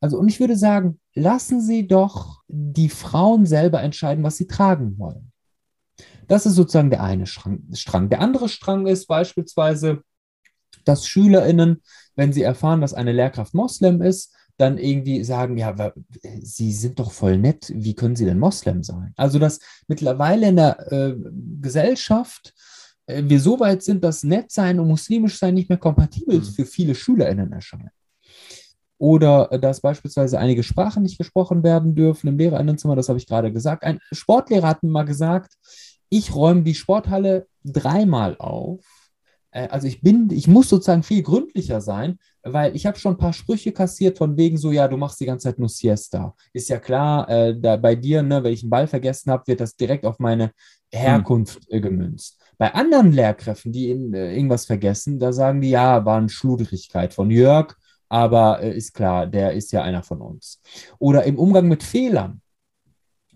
Also, 0.00 0.18
und 0.18 0.28
ich 0.28 0.38
würde 0.38 0.56
sagen, 0.56 1.00
lassen 1.14 1.62
Sie 1.62 1.86
doch 1.86 2.42
die 2.48 2.90
Frauen 2.90 3.46
selber 3.46 3.82
entscheiden, 3.82 4.22
was 4.22 4.36
sie 4.36 4.46
tragen 4.46 4.98
wollen. 4.98 5.32
Das 6.28 6.46
ist 6.46 6.54
sozusagen 6.54 6.90
der 6.90 7.02
eine 7.02 7.26
Strang. 7.26 8.08
Der 8.10 8.20
andere 8.20 8.48
Strang 8.48 8.86
ist 8.86 9.06
beispielsweise, 9.06 10.02
dass 10.84 11.06
SchülerInnen, 11.06 11.82
wenn 12.16 12.32
sie 12.32 12.42
erfahren, 12.42 12.80
dass 12.80 12.94
eine 12.94 13.12
Lehrkraft 13.12 13.54
Moslem 13.54 14.02
ist, 14.02 14.34
dann 14.56 14.78
irgendwie 14.78 15.24
sagen, 15.24 15.56
ja, 15.56 15.74
Sie 16.40 16.72
sind 16.72 17.00
doch 17.00 17.10
voll 17.10 17.38
nett, 17.38 17.72
wie 17.74 17.94
können 17.94 18.14
Sie 18.14 18.24
denn 18.24 18.38
Moslem 18.38 18.82
sein? 18.84 19.12
Also, 19.16 19.38
dass 19.38 19.58
mittlerweile 19.88 20.48
in 20.48 20.56
der 20.56 20.92
äh, 20.92 21.14
Gesellschaft 21.60 22.54
wir 23.06 23.40
so 23.40 23.60
weit 23.60 23.82
sind, 23.82 24.02
dass 24.02 24.22
Nettsein 24.22 24.80
und 24.80 24.88
muslimisch 24.88 25.38
sein 25.38 25.54
nicht 25.54 25.68
mehr 25.68 25.78
kompatibel 25.78 26.38
mhm. 26.38 26.44
für 26.44 26.64
viele 26.64 26.94
SchülerInnen 26.94 27.52
erscheinen. 27.52 27.90
Oder 28.98 29.52
äh, 29.52 29.60
dass 29.60 29.80
beispielsweise 29.80 30.38
einige 30.38 30.62
Sprachen 30.62 31.02
nicht 31.02 31.18
gesprochen 31.18 31.62
werden 31.62 31.94
dürfen 31.94 32.28
im 32.28 32.38
Lehrerinnenzimmer, 32.38 32.96
das 32.96 33.08
habe 33.08 33.18
ich 33.18 33.26
gerade 33.26 33.52
gesagt. 33.52 33.82
Ein 33.82 34.00
Sportlehrer 34.12 34.68
hat 34.68 34.82
mir 34.82 34.90
mal 34.90 35.04
gesagt, 35.04 35.54
ich 36.08 36.34
räume 36.34 36.62
die 36.62 36.74
Sporthalle 36.74 37.46
dreimal 37.64 38.36
auf 38.38 38.84
äh, 39.54 39.68
also 39.68 39.86
ich 39.86 40.02
bin, 40.02 40.28
ich 40.30 40.48
muss 40.48 40.68
sozusagen 40.68 41.02
viel 41.02 41.22
gründlicher 41.22 41.80
sein, 41.80 42.18
weil 42.42 42.76
ich 42.76 42.84
habe 42.84 42.98
schon 42.98 43.14
ein 43.14 43.18
paar 43.18 43.32
Sprüche 43.32 43.72
kassiert 43.72 44.18
von 44.18 44.36
wegen 44.36 44.58
so, 44.58 44.72
ja, 44.72 44.86
du 44.86 44.96
machst 44.96 45.20
die 45.20 45.26
ganze 45.26 45.48
Zeit 45.48 45.58
nur 45.58 45.68
Siesta. 45.68 46.34
Ist 46.52 46.68
ja 46.68 46.78
klar, 46.78 47.28
äh, 47.30 47.58
da 47.58 47.76
bei 47.76 47.94
dir, 47.94 48.22
ne, 48.22 48.42
wenn 48.44 48.52
ich 48.52 48.62
einen 48.62 48.70
Ball 48.70 48.86
vergessen 48.86 49.30
habe, 49.30 49.46
wird 49.46 49.60
das 49.60 49.76
direkt 49.76 50.04
auf 50.04 50.18
meine 50.18 50.50
Herkunft 50.92 51.60
äh, 51.70 51.80
gemünzt. 51.80 52.38
Bei 52.58 52.74
anderen 52.74 53.12
Lehrkräften, 53.12 53.72
die 53.72 53.90
in, 53.90 54.14
äh, 54.14 54.34
irgendwas 54.34 54.66
vergessen, 54.66 55.18
da 55.18 55.32
sagen 55.32 55.60
die, 55.60 55.70
ja, 55.70 56.04
war 56.04 56.18
eine 56.18 56.28
Schludrigkeit 56.28 57.14
von 57.14 57.30
Jörg, 57.30 57.76
aber 58.08 58.62
äh, 58.62 58.76
ist 58.76 58.94
klar, 58.94 59.26
der 59.26 59.52
ist 59.52 59.72
ja 59.72 59.82
einer 59.82 60.02
von 60.02 60.20
uns. 60.20 60.60
Oder 60.98 61.24
im 61.24 61.38
Umgang 61.38 61.68
mit 61.68 61.82
Fehlern 61.82 62.40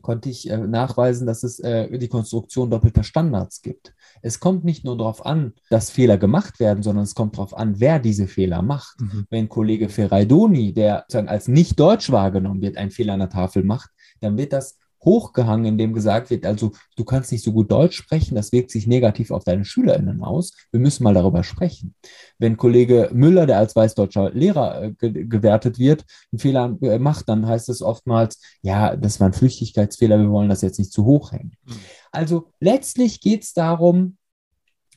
konnte 0.03 0.31
ich 0.31 0.49
äh, 0.49 0.57
nachweisen, 0.57 1.27
dass 1.27 1.43
es 1.43 1.59
äh, 1.59 1.99
die 1.99 2.09
Konstruktion 2.09 2.71
doppelter 2.71 3.03
Standards 3.03 3.61
gibt. 3.61 3.93
Es 4.23 4.41
kommt 4.41 4.65
nicht 4.65 4.85
nur 4.85 4.97
darauf 4.97 5.27
an, 5.27 5.53
dass 5.71 5.91
Fehler 5.91 6.17
gemacht 6.17 6.61
werden, 6.61 6.83
sondern 6.83 7.05
es 7.05 7.15
kommt 7.15 7.37
darauf 7.37 7.57
an, 7.57 7.81
wer 7.81 7.99
diese 7.99 8.27
Fehler 8.27 8.63
macht. 8.63 9.01
Mhm. 9.01 9.27
Wenn 9.31 9.49
Kollege 9.49 9.89
Ferraidoni, 9.89 10.73
der 10.73 11.01
sozusagen 11.01 11.29
als 11.29 11.49
nicht 11.49 11.79
deutsch 11.79 12.11
wahrgenommen 12.11 12.63
wird, 12.63 12.77
einen 12.77 12.91
Fehler 12.91 13.15
an 13.15 13.21
der 13.21 13.31
Tafel 13.31 13.65
macht, 13.65 13.91
dann 14.21 14.39
wird 14.39 14.53
das 14.53 14.79
hochgehangen, 15.05 15.67
in 15.67 15.79
dem 15.79 15.93
gesagt 15.93 16.31
wird, 16.31 16.45
also 16.45 16.73
du 16.97 17.05
kannst 17.05 17.33
nicht 17.33 17.45
so 17.45 17.53
gut 17.53 17.71
Deutsch 17.71 17.97
sprechen, 17.97 18.35
das 18.35 18.53
wirkt 18.53 18.71
sich 18.71 18.87
negativ 18.87 19.31
auf 19.31 19.45
deine 19.45 19.65
SchülerInnen 19.65 20.23
aus. 20.23 20.53
Wir 20.71 20.81
müssen 20.81 21.05
mal 21.05 21.15
darüber 21.15 21.45
sprechen. 21.45 21.95
Wenn 22.39 22.57
Kollege 22.57 23.11
Müller, 23.13 23.47
der 23.47 23.59
als 23.59 23.77
weißdeutscher 23.77 24.31
Lehrer 24.31 24.83
äh, 24.83 24.93
ge 24.93 25.27
gewertet 25.27 25.79
wird, 25.79 26.05
einen 26.33 26.39
Fehler 26.39 26.77
äh, 26.83 26.99
macht, 26.99 27.29
dann 27.29 27.47
heißt 27.47 27.69
es 27.69 27.83
oftmals, 27.83 28.41
ja, 28.63 28.97
das 28.97 29.21
war 29.21 29.29
ein 29.29 29.33
Flüchtigkeitsfehler, 29.33 30.19
wir 30.19 30.31
wollen 30.31 30.49
das 30.49 30.63
jetzt 30.63 30.79
nicht 30.79 30.93
zu 30.93 31.05
hoch 31.05 31.33
hängen. 31.33 31.53
Mhm. 31.65 31.75
Also 32.11 32.51
letztlich 32.61 33.21
geht 33.21 33.45
es 33.45 33.53
darum, 33.53 34.17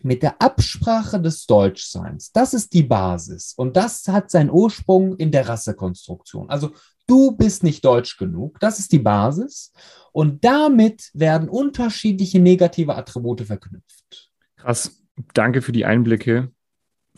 mit 0.03 0.23
der 0.23 0.41
Absprache 0.41 1.21
des 1.21 1.45
Deutschseins. 1.45 2.31
Das 2.31 2.53
ist 2.53 2.73
die 2.73 2.83
Basis. 2.83 3.53
Und 3.55 3.77
das 3.77 4.07
hat 4.07 4.31
seinen 4.31 4.49
Ursprung 4.49 5.15
in 5.17 5.31
der 5.31 5.47
Rassekonstruktion. 5.47 6.49
Also 6.49 6.71
du 7.11 7.31
bist 7.31 7.63
nicht 7.63 7.83
deutsch 7.83 8.17
genug. 8.17 8.59
Das 8.61 8.79
ist 8.79 8.93
die 8.93 8.99
Basis. 8.99 9.73
Und 10.13 10.45
damit 10.45 11.09
werden 11.13 11.49
unterschiedliche 11.49 12.39
negative 12.39 12.95
Attribute 12.95 13.41
verknüpft. 13.41 14.31
Krass. 14.55 15.03
Danke 15.33 15.61
für 15.61 15.73
die 15.73 15.85
Einblicke. 15.85 16.51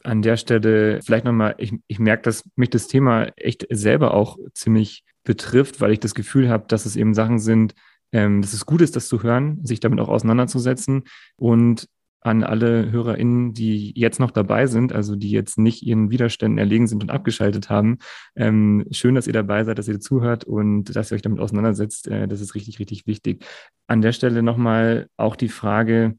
An 0.03 0.21
der 0.21 0.35
Stelle 0.37 0.99
vielleicht 1.01 1.25
nochmal, 1.25 1.55
ich, 1.59 1.73
ich 1.87 1.99
merke, 1.99 2.23
dass 2.23 2.43
mich 2.55 2.71
das 2.71 2.87
Thema 2.87 3.31
echt 3.37 3.67
selber 3.69 4.13
auch 4.15 4.37
ziemlich 4.53 5.03
betrifft, 5.23 5.79
weil 5.79 5.91
ich 5.91 5.99
das 5.99 6.15
Gefühl 6.15 6.49
habe, 6.49 6.65
dass 6.67 6.85
es 6.85 6.95
eben 6.95 7.13
Sachen 7.13 7.39
sind, 7.39 7.75
ähm, 8.11 8.41
dass 8.41 8.53
es 8.53 8.65
gut 8.65 8.81
ist, 8.81 8.95
das 8.95 9.07
zu 9.07 9.23
hören, 9.23 9.63
sich 9.63 9.79
damit 9.79 9.99
auch 9.99 10.09
auseinanderzusetzen 10.09 11.03
und 11.37 11.87
an 12.23 12.43
alle 12.43 12.91
HörerInnen, 12.91 13.53
die 13.53 13.91
jetzt 13.95 14.19
noch 14.19 14.31
dabei 14.31 14.67
sind, 14.67 14.93
also 14.93 15.15
die 15.15 15.31
jetzt 15.31 15.57
nicht 15.57 15.83
ihren 15.83 16.09
Widerständen 16.09 16.57
erlegen 16.57 16.87
sind 16.87 17.03
und 17.03 17.11
abgeschaltet 17.11 17.69
haben. 17.69 17.99
Ähm, 18.35 18.85
schön, 18.91 19.15
dass 19.15 19.27
ihr 19.27 19.33
dabei 19.33 19.63
seid, 19.63 19.77
dass 19.77 19.87
ihr 19.87 19.99
zuhört 19.99 20.45
und 20.45 20.95
dass 20.95 21.11
ihr 21.11 21.15
euch 21.15 21.21
damit 21.21 21.39
auseinandersetzt. 21.39 22.07
Äh, 22.07 22.27
das 22.27 22.41
ist 22.41 22.55
richtig, 22.55 22.79
richtig 22.79 23.07
wichtig. 23.07 23.45
An 23.87 24.01
der 24.01 24.13
Stelle 24.13 24.41
nochmal 24.41 25.07
auch 25.17 25.35
die 25.35 25.49
Frage, 25.49 26.15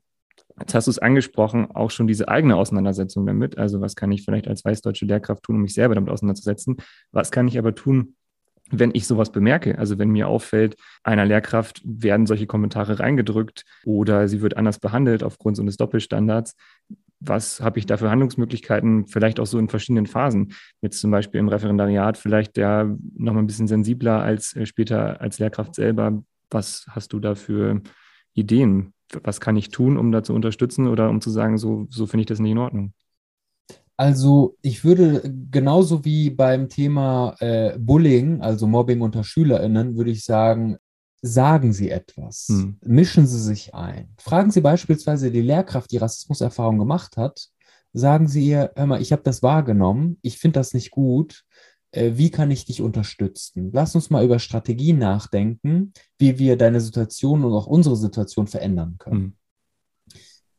Jetzt 0.60 0.74
hast 0.74 0.86
du 0.86 0.92
es 0.92 1.00
angesprochen, 1.00 1.72
auch 1.72 1.90
schon 1.90 2.06
diese 2.06 2.28
eigene 2.28 2.54
Auseinandersetzung 2.54 3.26
damit. 3.26 3.58
Also 3.58 3.80
was 3.80 3.96
kann 3.96 4.12
ich 4.12 4.24
vielleicht 4.24 4.46
als 4.46 4.64
weißdeutsche 4.64 5.04
Lehrkraft 5.04 5.42
tun, 5.42 5.56
um 5.56 5.62
mich 5.62 5.74
selber 5.74 5.96
damit 5.96 6.10
auseinanderzusetzen? 6.10 6.76
Was 7.10 7.32
kann 7.32 7.48
ich 7.48 7.58
aber 7.58 7.74
tun, 7.74 8.14
wenn 8.70 8.92
ich 8.94 9.06
sowas 9.06 9.30
bemerke, 9.30 9.78
also 9.78 9.98
wenn 9.98 10.10
mir 10.10 10.28
auffällt, 10.28 10.76
einer 11.02 11.26
Lehrkraft 11.26 11.82
werden 11.84 12.26
solche 12.26 12.46
Kommentare 12.46 12.98
reingedrückt 12.98 13.64
oder 13.84 14.26
sie 14.28 14.40
wird 14.40 14.56
anders 14.56 14.78
behandelt 14.78 15.22
aufgrund 15.22 15.56
so 15.56 15.62
eines 15.62 15.76
Doppelstandards, 15.76 16.56
was 17.20 17.60
habe 17.60 17.78
ich 17.78 17.86
da 17.86 17.96
für 17.96 18.10
Handlungsmöglichkeiten, 18.10 19.06
vielleicht 19.06 19.40
auch 19.40 19.46
so 19.46 19.58
in 19.58 19.68
verschiedenen 19.68 20.06
Phasen, 20.06 20.52
jetzt 20.80 21.00
zum 21.00 21.10
Beispiel 21.10 21.40
im 21.40 21.48
Referendariat, 21.48 22.18
vielleicht 22.18 22.56
ja 22.56 22.84
nochmal 23.16 23.42
ein 23.42 23.46
bisschen 23.46 23.68
sensibler 23.68 24.22
als 24.22 24.54
äh, 24.56 24.66
später 24.66 25.20
als 25.20 25.38
Lehrkraft 25.38 25.74
selber. 25.74 26.22
Was 26.50 26.86
hast 26.90 27.12
du 27.12 27.20
da 27.20 27.34
für 27.34 27.80
Ideen? 28.34 28.92
Was 29.22 29.40
kann 29.40 29.56
ich 29.56 29.70
tun, 29.70 29.96
um 29.96 30.12
da 30.12 30.22
zu 30.22 30.34
unterstützen 30.34 30.88
oder 30.88 31.08
um 31.08 31.20
zu 31.20 31.30
sagen, 31.30 31.58
so, 31.58 31.86
so 31.90 32.06
finde 32.06 32.22
ich 32.22 32.26
das 32.26 32.40
nicht 32.40 32.52
in 32.52 32.58
Ordnung? 32.58 32.92
Also 33.96 34.56
ich 34.60 34.84
würde 34.84 35.22
genauso 35.50 36.04
wie 36.04 36.30
beim 36.30 36.68
Thema 36.68 37.36
äh, 37.38 37.78
Bullying, 37.78 38.40
also 38.40 38.66
Mobbing 38.66 39.00
unter 39.02 39.22
Schülerinnen, 39.22 39.96
würde 39.96 40.10
ich 40.10 40.24
sagen, 40.24 40.78
sagen 41.22 41.72
Sie 41.72 41.90
etwas, 41.90 42.46
hm. 42.48 42.78
mischen 42.84 43.26
Sie 43.26 43.40
sich 43.40 43.74
ein. 43.74 44.08
Fragen 44.18 44.50
Sie 44.50 44.60
beispielsweise 44.60 45.30
die 45.30 45.42
Lehrkraft, 45.42 45.92
die 45.92 45.98
Rassismuserfahrung 45.98 46.78
gemacht 46.78 47.16
hat, 47.16 47.48
sagen 47.92 48.26
Sie 48.26 48.46
ihr, 48.46 48.72
hör 48.74 48.86
mal, 48.86 49.00
ich 49.00 49.12
habe 49.12 49.22
das 49.22 49.42
wahrgenommen, 49.42 50.18
ich 50.22 50.38
finde 50.38 50.58
das 50.58 50.74
nicht 50.74 50.90
gut, 50.90 51.44
äh, 51.92 52.12
wie 52.16 52.30
kann 52.30 52.50
ich 52.50 52.64
dich 52.64 52.82
unterstützen? 52.82 53.70
Lass 53.72 53.94
uns 53.94 54.10
mal 54.10 54.24
über 54.24 54.40
Strategien 54.40 54.98
nachdenken, 54.98 55.92
wie 56.18 56.40
wir 56.40 56.58
deine 56.58 56.80
Situation 56.80 57.44
und 57.44 57.52
auch 57.52 57.68
unsere 57.68 57.96
Situation 57.96 58.48
verändern 58.48 58.96
können. 58.98 59.16
Hm 59.16 59.36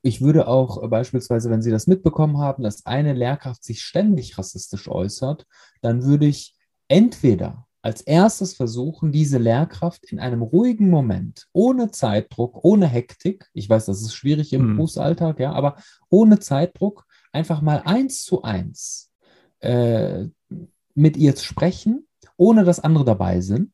ich 0.06 0.22
würde 0.22 0.47
auch 0.47 0.84
äh, 0.84 0.88
beispielsweise, 0.88 1.49
wenn 1.49 1.64
Sie 1.64 1.72
das 1.72 1.88
mitbekommen 1.88 2.38
haben, 2.38 2.62
dass 2.62 2.86
eine 2.86 3.14
Lehrkraft 3.14 3.64
sich 3.64 3.82
ständig 3.82 4.38
rassistisch 4.38 4.88
äußert, 4.88 5.47
dann 5.82 6.03
würde 6.03 6.28
ich 6.28 6.56
entweder 6.88 7.66
als 7.82 8.01
erstes 8.01 8.53
versuchen, 8.53 9.12
diese 9.12 9.39
Lehrkraft 9.39 10.06
in 10.06 10.20
einem 10.20 10.43
ruhigen 10.43 10.89
Moment, 10.89 11.47
ohne 11.53 11.89
Zeitdruck, 11.89 12.64
ohne 12.64 12.88
Hektik, 12.88 13.49
ich 13.53 13.68
weiß, 13.68 13.86
das 13.86 14.01
ist 14.01 14.14
schwierig 14.14 14.53
im 14.53 14.68
mhm. 14.68 14.76
Berufsalltag, 14.76 15.39
ja, 15.39 15.53
aber 15.53 15.78
ohne 16.10 16.39
Zeitdruck, 16.39 17.06
einfach 17.32 17.62
mal 17.62 17.82
eins 17.86 18.24
zu 18.24 18.43
eins 18.43 19.12
äh, 19.60 20.26
mit 20.93 21.18
ihr 21.18 21.36
zu 21.36 21.45
sprechen, 21.45 22.08
ohne 22.38 22.64
dass 22.64 22.80
andere 22.80 23.06
dabei 23.06 23.41
sind 23.41 23.72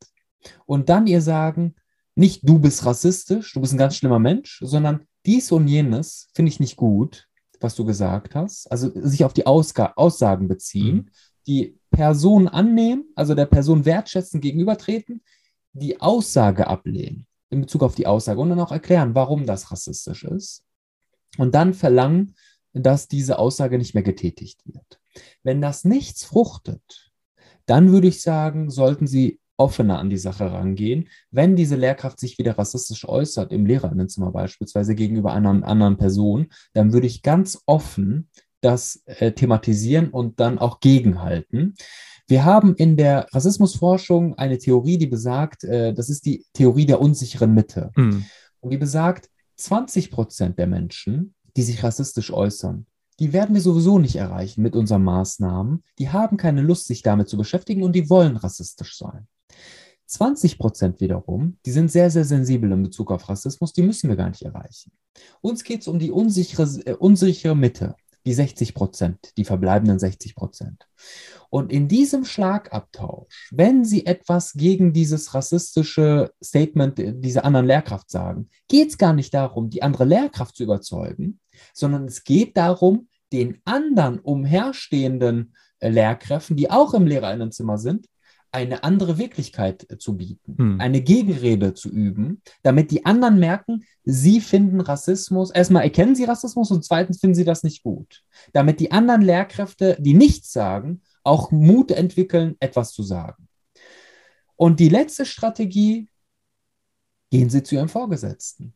und 0.66 0.88
dann 0.88 1.08
ihr 1.08 1.22
sagen, 1.22 1.76
nicht 2.16 2.48
du 2.48 2.60
bist 2.60 2.86
rassistisch, 2.86 3.54
du 3.54 3.60
bist 3.60 3.74
ein 3.74 3.78
ganz 3.78 3.96
schlimmer 3.96 4.20
Mensch, 4.20 4.62
sondern 4.64 5.08
dies 5.26 5.52
und 5.52 5.68
jenes 5.68 6.30
finde 6.34 6.50
ich 6.50 6.60
nicht 6.60 6.76
gut, 6.76 7.28
was 7.60 7.76
du 7.76 7.86
gesagt 7.86 8.36
hast. 8.36 8.72
Also 8.72 8.92
sich 8.94 9.24
auf 9.24 9.34
die 9.34 9.46
Ausga 9.46 9.94
Aussagen 9.96 10.48
beziehen, 10.48 10.96
mhm. 10.96 11.10
die 11.48 11.80
Person 11.92 12.48
annehmen, 12.48 13.06
also 13.16 13.36
der 13.36 13.46
Person 13.46 13.86
wertschätzen 13.86 14.42
gegenübertreten, 14.42 15.24
die 15.74 16.02
Aussage 16.02 16.68
ablehnen 16.68 17.28
in 17.52 17.62
Bezug 17.62 17.84
auf 17.84 17.96
die 17.96 18.08
Aussage 18.08 18.40
und 18.40 18.50
dann 18.50 18.60
auch 18.60 18.72
erklären, 18.72 19.14
warum 19.14 19.46
das 19.46 19.72
rassistisch 19.72 20.24
ist. 20.24 20.64
Und 21.38 21.54
dann 21.54 21.74
verlangen, 21.74 22.36
dass 22.74 23.10
diese 23.10 23.38
Aussage 23.38 23.78
nicht 23.78 23.94
mehr 23.94 24.04
getätigt 24.04 24.62
wird. 24.66 25.00
Wenn 25.44 25.62
das 25.62 25.84
nichts 25.84 26.24
fruchtet, 26.24 27.12
dann 27.66 27.92
würde 27.92 28.08
ich 28.08 28.22
sagen, 28.22 28.70
sollten 28.70 29.06
Sie 29.06 29.41
offener 29.62 30.00
an 30.00 30.10
die 30.10 30.18
Sache 30.18 30.52
rangehen. 30.52 31.08
Wenn 31.30 31.56
diese 31.56 31.76
Lehrkraft 31.76 32.20
sich 32.20 32.40
wieder 32.40 32.58
rassistisch 32.58 33.08
äußert, 33.08 33.52
im 33.52 33.66
Lehrerinnenzimmer 33.66 34.32
beispielsweise 34.32 34.96
gegenüber 34.96 35.34
einer 35.34 35.50
anderen 35.50 35.98
Person, 35.98 36.48
dann 36.74 36.92
würde 36.92 37.08
ich 37.08 37.22
ganz 37.22 37.62
offen 37.68 38.30
das 38.62 39.02
äh, 39.06 39.32
thematisieren 39.32 40.10
und 40.10 40.40
dann 40.40 40.60
auch 40.60 40.80
gegenhalten. 40.80 41.76
Wir 42.28 42.44
haben 42.46 42.76
in 42.76 42.98
der 42.98 43.28
Rassismusforschung 43.32 44.36
eine 44.36 44.58
Theorie, 44.58 44.98
die 44.98 45.08
besagt, 45.08 45.64
äh, 45.64 45.94
das 45.94 46.10
ist 46.10 46.26
die 46.26 46.46
Theorie 46.54 46.86
der 46.86 47.02
unsicheren 47.02 47.54
Mitte. 47.54 47.92
Mhm. 47.96 48.26
Und 48.60 48.72
die 48.72 48.78
besagt, 48.78 49.30
20 49.58 50.12
Prozent 50.12 50.58
der 50.58 50.68
Menschen, 50.68 51.36
die 51.56 51.64
sich 51.64 51.84
rassistisch 51.84 52.32
äußern, 52.32 52.86
die 53.20 53.34
werden 53.34 53.54
wir 53.54 53.62
sowieso 53.62 54.00
nicht 54.00 54.16
erreichen 54.16 54.64
mit 54.64 54.76
unseren 54.76 55.04
Maßnahmen. 55.04 55.84
Die 56.00 56.10
haben 56.10 56.38
keine 56.38 56.62
Lust, 56.62 56.88
sich 56.88 57.04
damit 57.04 57.30
zu 57.30 57.38
beschäftigen 57.38 57.84
und 57.84 57.94
die 57.94 58.10
wollen 58.10 58.36
rassistisch 58.36 58.98
sein. 58.98 59.28
20 60.12 60.58
Prozent 60.58 61.00
wiederum, 61.00 61.58
die 61.66 61.72
sind 61.72 61.90
sehr, 61.90 62.10
sehr 62.10 62.26
sensibel 62.26 62.72
in 62.72 62.84
Bezug 62.84 63.12
auf 63.12 63.30
Rassismus, 63.30 63.72
die 63.72 63.82
müssen 63.82 64.10
wir 64.10 64.18
gar 64.18 64.30
nicht 64.30 64.42
erreichen. 64.42 64.92
Uns 65.40 65.64
geht 65.64 65.82
es 65.82 65.88
um 65.88 66.00
die 66.00 66.12
unsichere, 66.12 66.68
äh, 66.86 66.94
unsichere 66.94 67.56
Mitte, 67.56 67.96
die 68.26 68.34
60 68.34 68.74
Prozent, 68.74 69.32
die 69.38 69.46
verbleibenden 69.46 70.00
60 70.00 70.36
Prozent. 70.36 70.86
Und 71.50 71.72
in 71.72 71.88
diesem 71.88 72.26
Schlagabtausch, 72.26 73.50
wenn 73.52 73.84
Sie 73.86 74.06
etwas 74.06 74.54
gegen 74.54 74.94
dieses 74.94 75.34
rassistische 75.34 76.32
Statement 76.44 76.98
dieser 76.98 77.46
anderen 77.46 77.66
Lehrkraft 77.66 78.12
sagen, 78.12 78.50
geht 78.68 78.90
es 78.90 78.98
gar 78.98 79.14
nicht 79.14 79.34
darum, 79.34 79.70
die 79.70 79.82
andere 79.82 80.06
Lehrkraft 80.06 80.56
zu 80.56 80.64
überzeugen, 80.64 81.40
sondern 81.74 82.06
es 82.06 82.24
geht 82.24 82.58
darum, 82.58 83.08
den 83.32 83.62
anderen 83.64 84.20
umherstehenden 84.20 85.56
äh, 85.80 85.90
Lehrkräften, 85.90 86.58
die 86.58 86.70
auch 86.70 86.94
im 86.94 87.08
Lehrerinnenzimmer 87.08 87.78
sind, 87.78 88.08
eine 88.52 88.84
andere 88.84 89.18
Wirklichkeit 89.18 89.90
äh, 89.90 89.98
zu 89.98 90.18
bieten, 90.18 90.56
hm. 90.58 90.82
eine 90.82 91.02
Gegenrede 91.02 91.74
zu 91.74 91.90
üben, 91.90 92.42
damit 92.64 92.92
die 92.92 93.06
anderen 93.06 93.40
merken, 93.40 93.86
sie 94.04 94.42
finden 94.42 94.82
Rassismus, 94.82 95.52
erstmal 95.52 95.84
erkennen 95.84 96.16
sie 96.16 96.26
Rassismus 96.26 96.72
und 96.72 96.84
zweitens 96.84 97.20
finden 97.20 97.36
sie 97.36 97.46
das 97.46 97.64
nicht 97.64 97.84
gut. 97.84 98.24
Damit 98.54 98.80
die 98.80 98.92
anderen 98.92 99.22
Lehrkräfte, 99.22 99.98
die 100.00 100.14
nichts 100.14 100.52
sagen, 100.52 101.02
auch 101.24 101.52
Mut 101.52 101.92
entwickeln, 101.92 102.56
etwas 102.60 102.92
zu 102.94 103.04
sagen. 103.04 103.48
Und 104.56 104.80
die 104.80 104.90
letzte 104.90 105.26
Strategie, 105.26 106.10
gehen 107.32 107.50
Sie 107.50 107.64
zu 107.64 107.76
Ihrem 107.76 107.90
Vorgesetzten. 107.90 108.74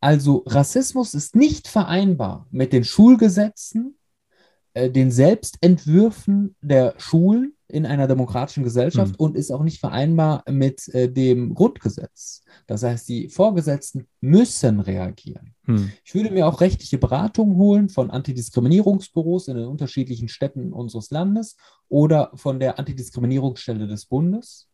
Also 0.00 0.42
Rassismus 0.46 1.14
ist 1.14 1.36
nicht 1.36 1.68
vereinbar 1.68 2.46
mit 2.50 2.72
den 2.72 2.84
Schulgesetzen, 2.84 3.96
äh, 4.74 4.90
den 4.90 5.10
Selbstentwürfen 5.10 6.54
der 6.60 6.94
Schulen 6.98 7.54
in 7.70 7.86
einer 7.86 8.06
demokratischen 8.06 8.64
Gesellschaft 8.64 9.12
mhm. 9.12 9.24
und 9.24 9.36
ist 9.36 9.50
auch 9.50 9.62
nicht 9.62 9.80
vereinbar 9.80 10.42
mit 10.50 10.88
äh, 10.88 11.10
dem 11.10 11.54
Grundgesetz. 11.54 12.42
Das 12.66 12.82
heißt, 12.82 13.08
die 13.08 13.28
Vorgesetzten 13.28 14.06
müssen 14.20 14.80
reagieren. 14.80 15.54
Mhm. 15.66 15.92
Ich 16.04 16.14
würde 16.14 16.30
mir 16.30 16.46
auch 16.46 16.60
rechtliche 16.60 16.98
Beratung 16.98 17.56
holen 17.56 17.88
von 17.88 18.10
Antidiskriminierungsbüros 18.10 19.48
in 19.48 19.56
den 19.56 19.66
unterschiedlichen 19.66 20.28
Städten 20.28 20.72
unseres 20.72 21.10
Landes 21.10 21.56
oder 21.88 22.30
von 22.34 22.60
der 22.60 22.78
Antidiskriminierungsstelle 22.78 23.86
des 23.86 24.06
Bundes. 24.06 24.68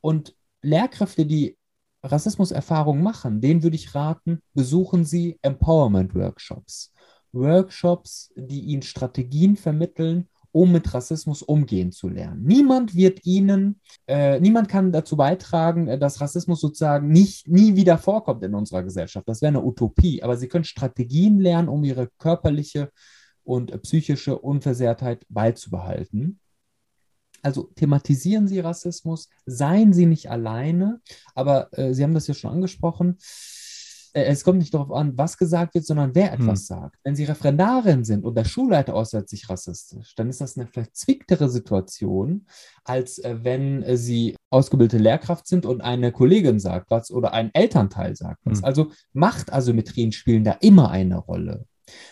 Und 0.00 0.34
Lehrkräfte, 0.62 1.26
die 1.26 1.56
Rassismuserfahrungen 2.04 3.02
machen, 3.02 3.40
denen 3.40 3.62
würde 3.62 3.76
ich 3.76 3.94
raten, 3.94 4.40
besuchen 4.54 5.04
Sie 5.04 5.38
Empowerment-Workshops. 5.42 6.91
Workshops, 7.32 8.32
die 8.36 8.60
Ihnen 8.60 8.82
Strategien 8.82 9.56
vermitteln, 9.56 10.28
um 10.52 10.70
mit 10.70 10.92
Rassismus 10.92 11.42
umgehen 11.42 11.92
zu 11.92 12.08
lernen. 12.08 12.44
Niemand 12.44 12.94
wird 12.94 13.24
ihnen, 13.24 13.80
äh, 14.06 14.38
niemand 14.38 14.68
kann 14.68 14.92
dazu 14.92 15.16
beitragen, 15.16 15.88
äh, 15.88 15.98
dass 15.98 16.20
Rassismus 16.20 16.60
sozusagen 16.60 17.08
nicht, 17.08 17.48
nie 17.48 17.74
wieder 17.74 17.96
vorkommt 17.96 18.44
in 18.44 18.54
unserer 18.54 18.82
Gesellschaft. 18.82 19.26
Das 19.28 19.40
wäre 19.40 19.48
eine 19.48 19.64
Utopie. 19.64 20.22
Aber 20.22 20.36
sie 20.36 20.48
können 20.48 20.64
Strategien 20.64 21.40
lernen, 21.40 21.68
um 21.68 21.82
ihre 21.84 22.08
körperliche 22.18 22.90
und 23.44 23.82
psychische 23.82 24.38
Unversehrtheit 24.38 25.24
beizubehalten. 25.30 26.38
Also 27.40 27.70
thematisieren 27.74 28.46
Sie 28.46 28.60
Rassismus, 28.60 29.28
seien 29.46 29.92
Sie 29.92 30.06
nicht 30.06 30.30
alleine, 30.30 31.00
aber 31.34 31.76
äh, 31.76 31.92
Sie 31.92 32.04
haben 32.04 32.14
das 32.14 32.28
ja 32.28 32.34
schon 32.34 32.52
angesprochen 32.52 33.16
äh, 33.18 33.61
es 34.12 34.44
kommt 34.44 34.58
nicht 34.58 34.74
darauf 34.74 34.92
an, 34.92 35.16
was 35.16 35.38
gesagt 35.38 35.74
wird, 35.74 35.86
sondern 35.86 36.14
wer 36.14 36.32
etwas 36.32 36.60
hm. 36.60 36.66
sagt. 36.66 36.98
Wenn 37.02 37.16
Sie 37.16 37.24
Referendarin 37.24 38.04
sind 38.04 38.24
und 38.24 38.36
der 38.36 38.44
Schulleiter 38.44 38.94
äußert 38.94 39.28
sich 39.28 39.48
rassistisch, 39.48 40.14
dann 40.14 40.28
ist 40.28 40.40
das 40.40 40.56
eine 40.56 40.66
verzwicktere 40.66 41.48
Situation, 41.48 42.46
als 42.84 43.18
äh, 43.18 43.38
wenn 43.42 43.82
äh, 43.82 43.96
Sie 43.96 44.36
ausgebildete 44.50 45.02
Lehrkraft 45.02 45.46
sind 45.46 45.64
und 45.64 45.80
eine 45.80 46.12
Kollegin 46.12 46.60
sagt 46.60 46.90
was 46.90 47.10
oder 47.10 47.32
ein 47.32 47.50
Elternteil 47.54 48.14
sagt 48.14 48.40
was. 48.44 48.58
Hm. 48.58 48.64
Also 48.64 48.92
Machtasymmetrien 49.14 50.12
spielen 50.12 50.44
da 50.44 50.52
immer 50.60 50.90
eine 50.90 51.16
Rolle. 51.16 51.64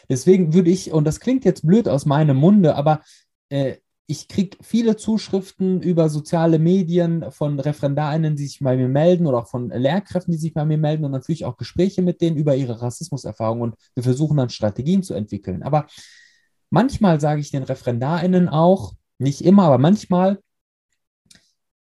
Deswegen 0.09 0.55
würde 0.55 0.71
ich, 0.71 0.93
und 0.93 1.05
das 1.05 1.21
klingt 1.21 1.45
jetzt 1.45 1.67
blöd 1.67 1.89
aus 1.89 2.07
meinem 2.07 2.37
Munde, 2.37 2.75
aber 2.75 3.03
äh, 3.51 3.77
ich 4.11 4.27
kriege 4.27 4.59
viele 4.61 4.97
Zuschriften 4.97 5.81
über 5.83 6.09
soziale 6.09 6.59
Medien 6.59 7.31
von 7.31 7.61
ReferendarInnen, 7.61 8.35
die 8.35 8.49
sich 8.49 8.59
bei 8.59 8.77
mir 8.77 8.89
melden 8.89 9.25
oder 9.25 9.39
auch 9.39 9.47
von 9.47 9.71
Lehrkräften, 9.71 10.33
die 10.33 10.39
sich 10.39 10.53
bei 10.53 10.65
mir 10.65 10.79
melden 10.79 11.05
und 11.05 11.13
dann 11.13 11.23
führe 11.23 11.35
ich 11.35 11.45
auch 11.45 11.57
Gespräche 11.57 12.03
mit 12.03 12.21
denen 12.21 12.37
über 12.37 12.57
ihre 12.57 12.83
Rassismuserfahrungen 12.83 13.63
und 13.63 13.77
wir 13.95 14.03
versuchen 14.03 14.37
dann 14.37 14.49
Strategien 14.49 15.05
zu 15.05 15.15
entwickeln. 15.15 15.63
Aber 15.63 15.87
manchmal 16.71 17.21
sage 17.21 17.41
ich 17.41 17.53
den 17.53 17.63
ReferendarInnen 17.63 18.49
auch, 18.49 18.95
nicht 19.19 19.43
immer, 19.43 19.63
aber 19.63 19.79
manchmal, 19.79 20.41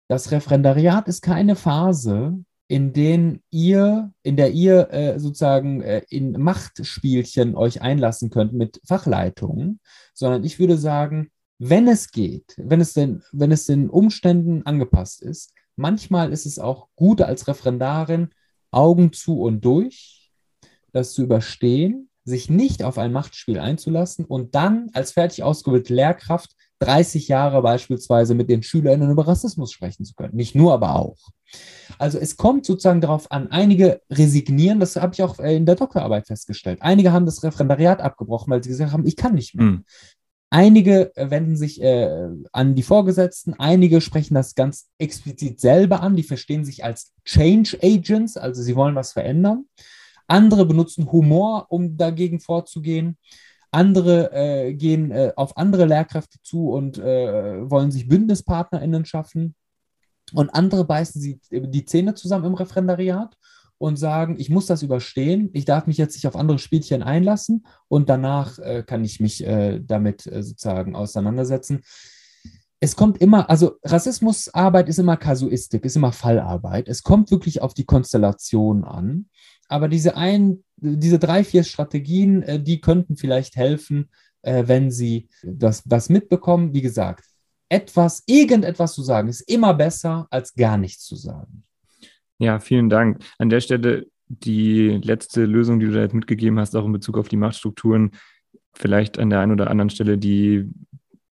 das 0.08 0.30
Referendariat 0.30 1.08
ist 1.08 1.22
keine 1.22 1.56
Phase, 1.56 2.44
in 2.68 2.92
denen 2.92 3.42
ihr, 3.50 4.12
in 4.22 4.36
der 4.36 4.50
ihr 4.50 4.92
äh, 4.92 5.18
sozusagen 5.18 5.80
äh, 5.80 6.02
in 6.10 6.32
Machtspielchen 6.32 7.54
euch 7.54 7.80
einlassen 7.80 8.28
könnt 8.28 8.52
mit 8.52 8.78
Fachleitungen, 8.86 9.80
sondern 10.12 10.44
ich 10.44 10.58
würde 10.58 10.76
sagen, 10.76 11.30
wenn 11.62 11.88
es 11.88 12.10
geht, 12.10 12.54
wenn 12.56 12.80
es, 12.80 12.94
denn, 12.94 13.22
wenn 13.32 13.52
es 13.52 13.66
den 13.66 13.90
Umständen 13.90 14.64
angepasst 14.64 15.20
ist, 15.22 15.52
manchmal 15.76 16.32
ist 16.32 16.46
es 16.46 16.58
auch 16.58 16.88
gut 16.96 17.20
als 17.20 17.46
Referendarin, 17.48 18.30
Augen 18.70 19.12
zu 19.12 19.42
und 19.42 19.62
durch, 19.62 20.32
das 20.92 21.12
zu 21.12 21.22
überstehen, 21.22 22.08
sich 22.24 22.48
nicht 22.48 22.82
auf 22.82 22.96
ein 22.96 23.12
Machtspiel 23.12 23.58
einzulassen 23.58 24.24
und 24.24 24.54
dann 24.54 24.88
als 24.94 25.12
fertig 25.12 25.42
ausgebildete 25.42 25.94
Lehrkraft 25.94 26.56
30 26.78 27.28
Jahre 27.28 27.60
beispielsweise 27.60 28.34
mit 28.34 28.48
den 28.48 28.62
SchülerInnen 28.62 29.10
über 29.10 29.26
Rassismus 29.26 29.70
sprechen 29.70 30.06
zu 30.06 30.14
können. 30.14 30.34
Nicht 30.34 30.54
nur, 30.54 30.72
aber 30.72 30.96
auch. 30.96 31.18
Also 31.98 32.18
es 32.18 32.38
kommt 32.38 32.64
sozusagen 32.64 33.02
darauf 33.02 33.30
an, 33.30 33.48
einige 33.48 34.00
resignieren, 34.10 34.80
das 34.80 34.96
habe 34.96 35.12
ich 35.12 35.22
auch 35.22 35.38
in 35.40 35.66
der 35.66 35.74
Doktorarbeit 35.74 36.26
festgestellt. 36.26 36.80
Einige 36.80 37.12
haben 37.12 37.26
das 37.26 37.42
Referendariat 37.42 38.00
abgebrochen, 38.00 38.50
weil 38.50 38.62
sie 38.62 38.70
gesagt 38.70 38.92
haben, 38.92 39.06
ich 39.06 39.16
kann 39.16 39.34
nicht 39.34 39.54
mehr. 39.54 39.66
Mhm. 39.66 39.84
Einige 40.52 41.16
äh, 41.16 41.30
wenden 41.30 41.56
sich 41.56 41.80
äh, 41.80 42.28
an 42.50 42.74
die 42.74 42.82
Vorgesetzten, 42.82 43.54
einige 43.58 44.00
sprechen 44.00 44.34
das 44.34 44.56
ganz 44.56 44.88
explizit 44.98 45.60
selber 45.60 46.02
an, 46.02 46.16
die 46.16 46.24
verstehen 46.24 46.64
sich 46.64 46.84
als 46.84 47.12
Change 47.24 47.78
Agents, 47.80 48.36
also 48.36 48.60
sie 48.60 48.74
wollen 48.74 48.96
was 48.96 49.12
verändern. 49.12 49.66
Andere 50.26 50.66
benutzen 50.66 51.10
Humor, 51.12 51.66
um 51.70 51.96
dagegen 51.96 52.40
vorzugehen. 52.40 53.16
Andere 53.70 54.32
äh, 54.32 54.74
gehen 54.74 55.12
äh, 55.12 55.32
auf 55.36 55.56
andere 55.56 55.86
Lehrkräfte 55.86 56.38
zu 56.42 56.70
und 56.70 56.98
äh, 56.98 57.70
wollen 57.70 57.92
sich 57.92 58.08
BündnispartnerInnen 58.08 59.04
schaffen. 59.04 59.54
Und 60.32 60.50
andere 60.50 60.84
beißen 60.84 61.20
sie 61.20 61.40
die 61.50 61.84
Zähne 61.84 62.14
zusammen 62.14 62.46
im 62.46 62.54
Referendariat 62.54 63.36
und 63.80 63.96
sagen, 63.96 64.36
ich 64.38 64.50
muss 64.50 64.66
das 64.66 64.82
überstehen, 64.82 65.48
ich 65.54 65.64
darf 65.64 65.86
mich 65.86 65.96
jetzt 65.96 66.14
nicht 66.14 66.26
auf 66.26 66.36
andere 66.36 66.58
Spielchen 66.58 67.02
einlassen 67.02 67.64
und 67.88 68.10
danach 68.10 68.58
äh, 68.58 68.82
kann 68.86 69.02
ich 69.02 69.20
mich 69.20 69.42
äh, 69.46 69.80
damit 69.80 70.26
äh, 70.26 70.42
sozusagen 70.42 70.94
auseinandersetzen. 70.94 71.80
Es 72.78 72.94
kommt 72.94 73.22
immer, 73.22 73.48
also 73.48 73.76
Rassismusarbeit 73.82 74.90
ist 74.90 74.98
immer 74.98 75.16
Kasuistik, 75.16 75.86
ist 75.86 75.96
immer 75.96 76.12
Fallarbeit. 76.12 76.88
Es 76.88 77.02
kommt 77.02 77.30
wirklich 77.30 77.62
auf 77.62 77.72
die 77.72 77.86
Konstellation 77.86 78.84
an. 78.84 79.30
Aber 79.68 79.88
diese 79.88 80.14
ein, 80.14 80.62
diese 80.76 81.18
drei, 81.18 81.42
vier 81.42 81.64
Strategien, 81.64 82.42
äh, 82.42 82.62
die 82.62 82.82
könnten 82.82 83.16
vielleicht 83.16 83.56
helfen, 83.56 84.10
äh, 84.42 84.64
wenn 84.66 84.90
sie 84.90 85.30
das, 85.42 85.84
was 85.86 86.10
mitbekommen. 86.10 86.74
Wie 86.74 86.82
gesagt, 86.82 87.24
etwas, 87.70 88.24
irgendetwas 88.26 88.92
zu 88.92 89.02
sagen, 89.02 89.28
ist 89.28 89.40
immer 89.40 89.72
besser, 89.72 90.26
als 90.30 90.52
gar 90.52 90.76
nichts 90.76 91.04
zu 91.06 91.16
sagen. 91.16 91.64
Ja, 92.40 92.58
vielen 92.58 92.88
Dank. 92.88 93.22
An 93.38 93.50
der 93.50 93.60
Stelle 93.60 94.06
die 94.28 94.98
letzte 95.02 95.44
Lösung, 95.44 95.78
die 95.78 95.86
du 95.86 95.92
da 95.92 96.00
jetzt 96.00 96.14
mitgegeben 96.14 96.58
hast, 96.58 96.74
auch 96.74 96.86
in 96.86 96.92
Bezug 96.92 97.18
auf 97.18 97.28
die 97.28 97.36
Machtstrukturen, 97.36 98.12
vielleicht 98.72 99.18
an 99.18 99.28
der 99.28 99.40
einen 99.40 99.52
oder 99.52 99.70
anderen 99.70 99.90
Stelle 99.90 100.16
die 100.16 100.70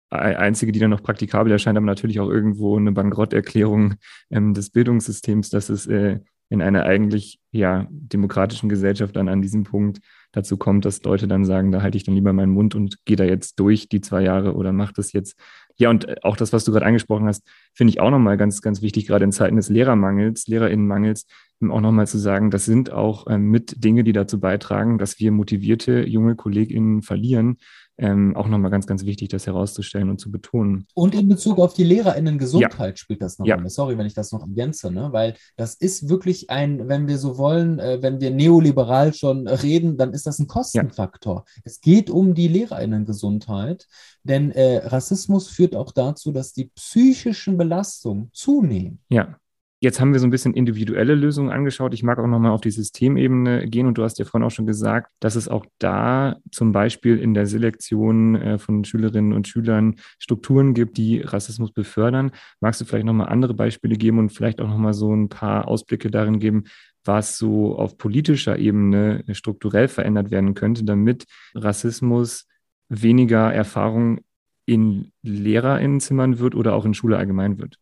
einzige, 0.10 0.72
die 0.72 0.80
dann 0.80 0.90
noch 0.90 1.04
praktikabel 1.04 1.52
erscheint, 1.52 1.78
aber 1.78 1.86
natürlich 1.86 2.20
auch 2.20 2.30
irgendwo 2.30 2.78
eine 2.78 2.92
Bankrotterklärung 2.92 3.96
ähm, 4.32 4.54
des 4.56 4.72
Bildungssystems, 4.72 5.50
dass 5.50 5.70
es 5.70 5.86
äh, 5.86 6.22
in 6.50 6.62
einer 6.62 6.86
eigentlich 6.86 7.40
ja 7.52 7.86
demokratischen 7.90 8.70
Gesellschaft 8.70 9.16
dann 9.16 9.30
an 9.30 9.42
diesem 9.42 9.64
Punkt 9.64 10.00
dazu 10.32 10.58
kommt, 10.58 10.86
dass 10.86 11.04
Leute 11.04 11.28
dann 11.28 11.46
sagen, 11.46 11.72
da 11.72 11.82
halte 11.82 11.98
ich 11.98 12.04
dann 12.04 12.16
lieber 12.16 12.34
meinen 12.34 12.52
Mund 12.52 12.74
und 12.76 13.04
gehe 13.06 13.18
da 13.18 13.26
jetzt 13.26 13.60
durch 13.60 13.90
die 13.90 14.02
zwei 14.02 14.24
Jahre 14.24 14.56
oder 14.56 14.72
mache 14.72 14.94
das 14.96 15.14
jetzt. 15.14 15.40
Ja, 15.78 15.90
und 15.90 16.08
äh, 16.08 16.16
auch 16.22 16.38
das, 16.38 16.54
was 16.54 16.64
du 16.64 16.72
gerade 16.72 16.86
angesprochen 16.86 17.28
hast, 17.28 17.44
finde 17.74 17.92
ich 17.92 18.00
auch 18.00 18.12
nochmal 18.12 18.38
ganz, 18.38 18.62
ganz 18.62 18.82
wichtig, 18.82 19.08
gerade 19.08 19.26
in 19.26 19.32
Zeiten 19.32 19.56
des 19.56 19.70
Lehrermangels, 19.70 20.48
Lehrerinnenmangels, 20.48 21.26
auch 21.70 21.82
nochmal 21.82 22.08
zu 22.08 22.18
sagen, 22.18 22.52
das 22.52 22.66
sind 22.66 22.92
auch 22.92 23.28
ähm, 23.30 23.50
mit 23.50 23.84
Dinge, 23.84 24.04
die 24.04 24.14
dazu 24.14 24.40
beitragen, 24.40 24.98
dass 24.98 25.20
wir 25.20 25.32
motivierte 25.32 26.06
junge 26.06 26.36
KollegInnen 26.36 27.02
verlieren, 27.02 27.58
ähm, 27.98 28.36
auch 28.36 28.48
nochmal 28.48 28.72
ganz, 28.72 28.88
ganz 28.88 29.06
wichtig, 29.06 29.30
das 29.30 29.48
herauszustellen 29.48 30.10
und 30.10 30.20
zu 30.20 30.32
betonen. 30.32 30.86
Und 30.94 31.16
in 31.16 31.30
Bezug 31.30 31.60
auf 31.60 31.74
die 31.74 31.84
LehrerInnen-Gesundheit 31.84 32.96
ja. 32.96 32.98
spielt 32.98 33.22
das 33.22 33.40
noch 33.40 33.46
ja. 33.46 33.56
eine. 33.56 33.70
Sorry, 33.70 33.98
wenn 33.98 34.06
ich 34.06 34.14
das 34.14 34.32
noch 34.32 34.42
ergänze, 34.42 34.92
ne? 34.92 35.10
weil 35.12 35.36
das 35.56 35.76
ist 35.76 36.10
wirklich 36.10 36.50
ein, 36.50 36.90
wenn 36.90 37.08
wir 37.08 37.18
so 37.18 37.38
wollen, 37.38 37.80
äh, 37.80 38.02
wenn 38.02 38.20
wir 38.20 38.32
neoliberal 38.32 39.14
schon 39.14 39.48
reden, 39.48 39.98
dann 39.98 40.14
ist 40.14 40.28
das 40.28 40.40
ein 40.40 40.48
Kostenfaktor. 40.48 41.46
Ja. 41.46 41.62
Es 41.64 41.80
geht 41.80 42.10
um 42.10 42.34
die 42.34 42.50
LehrerInnen-Gesundheit, 42.50 43.88
denn 44.24 44.52
äh, 44.52 44.78
Rassismus 44.88 45.48
führt 45.48 45.76
auch 45.76 45.92
dazu, 45.92 46.32
dass 46.32 46.54
die 46.54 46.66
psychischen 46.76 47.58
Belastungen 47.58 48.30
zunehmen. 48.34 49.00
Ja. 49.10 49.38
Jetzt 49.86 50.02
haben 50.02 50.14
wir 50.14 50.20
so 50.20 50.26
ein 50.26 50.32
bisschen 50.32 50.56
individuelle 50.56 51.14
Lösungen 51.14 51.52
angeschaut. 51.52 51.94
Ich 51.94 52.02
mag 52.02 52.18
auch 52.18 52.26
nochmal 52.26 52.50
auf 52.50 52.62
die 52.62 52.72
Systemebene 52.72 53.68
gehen 53.68 53.86
und 53.86 54.00
du 54.00 54.04
hast 54.04 54.18
ja 54.18 54.26
vorhin 54.26 54.44
auch 54.44 54.50
schon 54.50 54.66
gesagt, 54.66 55.12
dass 55.20 55.36
es 55.36 55.48
auch 55.48 55.64
da 55.78 56.38
zum 56.52 56.72
Beispiel 56.72 57.20
in 57.20 57.36
der 57.36 57.46
Selektion 57.46 58.34
äh, 58.34 58.58
von 58.58 58.84
Schülerinnen 58.84 59.32
und 59.32 59.48
Schülern 59.48 59.98
Strukturen 60.18 60.74
gibt, 60.74 60.98
die 60.98 61.22
Rassismus 61.22 61.72
befördern. 61.72 62.32
Magst 62.62 62.82
du 62.82 62.86
vielleicht 62.86 63.06
nochmal 63.06 63.30
andere 63.30 63.54
Beispiele 63.54 63.96
geben 63.96 64.18
und 64.18 64.32
vielleicht 64.32 64.60
auch 64.60 64.68
nochmal 64.68 64.96
so 64.96 65.16
ein 65.16 65.30
paar 65.30 65.68
Ausblicke 65.68 66.10
darin 66.10 66.40
geben, 66.40 66.64
was 67.04 67.38
so 67.38 67.78
auf 67.78 68.00
politischer 68.00 68.58
Ebene 68.58 69.24
strukturell 69.34 69.88
verändert 69.88 70.32
werden 70.32 70.56
könnte, 70.56 70.84
damit 70.84 71.26
Rassismus 71.54 72.48
weniger 72.90 73.54
Erfahrung 73.54 74.22
in 74.66 75.12
Lehrerinnenzimmern 75.22 76.40
wird 76.40 76.56
oder 76.56 76.74
auch 76.74 76.86
in 76.86 76.96
Schule 76.96 77.18
allgemein 77.18 77.60
wird? 77.60 77.78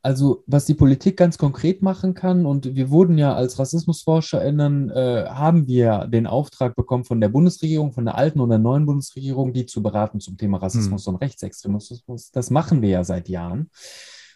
Also, 0.00 0.44
was 0.46 0.64
die 0.64 0.74
Politik 0.74 1.16
ganz 1.16 1.38
konkret 1.38 1.82
machen 1.82 2.14
kann, 2.14 2.46
und 2.46 2.76
wir 2.76 2.90
wurden 2.90 3.18
ja 3.18 3.34
als 3.34 3.58
RassismusforscherInnen, 3.58 4.90
äh, 4.90 5.26
haben 5.28 5.66
wir 5.66 6.06
den 6.06 6.26
Auftrag 6.26 6.76
bekommen 6.76 7.04
von 7.04 7.20
der 7.20 7.28
Bundesregierung, 7.28 7.92
von 7.92 8.04
der 8.04 8.16
alten 8.16 8.40
und 8.40 8.50
der 8.50 8.58
neuen 8.58 8.86
Bundesregierung, 8.86 9.52
die 9.52 9.66
zu 9.66 9.82
beraten 9.82 10.20
zum 10.20 10.36
Thema 10.36 10.58
Rassismus 10.58 11.06
hm. 11.06 11.14
und 11.14 11.20
Rechtsextremismus. 11.20 12.30
Das 12.30 12.50
machen 12.50 12.80
wir 12.80 12.90
ja 12.90 13.04
seit 13.04 13.28
Jahren. 13.28 13.70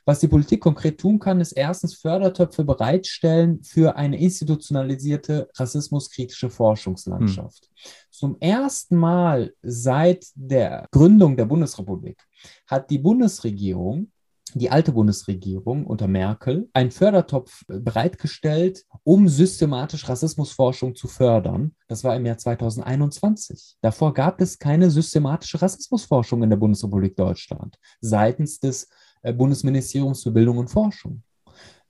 Was 0.04 0.18
die 0.18 0.28
Politik 0.28 0.60
konkret 0.60 0.98
tun 0.98 1.20
kann, 1.20 1.40
ist 1.40 1.52
erstens 1.52 1.94
Fördertöpfe 1.94 2.64
bereitstellen 2.64 3.62
für 3.62 3.94
eine 3.94 4.18
institutionalisierte 4.18 5.48
rassismuskritische 5.54 6.50
Forschungslandschaft. 6.50 7.66
Hm. 7.66 7.90
Zum 8.10 8.36
ersten 8.40 8.96
Mal 8.96 9.54
seit 9.62 10.26
der 10.34 10.86
Gründung 10.90 11.36
der 11.36 11.44
Bundesrepublik 11.44 12.20
hat 12.66 12.90
die 12.90 12.98
Bundesregierung 12.98 14.11
die 14.54 14.70
alte 14.70 14.92
Bundesregierung 14.92 15.86
unter 15.86 16.08
Merkel 16.08 16.68
einen 16.72 16.90
Fördertopf 16.90 17.62
äh, 17.68 17.78
bereitgestellt, 17.78 18.84
um 19.04 19.28
systematisch 19.28 20.08
Rassismusforschung 20.08 20.94
zu 20.94 21.08
fördern. 21.08 21.74
Das 21.88 22.04
war 22.04 22.16
im 22.16 22.26
Jahr 22.26 22.38
2021. 22.38 23.76
Davor 23.80 24.14
gab 24.14 24.40
es 24.40 24.58
keine 24.58 24.90
systematische 24.90 25.60
Rassismusforschung 25.60 26.42
in 26.42 26.50
der 26.50 26.56
Bundesrepublik 26.56 27.16
Deutschland 27.16 27.78
seitens 28.00 28.60
des 28.60 28.88
äh, 29.22 29.32
Bundesministeriums 29.32 30.22
für 30.22 30.30
Bildung 30.30 30.58
und 30.58 30.68
Forschung. 30.68 31.22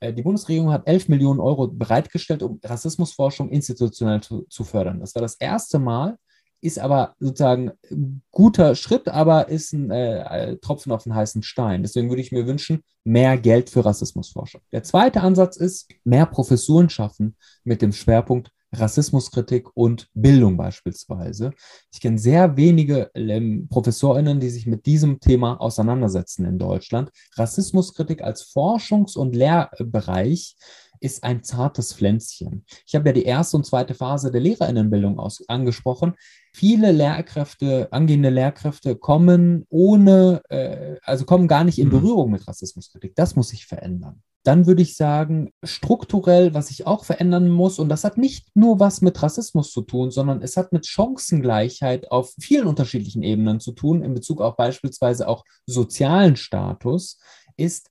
Äh, 0.01 0.13
die 0.13 0.23
Bundesregierung 0.23 0.73
hat 0.73 0.87
11 0.87 1.09
Millionen 1.09 1.41
Euro 1.41 1.69
bereitgestellt, 1.69 2.43
um 2.43 2.61
Rassismusforschung 2.63 3.51
institutionell 3.51 4.21
zu, 4.21 4.43
zu 4.49 4.65
fördern. 4.65 5.01
Das 5.01 5.15
war 5.15 5.23
das 5.23 5.35
erste 5.37 5.79
Mal, 5.79 6.19
ist 6.63 6.79
aber 6.79 7.15
sozusagen 7.19 7.73
ein 7.91 8.23
guter 8.31 8.75
Schritt, 8.75 9.09
aber 9.09 9.49
ist 9.49 9.73
ein 9.73 9.91
äh, 9.91 10.57
Tropfen 10.59 10.93
auf 10.93 11.03
den 11.03 11.15
heißen 11.15 11.43
Stein. 11.43 11.83
Deswegen 11.83 12.09
würde 12.09 12.23
ich 12.23 12.33
mir 12.33 12.47
wünschen, 12.47 12.83
mehr 13.05 13.37
Geld 13.37 13.69
für 13.69 13.85
Rassismusforschung. 13.85 14.61
Der 14.73 14.85
zweite 14.85 15.21
Ansatz 15.21 15.57
ist, 15.57 15.91
mehr 16.05 16.25
Professuren 16.25 16.89
schaffen 16.89 17.37
mit 17.65 17.83
dem 17.83 17.93
Schwerpunkt 17.93 18.51
Rassismuskritik 18.75 19.69
und 19.75 20.09
Bildung 20.15 20.57
beispielsweise. 20.57 21.53
Ich 21.93 22.01
kenne 22.01 22.19
sehr 22.19 22.57
wenige 22.57 23.11
ähm, 23.15 23.69
ProfessorInnen, 23.69 24.41
die 24.41 24.49
sich 24.49 24.67
mit 24.67 24.87
diesem 24.87 25.21
Thema 25.21 25.61
auseinandersetzen 25.61 26.47
in 26.47 26.59
Deutschland. 26.59 27.11
Rassismuskritik 27.37 28.23
als 28.23 28.43
Forschungs- 28.43 29.17
und 29.17 29.37
Lehrbereich 29.37 30.57
ist 31.01 31.25
ein 31.25 31.43
zartes 31.43 31.93
Pflänzchen. 31.93 32.65
Ich 32.87 32.95
habe 32.95 33.09
ja 33.09 33.13
die 33.13 33.25
erste 33.25 33.57
und 33.57 33.67
zweite 33.67 33.95
Phase 33.95 34.31
der 34.31 34.41
Lehrerinnenbildung 34.41 35.19
aus, 35.19 35.43
angesprochen. 35.49 36.15
Viele 36.55 36.93
Lehrkräfte, 36.93 37.89
angehende 37.93 38.29
Lehrkräfte 38.29 38.95
kommen 38.95 39.65
ohne, 39.71 40.43
äh, 40.51 40.97
also 41.03 41.25
kommen 41.25 41.49
gar 41.49 41.65
nicht 41.65 41.79
in 41.79 41.87
mhm. 41.87 41.93
Berührung 41.93 42.31
mit 42.31 42.47
Rassismuskritik. 42.47 43.15
Das 43.15 43.37
muss 43.37 43.49
sich 43.49 43.67
verändern. 43.67 44.23
Dann 44.45 44.67
würde 44.67 44.83
ich 44.83 44.97
sagen, 44.97 45.53
strukturell, 45.63 46.53
was 46.53 46.69
sich 46.69 46.87
auch 46.87 47.05
verändern 47.05 47.49
muss, 47.49 47.79
und 47.79 47.89
das 47.89 48.05
hat 48.05 48.19
nicht 48.19 48.49
nur 48.55 48.81
was 48.81 49.01
mit 49.01 49.23
Rassismus 49.23 49.71
zu 49.71 49.83
tun, 49.83 50.11
sondern 50.11 50.43
es 50.43 50.57
hat 50.57 50.73
mit 50.73 50.87
Chancengleichheit 50.87 52.11
auf 52.11 52.35
vielen 52.39 52.67
unterschiedlichen 52.67 53.23
Ebenen 53.23 53.61
zu 53.61 53.73
tun, 53.73 54.03
in 54.03 54.15
Bezug 54.15 54.41
auf 54.41 54.57
beispielsweise 54.57 55.29
auch 55.29 55.45
sozialen 55.65 56.37
Status, 56.37 57.19
ist 57.57 57.89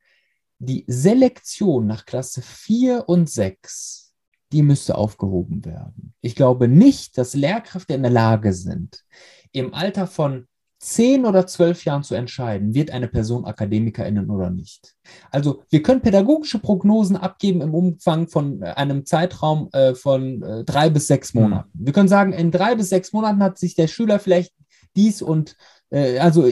die 0.60 0.84
Selektion 0.88 1.88
nach 1.88 2.06
Klasse 2.06 2.42
4 2.42 3.08
und 3.08 3.30
6, 3.30 4.11
die 4.52 4.62
müsste 4.64 4.98
aufgehoben 4.98 5.66
werden. 5.66 6.14
Ich 6.22 6.36
glaube 6.36 6.68
nicht, 6.68 7.18
dass 7.18 7.34
Lehrkräfte 7.34 7.94
in 7.94 8.04
der 8.04 8.12
Lage 8.12 8.54
sind, 8.54 9.04
im 9.52 9.74
Alter 9.74 10.08
von 10.08 10.48
10 10.82 11.26
oder 11.26 11.46
12 11.46 11.86
Jahren 11.86 12.04
zu 12.04 12.16
entscheiden, 12.16 12.74
wird 12.74 12.90
eine 12.90 13.08
Person 13.08 13.46
Akademikerin 13.46 14.30
oder 14.32 14.50
nicht. 14.50 14.96
Also 15.30 15.64
wir 15.70 15.84
können 15.84 16.02
pädagogische 16.02 16.58
Prognosen 16.58 17.18
abgeben 17.18 17.62
im 17.62 17.76
Umfang 17.76 18.28
von 18.28 18.64
äh, 18.64 18.66
einem 18.66 19.06
Zeitraum 19.06 19.70
äh, 19.74 19.94
von 19.94 20.42
äh, 20.42 20.64
drei 20.64 20.90
bis 20.90 21.06
sechs 21.06 21.34
hm. 21.34 21.44
Monaten. 21.44 21.70
Wir 21.74 21.94
können 21.94 22.10
sagen, 22.10 22.34
in 22.34 22.50
drei 22.50 22.76
bis 22.76 22.90
sechs 22.90 23.14
Monaten 23.14 23.44
hat 23.44 23.60
sich 23.60 23.76
der 23.76 23.88
Schüler 23.88 24.18
vielleicht 24.18 24.54
dies 24.96 25.22
und 25.22 25.56
äh, 25.92 26.18
also 26.18 26.50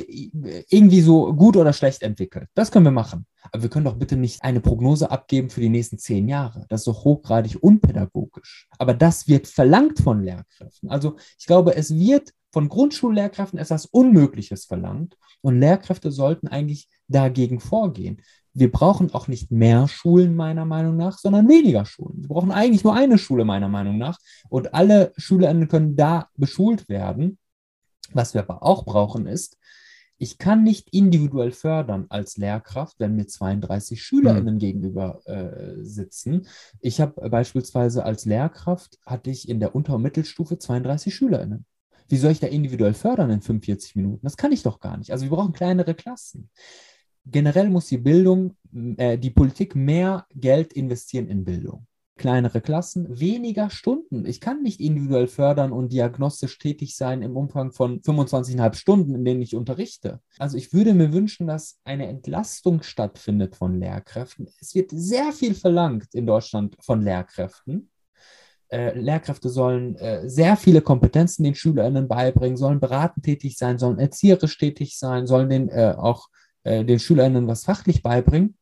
irgendwie 0.69 1.01
so 1.01 1.33
gut 1.33 1.57
oder 1.57 1.73
schlecht 1.73 2.03
entwickelt. 2.03 2.47
Das 2.53 2.71
können 2.71 2.85
wir 2.85 2.91
machen. 2.91 3.25
Aber 3.51 3.63
wir 3.63 3.69
können 3.69 3.85
doch 3.85 3.95
bitte 3.95 4.17
nicht 4.17 4.43
eine 4.43 4.59
Prognose 4.59 5.09
abgeben 5.09 5.49
für 5.49 5.61
die 5.61 5.69
nächsten 5.69 5.97
zehn 5.97 6.27
Jahre. 6.27 6.65
Das 6.69 6.81
ist 6.81 6.87
doch 6.87 7.03
hochgradig 7.05 7.57
unpädagogisch. 7.61 8.67
Aber 8.77 8.93
das 8.93 9.27
wird 9.27 9.47
verlangt 9.47 9.99
von 9.99 10.23
Lehrkräften. 10.23 10.89
Also 10.89 11.15
ich 11.39 11.47
glaube, 11.47 11.75
es 11.75 11.95
wird 11.95 12.33
von 12.51 12.67
Grundschullehrkräften 12.67 13.59
etwas 13.59 13.85
Unmögliches 13.85 14.65
verlangt 14.65 15.17
und 15.41 15.59
Lehrkräfte 15.59 16.11
sollten 16.11 16.47
eigentlich 16.47 16.89
dagegen 17.07 17.59
vorgehen. 17.59 18.21
Wir 18.53 18.71
brauchen 18.71 19.13
auch 19.13 19.27
nicht 19.27 19.51
mehr 19.51 19.87
Schulen 19.87 20.35
meiner 20.35 20.65
Meinung 20.65 20.97
nach, 20.97 21.19
sondern 21.19 21.47
weniger 21.47 21.85
Schulen. 21.85 22.23
Wir 22.23 22.27
brauchen 22.27 22.51
eigentlich 22.51 22.83
nur 22.83 22.95
eine 22.95 23.17
Schule 23.19 23.45
meiner 23.45 23.69
Meinung 23.69 23.97
nach 23.97 24.17
und 24.49 24.73
alle 24.73 25.13
Schülerinnen 25.15 25.67
können 25.67 25.95
da 25.95 26.27
beschult 26.35 26.89
werden 26.89 27.37
was 28.13 28.33
wir 28.33 28.41
aber 28.41 28.63
auch 28.63 28.85
brauchen 28.85 29.27
ist, 29.27 29.57
ich 30.21 30.37
kann 30.37 30.63
nicht 30.63 30.89
individuell 30.93 31.51
fördern 31.51 32.05
als 32.09 32.35
Lehrkraft, 32.35 32.99
wenn 32.99 33.15
mir 33.15 33.25
32 33.25 34.03
SchülerInnen 34.03 34.55
mhm. 34.55 34.59
gegenüber 34.59 35.21
äh, 35.25 35.81
sitzen. 35.81 36.45
Ich 36.81 36.99
habe 36.99 37.29
beispielsweise 37.29 38.03
als 38.03 38.25
Lehrkraft 38.25 38.99
hatte 39.05 39.31
ich 39.31 39.47
in 39.47 39.61
der 39.61 39.75
Unter- 39.75 39.95
und 39.95 40.01
Mittelstufe 40.01 40.57
32 40.59 41.15
SchülerInnen. 41.15 41.65
Wie 42.09 42.17
soll 42.17 42.31
ich 42.31 42.41
da 42.41 42.47
individuell 42.47 42.93
fördern 42.93 43.29
in 43.29 43.41
45 43.41 43.95
Minuten? 43.95 44.19
Das 44.23 44.35
kann 44.35 44.51
ich 44.51 44.61
doch 44.61 44.81
gar 44.81 44.97
nicht. 44.97 45.11
Also 45.11 45.25
wir 45.25 45.29
brauchen 45.29 45.53
kleinere 45.53 45.93
Klassen. 45.93 46.49
Generell 47.25 47.69
muss 47.69 47.87
die 47.87 47.97
Bildung, 47.97 48.57
äh, 48.97 49.17
die 49.17 49.29
Politik 49.29 49.75
mehr 49.75 50.25
Geld 50.35 50.73
investieren 50.73 51.27
in 51.27 51.45
Bildung. 51.45 51.87
Kleinere 52.19 52.61
Klassen, 52.61 53.19
weniger 53.19 53.71
Stunden. 53.71 54.25
Ich 54.27 54.39
kann 54.39 54.61
nicht 54.61 54.79
individuell 54.79 55.27
fördern 55.27 55.71
und 55.71 55.91
diagnostisch 55.91 56.59
tätig 56.59 56.95
sein 56.95 57.23
im 57.23 57.35
Umfang 57.35 57.71
von 57.71 58.01
25,5 58.01 58.75
Stunden, 58.75 59.15
in 59.15 59.25
denen 59.25 59.41
ich 59.41 59.55
unterrichte. 59.55 60.19
Also 60.37 60.57
ich 60.57 60.71
würde 60.71 60.93
mir 60.93 61.11
wünschen, 61.13 61.47
dass 61.47 61.79
eine 61.83 62.07
Entlastung 62.07 62.83
stattfindet 62.83 63.55
von 63.55 63.79
Lehrkräften. 63.79 64.47
Es 64.61 64.75
wird 64.75 64.91
sehr 64.91 65.31
viel 65.31 65.55
verlangt 65.55 66.13
in 66.13 66.27
Deutschland 66.27 66.75
von 66.81 67.01
Lehrkräften. 67.01 67.89
Äh, 68.67 68.99
Lehrkräfte 68.99 69.49
sollen 69.49 69.95
äh, 69.95 70.29
sehr 70.29 70.57
viele 70.57 70.81
Kompetenzen 70.81 71.43
den 71.43 71.55
SchülerInnen 71.55 72.07
beibringen, 72.07 72.57
sollen 72.57 72.79
beratend 72.79 73.25
tätig 73.25 73.57
sein, 73.57 73.79
sollen 73.79 73.97
erzieherisch 73.97 74.57
tätig 74.59 74.99
sein, 74.99 75.25
sollen 75.25 75.49
den, 75.49 75.69
äh, 75.69 75.95
auch 75.97 76.27
den 76.65 76.99
SchülerInnen 76.99 77.47
was 77.47 77.63
fachlich 77.63 78.03
beibringen 78.03 78.59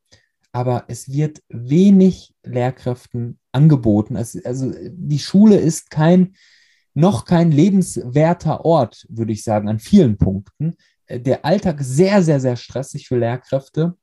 aber 0.57 0.85
es 0.87 1.11
wird 1.11 1.43
wenig 1.49 2.33
Lehrkräften 2.43 3.39
angeboten. 3.57 4.15
Es, 4.15 4.43
also 4.45 4.71
die 4.91 5.19
Schule 5.19 5.57
ist 5.57 5.89
kein, 5.89 6.35
noch 6.93 7.25
kein 7.25 7.51
lebenswerter 7.51 8.63
Ort, 8.63 9.05
würde 9.09 9.33
ich 9.33 9.43
sagen, 9.43 9.67
an 9.67 9.79
vielen 9.79 10.17
Punkten. 10.17 10.75
Äh, 11.07 11.19
der 11.19 11.43
Alltag 11.43 11.77
sehr, 11.81 12.21
sehr, 12.21 12.39
sehr 12.39 12.55
stressig 12.55 13.07
für 13.07 13.17
Lehrkräfte. 13.17 13.95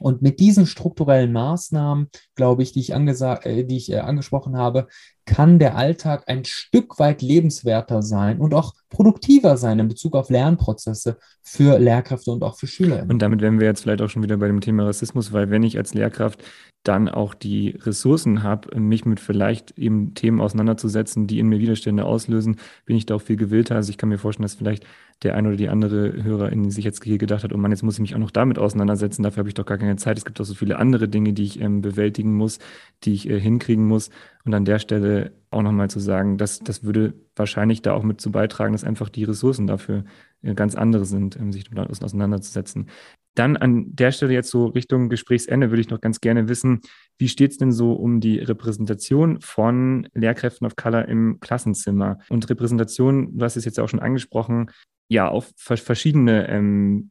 Und 0.00 0.22
mit 0.22 0.40
diesen 0.40 0.66
strukturellen 0.66 1.32
Maßnahmen, 1.32 2.08
glaube 2.34 2.62
ich, 2.62 2.72
die 2.72 2.80
ich, 2.80 2.90
äh, 2.90 3.64
die 3.64 3.76
ich 3.76 3.90
äh, 3.90 3.98
angesprochen 3.98 4.56
habe, 4.56 4.88
kann 5.26 5.58
der 5.58 5.76
Alltag 5.76 6.24
ein 6.26 6.44
Stück 6.44 6.98
weit 6.98 7.22
lebenswerter 7.22 8.02
sein 8.02 8.38
und 8.38 8.54
auch 8.54 8.74
produktiver 8.90 9.56
sein 9.56 9.78
in 9.78 9.88
Bezug 9.88 10.14
auf 10.14 10.30
Lernprozesse 10.30 11.18
für 11.42 11.78
Lehrkräfte 11.78 12.30
und 12.30 12.42
auch 12.42 12.56
für 12.56 12.66
Schüler. 12.66 13.04
Und 13.08 13.20
damit 13.20 13.40
wären 13.40 13.58
wir 13.58 13.66
jetzt 13.66 13.82
vielleicht 13.82 14.02
auch 14.02 14.08
schon 14.08 14.22
wieder 14.22 14.36
bei 14.36 14.46
dem 14.46 14.60
Thema 14.60 14.84
Rassismus, 14.84 15.32
weil 15.32 15.50
wenn 15.50 15.62
ich 15.62 15.78
als 15.78 15.94
Lehrkraft 15.94 16.42
dann 16.84 17.08
auch 17.08 17.32
die 17.32 17.70
Ressourcen 17.80 18.42
habe, 18.42 18.78
mich 18.78 19.06
mit 19.06 19.18
vielleicht 19.18 19.78
eben 19.78 20.14
Themen 20.14 20.40
auseinanderzusetzen, 20.40 21.26
die 21.26 21.38
in 21.38 21.48
mir 21.48 21.58
Widerstände 21.58 22.04
auslösen, 22.04 22.56
bin 22.84 22.96
ich 22.96 23.06
da 23.06 23.14
auch 23.14 23.22
viel 23.22 23.36
gewillter. 23.36 23.74
Also 23.74 23.90
ich 23.90 23.96
kann 23.96 24.10
mir 24.10 24.18
vorstellen, 24.18 24.44
dass 24.44 24.54
vielleicht 24.54 24.84
der 25.22 25.34
eine 25.34 25.48
oder 25.48 25.56
die 25.56 25.70
andere 25.70 26.22
Hörerin 26.22 26.70
sich 26.70 26.84
jetzt 26.84 27.02
hier 27.02 27.16
gedacht 27.16 27.42
hat, 27.42 27.54
oh 27.54 27.56
Mann, 27.56 27.70
jetzt 27.70 27.82
muss 27.82 27.94
ich 27.94 28.00
mich 28.00 28.14
auch 28.14 28.18
noch 28.18 28.30
damit 28.30 28.58
auseinandersetzen, 28.58 29.22
dafür 29.22 29.40
habe 29.40 29.48
ich 29.48 29.54
doch 29.54 29.64
gar 29.64 29.78
keine 29.78 29.96
Zeit. 29.96 30.18
Es 30.18 30.24
gibt 30.26 30.40
auch 30.40 30.44
so 30.44 30.54
viele 30.54 30.78
andere 30.78 31.08
Dinge, 31.08 31.32
die 31.32 31.44
ich 31.44 31.60
ähm, 31.60 31.80
bewältigen 31.80 32.34
muss, 32.34 32.58
die 33.04 33.14
ich 33.14 33.30
äh, 33.30 33.40
hinkriegen 33.40 33.86
muss. 33.86 34.10
Und 34.44 34.52
an 34.52 34.64
der 34.66 34.78
Stelle 34.78 35.32
auch 35.50 35.62
nochmal 35.62 35.88
zu 35.88 36.00
sagen, 36.00 36.36
dass 36.36 36.58
das 36.58 36.84
würde 36.84 37.14
wahrscheinlich 37.34 37.80
da 37.80 37.94
auch 37.94 38.02
mit 38.02 38.20
zu 38.20 38.30
beitragen, 38.30 38.72
dass 38.72 38.84
einfach 38.84 39.08
die 39.08 39.24
Ressourcen 39.24 39.66
dafür 39.66 40.04
äh, 40.42 40.54
ganz 40.54 40.74
andere 40.74 41.06
sind, 41.06 41.36
um 41.36 41.50
sich 41.52 41.64
damit 41.64 41.88
auseinanderzusetzen. 42.02 42.90
Dann 43.34 43.56
an 43.56 43.86
der 43.96 44.12
Stelle 44.12 44.32
jetzt 44.32 44.50
so 44.50 44.66
Richtung 44.66 45.08
Gesprächsende 45.08 45.70
würde 45.70 45.80
ich 45.80 45.90
noch 45.90 46.00
ganz 46.00 46.20
gerne 46.20 46.48
wissen, 46.48 46.82
wie 47.18 47.28
steht 47.28 47.52
es 47.52 47.58
denn 47.58 47.72
so 47.72 47.94
um 47.94 48.20
die 48.20 48.38
Repräsentation 48.38 49.40
von 49.40 50.08
Lehrkräften 50.14 50.66
of 50.66 50.76
Color 50.76 51.08
im 51.08 51.40
Klassenzimmer? 51.40 52.18
Und 52.28 52.48
Repräsentation, 52.48 53.36
du 53.38 53.44
hast 53.44 53.56
es 53.56 53.64
jetzt 53.64 53.80
auch 53.80 53.88
schon 53.88 54.00
angesprochen, 54.00 54.70
ja, 55.08 55.28
auf 55.28 55.52
verschiedene, 55.56 56.48
ähm, 56.48 57.10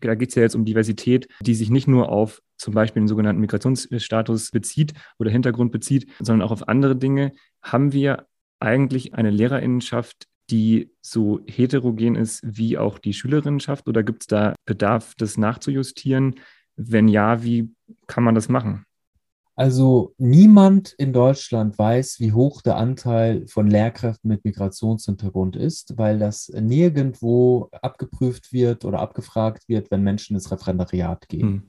da 0.00 0.14
geht 0.14 0.30
es 0.30 0.34
ja 0.34 0.42
jetzt 0.42 0.54
um 0.54 0.64
Diversität, 0.64 1.28
die 1.40 1.54
sich 1.54 1.70
nicht 1.70 1.88
nur 1.88 2.10
auf 2.10 2.42
zum 2.56 2.74
Beispiel 2.74 3.02
den 3.02 3.08
sogenannten 3.08 3.40
Migrationsstatus 3.40 4.50
bezieht 4.50 4.92
oder 5.18 5.30
Hintergrund 5.30 5.72
bezieht, 5.72 6.10
sondern 6.18 6.46
auch 6.46 6.52
auf 6.52 6.68
andere 6.68 6.96
Dinge. 6.96 7.32
Haben 7.62 7.92
wir 7.92 8.26
eigentlich 8.60 9.14
eine 9.14 9.30
Lehrerinnenschaft, 9.30 10.26
die 10.50 10.90
so 11.00 11.40
heterogen 11.46 12.16
ist 12.16 12.40
wie 12.44 12.78
auch 12.78 12.98
die 12.98 13.12
Schülerinnenschaft 13.12 13.86
oder 13.86 14.02
gibt 14.02 14.22
es 14.22 14.26
da 14.26 14.54
Bedarf, 14.64 15.14
das 15.16 15.36
nachzujustieren? 15.36 16.36
Wenn 16.76 17.08
ja, 17.08 17.42
wie 17.42 17.74
kann 18.06 18.24
man 18.24 18.34
das 18.34 18.48
machen? 18.48 18.84
Also 19.58 20.14
niemand 20.18 20.94
in 20.98 21.12
Deutschland 21.12 21.76
weiß, 21.80 22.20
wie 22.20 22.30
hoch 22.30 22.62
der 22.62 22.76
Anteil 22.76 23.44
von 23.48 23.66
Lehrkräften 23.66 24.28
mit 24.28 24.44
Migrationshintergrund 24.44 25.56
ist, 25.56 25.98
weil 25.98 26.20
das 26.20 26.48
nirgendwo 26.54 27.68
abgeprüft 27.82 28.52
wird 28.52 28.84
oder 28.84 29.00
abgefragt 29.00 29.68
wird, 29.68 29.90
wenn 29.90 30.04
Menschen 30.04 30.36
ins 30.36 30.52
Referendariat 30.52 31.28
gehen. 31.28 31.48
Hm. 31.48 31.62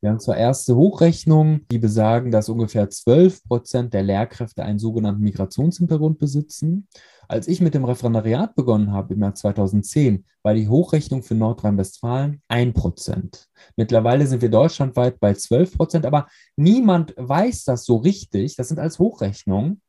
Wir 0.00 0.10
haben 0.10 0.20
zwar 0.20 0.36
erste 0.36 0.76
Hochrechnungen, 0.76 1.66
die 1.70 1.78
besagen, 1.78 2.30
dass 2.30 2.48
ungefähr 2.48 2.88
12 2.88 3.42
Prozent 3.44 3.94
der 3.94 4.04
Lehrkräfte 4.04 4.64
einen 4.64 4.78
sogenannten 4.78 5.22
Migrationshintergrund 5.22 6.18
besitzen. 6.18 6.86
Als 7.26 7.48
ich 7.48 7.60
mit 7.60 7.74
dem 7.74 7.84
Referendariat 7.84 8.54
begonnen 8.54 8.92
habe 8.92 9.14
im 9.14 9.22
Jahr 9.22 9.34
2010, 9.34 10.24
war 10.42 10.54
die 10.54 10.68
Hochrechnung 10.68 11.22
für 11.22 11.34
Nordrhein-Westfalen 11.34 12.42
1%. 12.48 13.46
Mittlerweile 13.76 14.26
sind 14.26 14.40
wir 14.40 14.50
deutschlandweit 14.50 15.18
bei 15.18 15.32
12%, 15.32 16.06
aber 16.06 16.28
niemand 16.56 17.14
weiß 17.16 17.64
das 17.64 17.84
so 17.84 17.96
richtig. 17.96 18.56
Das 18.56 18.68
sind 18.68 18.78
als 18.78 18.98
Hochrechnungen. 18.98 19.82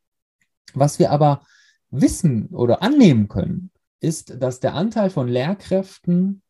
Was 0.73 0.99
wir 0.99 1.11
aber 1.11 1.41
wissen 1.91 2.47
oder 2.47 2.81
annehmen 2.81 3.27
können, 3.27 3.71
ist, 4.01 4.41
dass 4.41 4.59
der 4.59 4.73
Anteil 4.73 5.09
von 5.09 5.27
Lehrkräften 5.27 6.41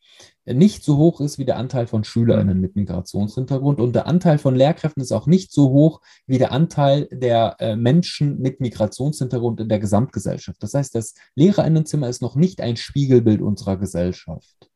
nicht 0.53 0.83
so 0.83 0.97
hoch 0.97 1.21
ist 1.21 1.37
wie 1.37 1.45
der 1.45 1.57
Anteil 1.57 1.87
von 1.87 2.03
SchülerInnen 2.03 2.57
mhm. 2.57 2.61
mit 2.61 2.75
Migrationshintergrund. 2.75 3.79
Und 3.79 3.93
der 3.93 4.07
Anteil 4.07 4.37
von 4.37 4.55
Lehrkräften 4.55 5.01
ist 5.01 5.11
auch 5.11 5.27
nicht 5.27 5.51
so 5.51 5.69
hoch 5.69 6.01
wie 6.25 6.37
der 6.37 6.51
Anteil 6.51 7.07
der 7.11 7.55
äh, 7.59 7.75
Menschen 7.75 8.39
mit 8.39 8.59
Migrationshintergrund 8.59 9.61
in 9.61 9.69
der 9.69 9.79
Gesamtgesellschaft. 9.79 10.61
Das 10.61 10.73
heißt, 10.73 10.95
das 10.95 11.13
LehrerInnenzimmer 11.35 12.09
ist 12.09 12.21
noch 12.21 12.35
nicht 12.35 12.61
ein 12.61 12.77
Spiegelbild 12.77 13.41
unserer 13.41 13.77
Gesellschaft. 13.77 14.69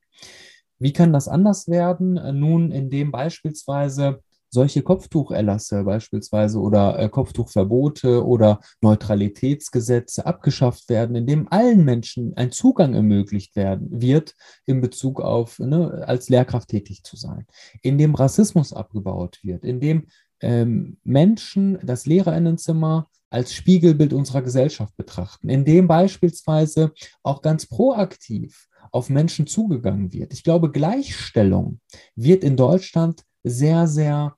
Wie 0.80 0.94
kann 0.94 1.14
das 1.14 1.28
anders 1.28 1.68
werden? 1.68 2.14
Nun, 2.40 2.72
indem 2.72 3.12
beispielsweise 3.12 4.22
solche 4.54 4.84
Kopftucherlasse 4.84 5.84
beispielsweise 5.84 6.60
oder 6.60 7.00
äh, 7.00 7.10
Kopftuchverbote 7.10 8.24
oder 8.24 8.60
Neutralitätsgesetze 8.82 10.26
abgeschafft 10.26 10.90
werden, 10.90 11.16
indem 11.16 11.48
allen 11.50 11.84
Menschen 11.84 12.38
ein 12.38 12.52
Zugang 12.52 12.94
ermöglicht 12.94 13.56
werden 13.56 13.90
wird 13.90 14.36
in 14.66 14.80
Bezug 14.80 15.22
auf 15.22 15.58
ne, 15.58 16.04
als 16.08 16.30
Lehrkraft 16.30 16.70
tätig 16.70 17.04
zu 17.04 17.18
sein, 17.18 17.48
indem 17.82 18.14
Rassismus 18.14 18.74
abgebaut 18.74 19.40
wird, 19.42 19.66
indem 19.66 20.06
ähm, 20.40 20.98
Menschen 21.04 21.80
das 21.82 22.06
Lehrerinnenzimmer 22.06 23.08
als 23.32 23.56
Spiegelbild 23.56 24.14
unserer 24.14 24.44
Gesellschaft 24.44 24.96
betrachten, 24.96 25.50
indem 25.50 25.88
beispielsweise 25.88 26.94
auch 27.24 27.42
ganz 27.42 27.66
proaktiv 27.66 28.68
auf 28.92 29.10
Menschen 29.10 29.48
zugegangen 29.48 30.14
wird. 30.14 30.34
Ich 30.34 30.44
glaube, 30.44 30.72
Gleichstellung 30.72 31.80
wird 32.16 32.44
in 32.44 32.56
Deutschland 32.56 33.24
sehr, 33.44 33.88
sehr 33.88 34.36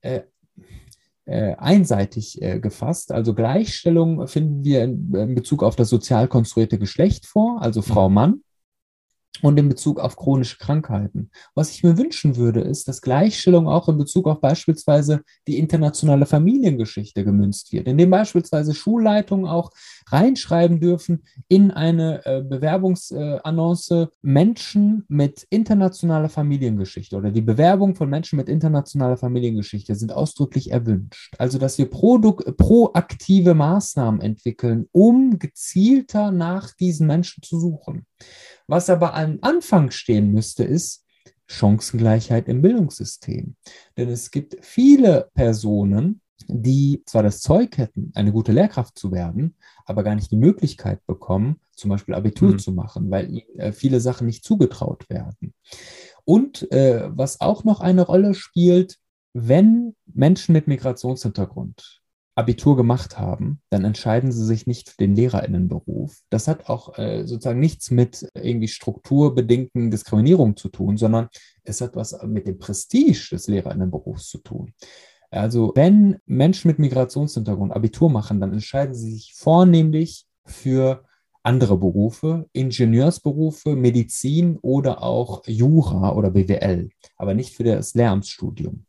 äh, 0.00 0.20
äh, 1.24 1.54
einseitig 1.56 2.40
äh, 2.42 2.58
gefasst. 2.60 3.12
Also 3.12 3.34
Gleichstellung 3.34 4.26
finden 4.26 4.64
wir 4.64 4.84
in, 4.84 5.34
Bezug 5.34 5.62
auf 5.62 5.76
das 5.76 5.88
sozial 5.88 6.28
konstruierte 6.28 6.78
Geschlecht 6.78 7.26
vor, 7.26 7.62
also 7.62 7.82
Frau, 7.82 8.08
mhm. 8.08 8.14
Mann 8.14 8.40
und 9.42 9.58
in 9.58 9.68
Bezug 9.68 9.98
auf 10.00 10.16
chronische 10.16 10.56
Krankheiten. 10.56 11.30
Was 11.54 11.70
ich 11.70 11.82
mir 11.82 11.98
wünschen 11.98 12.36
würde, 12.36 12.60
ist, 12.60 12.88
dass 12.88 13.02
Gleichstellung 13.02 13.68
auch 13.68 13.88
in 13.88 13.98
Bezug 13.98 14.26
auf 14.26 14.40
beispielsweise 14.40 15.22
die 15.46 15.58
internationale 15.58 16.26
Familiengeschichte 16.26 17.24
gemünzt 17.24 17.72
wird, 17.72 17.88
indem 17.88 18.10
beispielsweise 18.10 18.74
Schulleitungen 18.74 19.46
auch 19.46 19.70
reinschreiben 20.08 20.80
dürfen 20.80 21.24
in 21.48 21.70
eine 21.70 22.24
äh, 22.24 22.42
Bewerbungsannonce 22.42 23.90
äh, 23.90 24.06
Menschen 24.22 25.04
mit 25.08 25.46
internationaler 25.50 26.28
Familiengeschichte 26.28 27.16
oder 27.16 27.30
die 27.30 27.40
Bewerbung 27.40 27.94
von 27.94 28.08
Menschen 28.08 28.36
mit 28.36 28.48
internationaler 28.48 29.16
Familiengeschichte 29.16 29.94
sind 29.94 30.12
ausdrücklich 30.12 30.70
erwünscht. 30.70 31.34
Also, 31.38 31.58
dass 31.58 31.78
wir 31.78 31.90
proaktive 31.90 33.54
Maßnahmen 33.54 34.20
entwickeln, 34.20 34.86
um 34.92 35.38
gezielter 35.38 36.30
nach 36.30 36.72
diesen 36.74 37.06
Menschen 37.06 37.42
zu 37.42 37.58
suchen. 37.58 38.06
Was 38.72 38.88
aber 38.88 39.12
am 39.12 39.36
Anfang 39.42 39.90
stehen 39.90 40.32
müsste, 40.32 40.64
ist 40.64 41.04
Chancengleichheit 41.46 42.48
im 42.48 42.62
Bildungssystem. 42.62 43.54
Denn 43.98 44.08
es 44.08 44.30
gibt 44.30 44.56
viele 44.64 45.28
Personen, 45.34 46.22
die 46.48 47.02
zwar 47.04 47.22
das 47.22 47.42
Zeug 47.42 47.76
hätten, 47.76 48.12
eine 48.14 48.32
gute 48.32 48.52
Lehrkraft 48.52 48.98
zu 48.98 49.12
werden, 49.12 49.56
aber 49.84 50.02
gar 50.02 50.14
nicht 50.14 50.30
die 50.30 50.38
Möglichkeit 50.38 51.04
bekommen, 51.06 51.60
zum 51.76 51.90
Beispiel 51.90 52.14
Abitur 52.14 52.52
mhm. 52.52 52.58
zu 52.60 52.72
machen, 52.72 53.10
weil 53.10 53.28
ihnen 53.28 53.58
äh, 53.58 53.72
viele 53.74 54.00
Sachen 54.00 54.26
nicht 54.26 54.42
zugetraut 54.42 55.10
werden. 55.10 55.52
Und 56.24 56.72
äh, 56.72 57.10
was 57.14 57.42
auch 57.42 57.64
noch 57.64 57.80
eine 57.80 58.00
Rolle 58.00 58.32
spielt, 58.32 58.96
wenn 59.34 59.94
Menschen 60.06 60.54
mit 60.54 60.66
Migrationshintergrund 60.66 62.01
Abitur 62.34 62.76
gemacht 62.76 63.18
haben, 63.18 63.60
dann 63.68 63.84
entscheiden 63.84 64.32
sie 64.32 64.44
sich 64.44 64.66
nicht 64.66 64.88
für 64.90 64.96
den 64.96 65.14
Lehrerinnenberuf. 65.14 66.22
Das 66.30 66.48
hat 66.48 66.68
auch 66.68 66.96
äh, 66.98 67.26
sozusagen 67.26 67.60
nichts 67.60 67.90
mit 67.90 68.26
irgendwie 68.34 68.68
strukturbedingten 68.68 69.90
Diskriminierungen 69.90 70.56
zu 70.56 70.68
tun, 70.68 70.96
sondern 70.96 71.28
es 71.64 71.80
hat 71.80 71.94
was 71.94 72.18
mit 72.24 72.46
dem 72.46 72.58
Prestige 72.58 73.28
des 73.32 73.48
Lehrerinnenberufs 73.48 74.28
zu 74.28 74.38
tun. 74.38 74.72
Also 75.30 75.72
wenn 75.74 76.18
Menschen 76.26 76.68
mit 76.68 76.78
Migrationshintergrund 76.78 77.72
Abitur 77.72 78.10
machen, 78.10 78.40
dann 78.40 78.52
entscheiden 78.52 78.94
sie 78.94 79.12
sich 79.12 79.34
vornehmlich 79.34 80.26
für 80.44 81.04
andere 81.42 81.76
Berufe, 81.76 82.48
Ingenieursberufe, 82.52 83.74
Medizin 83.74 84.58
oder 84.58 85.02
auch 85.02 85.42
Jura 85.46 86.14
oder 86.14 86.30
BWL, 86.30 86.90
aber 87.16 87.34
nicht 87.34 87.54
für 87.56 87.64
das 87.64 87.94
Lehramtsstudium. 87.94 88.86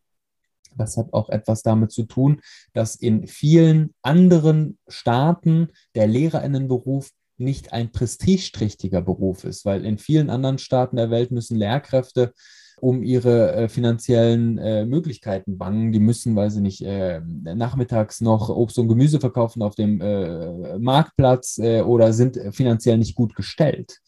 Das 0.78 0.98
hat 0.98 1.14
auch 1.14 1.30
etwas 1.30 1.62
damit 1.64 1.92
zu 1.92 2.04
tun, 2.04 2.42
dass 2.74 2.96
in 2.96 3.28
vielen 3.28 3.94
anderen 4.02 4.78
Staaten 4.88 5.70
der 5.96 6.08
Lehrerinnenberuf 6.08 7.10
nicht 7.38 7.74
ein 7.74 7.92
prestigeträchtiger 7.92 9.02
Beruf 9.02 9.44
ist, 9.44 9.66
weil 9.66 9.86
in 9.86 9.98
vielen 9.98 10.30
anderen 10.30 10.58
Staaten 10.58 10.98
der 10.98 11.10
Welt 11.10 11.32
müssen 11.32 11.58
Lehrkräfte 11.58 12.34
um 12.80 13.02
ihre 13.02 13.54
äh, 13.54 13.70
finanziellen 13.70 14.58
äh, 14.58 14.86
Möglichkeiten 14.86 15.58
bangen. 15.58 15.92
Die 15.92 16.00
müssen, 16.00 16.36
weiß 16.36 16.56
ich 16.58 16.62
nicht, 16.62 16.82
äh, 16.82 17.22
nachmittags 17.22 18.20
noch 18.20 18.50
Obst 18.50 18.78
und 18.78 18.90
Gemüse 18.90 19.20
verkaufen 19.20 19.62
auf 19.62 19.76
dem 19.76 20.02
äh, 20.02 20.78
Marktplatz 20.80 21.60
äh, 21.60 21.82
oder 21.82 22.12
sind 22.12 22.38
finanziell 22.52 22.98
nicht 22.98 23.16
gut 23.16 23.36
gestellt. 23.36 24.00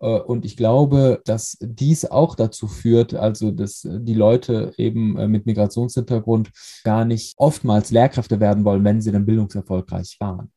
Äh, 0.00 0.20
und 0.20 0.44
ich 0.44 0.56
glaube, 0.56 1.20
dass 1.24 1.56
dies 1.60 2.04
auch 2.04 2.34
dazu 2.34 2.68
führt, 2.68 3.14
also 3.14 3.50
dass 3.50 3.86
die 3.86 4.14
Leute 4.14 4.72
eben 4.76 5.30
mit 5.30 5.46
Migrationshintergrund 5.46 6.50
gar 6.84 7.04
nicht 7.04 7.34
oftmals 7.36 7.90
Lehrkräfte 7.90 8.40
werden 8.40 8.64
wollen, 8.64 8.84
wenn 8.84 9.00
sie 9.00 9.12
dann 9.12 9.26
bildungserfolgreich 9.26 10.16
waren. 10.20 10.50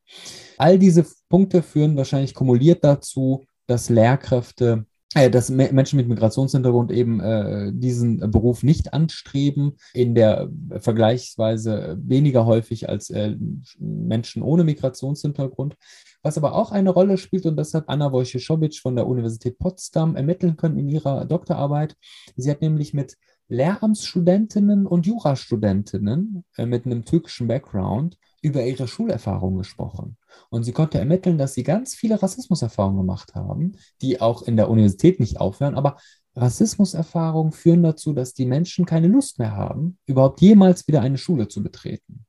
All 0.58 0.78
diese 0.78 1.06
Punkte 1.28 1.62
führen 1.62 1.96
wahrscheinlich 1.96 2.34
kumuliert 2.34 2.84
dazu, 2.84 3.44
dass 3.66 3.88
Lehrkräfte 3.88 4.86
äh, 5.14 5.28
dass 5.28 5.50
Menschen 5.50 5.96
mit 5.96 6.08
Migrationshintergrund 6.08 6.92
eben 6.92 7.18
äh, 7.18 7.72
diesen 7.74 8.30
Beruf 8.30 8.62
nicht 8.62 8.94
anstreben, 8.94 9.76
in 9.92 10.14
der 10.14 10.48
vergleichsweise 10.78 11.98
weniger 12.00 12.46
häufig 12.46 12.88
als 12.88 13.10
äh, 13.10 13.34
Menschen 13.78 14.42
ohne 14.42 14.62
Migrationshintergrund. 14.62 15.76
Was 16.22 16.36
aber 16.36 16.54
auch 16.54 16.70
eine 16.72 16.90
Rolle 16.90 17.16
spielt, 17.16 17.46
und 17.46 17.56
das 17.56 17.72
hat 17.74 17.88
Anna 17.88 18.12
Wojciechowicz 18.12 18.78
von 18.78 18.94
der 18.96 19.06
Universität 19.06 19.58
Potsdam 19.58 20.16
ermitteln 20.16 20.56
können 20.56 20.78
in 20.78 20.88
ihrer 20.88 21.24
Doktorarbeit. 21.24 21.96
Sie 22.36 22.50
hat 22.50 22.60
nämlich 22.60 22.92
mit 22.92 23.16
Lehramtsstudentinnen 23.48 24.86
und 24.86 25.06
Jurastudentinnen 25.06 26.44
äh, 26.56 26.66
mit 26.66 26.86
einem 26.86 27.04
türkischen 27.04 27.48
Background 27.48 28.16
über 28.42 28.64
ihre 28.64 28.86
Schulerfahrung 28.86 29.56
gesprochen. 29.58 30.16
Und 30.50 30.64
sie 30.64 30.72
konnte 30.72 30.98
ermitteln, 30.98 31.36
dass 31.36 31.54
sie 31.54 31.62
ganz 31.62 31.94
viele 31.94 32.22
Rassismuserfahrungen 32.22 32.98
gemacht 32.98 33.34
haben, 33.34 33.72
die 34.00 34.20
auch 34.20 34.42
in 34.42 34.56
der 34.56 34.70
Universität 34.70 35.20
nicht 35.20 35.40
aufhören. 35.40 35.74
Aber 35.74 35.98
Rassismuserfahrungen 36.36 37.52
führen 37.52 37.82
dazu, 37.82 38.12
dass 38.12 38.32
die 38.32 38.46
Menschen 38.46 38.86
keine 38.86 39.08
Lust 39.08 39.38
mehr 39.38 39.56
haben, 39.56 39.98
überhaupt 40.06 40.40
jemals 40.40 40.86
wieder 40.86 41.02
eine 41.02 41.18
Schule 41.18 41.48
zu 41.48 41.62
betreten. 41.62 42.24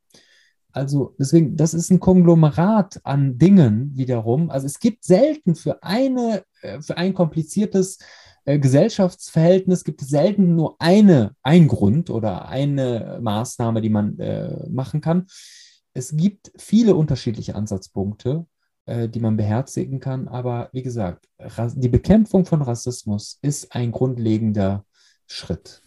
Also 0.74 1.16
deswegen, 1.20 1.56
das 1.56 1.74
ist 1.74 1.92
ein 1.92 2.00
Konglomerat 2.00 3.00
an 3.04 3.38
Dingen 3.38 3.92
wiederum. 3.96 4.50
Also 4.50 4.68
es 4.68 4.80
gibt 4.80 5.04
selten 5.04 5.56
für 5.56 5.84
eine, 5.84 6.44
äh, 6.62 6.82
für 6.82 6.98
ein 6.98 7.14
kompliziertes 7.14 8.00
äh, 8.46 8.60
Gesellschaftsverhältnis 8.60 9.84
gibt 9.84 10.02
es 10.02 10.10
selten 10.10 10.56
nur 10.56 10.76
eine, 10.80 11.36
ein 11.44 11.68
Grund 11.68 12.10
oder 12.10 12.48
eine 12.48 13.20
Maßnahme, 13.22 13.82
die 13.82 13.90
man 13.90 14.18
äh, 14.20 14.68
machen 14.70 15.02
kann 15.02 15.28
es 15.94 16.16
gibt 16.16 16.52
viele 16.58 16.96
unterschiedliche 16.96 17.56
Ansatzpunkte, 17.56 18.46
äh, 18.86 19.10
die 19.10 19.20
man 19.20 19.38
beherzigen 19.38 20.00
kann. 20.00 20.28
Aber 20.28 20.70
wie 20.72 20.84
gesagt, 20.84 21.28
die 21.76 21.90
Bekämpfung 21.90 22.46
von 22.46 22.62
Rassismus 22.62 23.40
ist 23.42 23.76
ein 23.76 23.92
grundlegender 23.92 24.86
Schritt. 25.28 25.82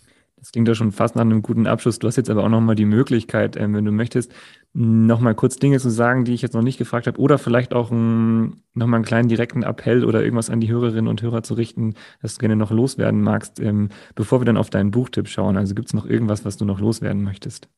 Das 0.45 0.53
klingt 0.53 0.69
ja 0.69 0.75
schon 0.75 0.93
fast 0.93 1.17
nach 1.17 1.23
einem 1.23 1.41
guten 1.41 1.67
Abschluss. 1.67 1.99
Du 1.99 2.07
hast 2.07 2.17
jetzt 2.17 2.29
aber 2.29 2.45
auch 2.45 2.51
nochmal 2.51 2.75
die 2.75 2.85
Möglichkeit, 2.85 3.57
äh, 3.57 3.63
wenn 3.73 3.87
du 3.87 3.93
möchtest, 3.93 4.31
nochmal 4.75 5.35
kurz 5.35 5.57
Dinge 5.57 5.81
zu 5.81 5.89
sagen, 5.89 6.27
die 6.27 6.35
ich 6.35 6.43
jetzt 6.43 6.53
noch 6.53 6.61
nicht 6.61 6.77
gefragt 6.77 7.07
habe, 7.07 7.19
oder 7.19 7.39
vielleicht 7.39 7.73
auch 7.73 7.91
nochmal 7.91 8.99
einen 8.99 9.05
kleinen 9.07 9.29
direkten 9.31 9.63
Appell 9.63 10.05
oder 10.05 10.23
irgendwas 10.23 10.51
an 10.51 10.61
die 10.61 10.71
Hörerinnen 10.71 11.09
und 11.09 11.23
Hörer 11.23 11.43
zu 11.43 11.55
richten, 11.55 11.95
dass 12.21 12.35
du 12.35 12.41
gerne 12.41 12.57
noch 12.57 12.71
loswerden 12.71 13.23
magst, 13.23 13.59
ähm, 13.59 13.89
bevor 14.17 14.43
wir 14.43 14.45
dann 14.45 14.59
auf 14.59 14.69
deinen 14.69 14.91
Buchtipp 14.91 15.29
schauen. 15.29 15.57
Also 15.57 15.75
gibt 15.75 15.89
es 15.89 15.95
noch 15.95 16.05
irgendwas, 16.05 16.45
was 16.45 16.59
du 16.59 16.67
noch 16.67 16.79
loswerden 16.79 17.23
möchtest? 17.23 17.71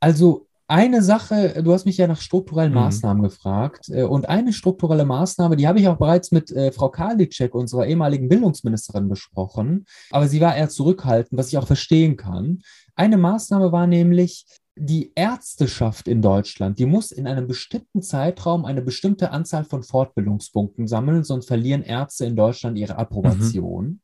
Also 0.00 0.47
eine 0.68 1.02
Sache, 1.02 1.62
du 1.62 1.72
hast 1.72 1.86
mich 1.86 1.96
ja 1.96 2.06
nach 2.06 2.20
strukturellen 2.20 2.72
mhm. 2.72 2.78
Maßnahmen 2.78 3.22
gefragt. 3.22 3.88
Äh, 3.88 4.04
und 4.04 4.28
eine 4.28 4.52
strukturelle 4.52 5.04
Maßnahme, 5.04 5.56
die 5.56 5.66
habe 5.66 5.80
ich 5.80 5.88
auch 5.88 5.96
bereits 5.96 6.30
mit 6.30 6.50
äh, 6.52 6.70
Frau 6.72 6.90
Karliczek, 6.90 7.54
unserer 7.54 7.86
ehemaligen 7.86 8.28
Bildungsministerin, 8.28 9.08
besprochen. 9.08 9.86
Aber 10.10 10.28
sie 10.28 10.40
war 10.40 10.54
eher 10.54 10.68
zurückhaltend, 10.68 11.38
was 11.38 11.48
ich 11.48 11.58
auch 11.58 11.66
verstehen 11.66 12.16
kann. 12.16 12.60
Eine 12.94 13.16
Maßnahme 13.16 13.72
war 13.72 13.86
nämlich, 13.86 14.44
die 14.80 15.12
Ärzteschaft 15.14 16.06
in 16.06 16.22
Deutschland, 16.22 16.78
die 16.78 16.86
muss 16.86 17.10
in 17.10 17.26
einem 17.26 17.48
bestimmten 17.48 18.00
Zeitraum 18.00 18.64
eine 18.64 18.80
bestimmte 18.80 19.32
Anzahl 19.32 19.64
von 19.64 19.82
Fortbildungspunkten 19.82 20.86
sammeln, 20.86 21.24
sonst 21.24 21.48
verlieren 21.48 21.82
Ärzte 21.82 22.26
in 22.26 22.36
Deutschland 22.36 22.78
ihre 22.78 22.96
Approbation. 22.96 23.84
Mhm. 23.84 24.00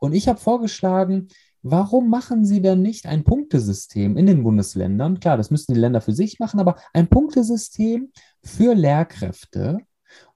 Und 0.00 0.14
ich 0.14 0.28
habe 0.28 0.40
vorgeschlagen, 0.40 1.28
Warum 1.62 2.08
machen 2.08 2.44
Sie 2.44 2.62
denn 2.62 2.82
nicht 2.82 3.06
ein 3.06 3.24
Punktesystem 3.24 4.16
in 4.16 4.26
den 4.26 4.44
Bundesländern? 4.44 5.18
Klar, 5.18 5.36
das 5.36 5.50
müssten 5.50 5.74
die 5.74 5.80
Länder 5.80 6.00
für 6.00 6.12
sich 6.12 6.38
machen, 6.38 6.60
aber 6.60 6.76
ein 6.92 7.08
Punktesystem 7.08 8.10
für 8.42 8.74
Lehrkräfte. 8.74 9.78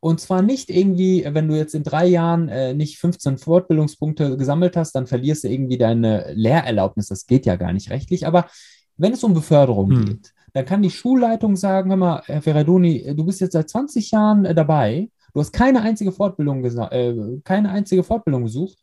Und 0.01 0.20
zwar 0.20 0.43
nicht 0.43 0.68
irgendwie, 0.68 1.25
wenn 1.27 1.49
du 1.49 1.55
jetzt 1.55 1.75
in 1.75 1.85
drei 1.85 2.07
Jahren 2.07 2.49
äh, 2.49 2.75
nicht 2.75 2.99
15 2.99 3.39
Fortbildungspunkte 3.39 4.37
gesammelt 4.37 4.77
hast, 4.77 4.93
dann 4.93 5.07
verlierst 5.07 5.45
du 5.45 5.49
irgendwie 5.49 5.79
deine 5.79 6.33
Lehrerlaubnis. 6.35 7.09
Das 7.09 7.27
geht 7.27 7.47
ja 7.47 7.57
gar 7.57 7.73
nicht 7.73 7.91
rechtlich. 7.91 8.27
Aber 8.27 8.47
wenn 8.97 9.12
es 9.12 9.25
um 9.25 9.33
Beförderung 9.33 9.91
hm. 9.91 10.05
geht, 10.05 10.33
dann 10.53 10.66
kann 10.66 10.83
die 10.83 10.91
Schulleitung 10.91 11.57
sagen, 11.57 11.91
hör 11.91 11.97
mal, 11.97 12.23
Herr 12.27 12.43
Ferradoni, 12.43 13.14
du 13.16 13.25
bist 13.25 13.41
jetzt 13.41 13.53
seit 13.53 13.70
20 13.70 14.11
Jahren 14.11 14.45
äh, 14.45 14.55
dabei, 14.55 15.09
du 15.33 15.41
hast 15.41 15.53
keine 15.53 15.81
einzige 15.83 16.12
Fortbildung, 16.12 16.64
äh, 16.64 17.41
keine 17.45 17.70
einzige 17.70 18.03
Fortbildung 18.03 18.45
besucht 18.45 18.79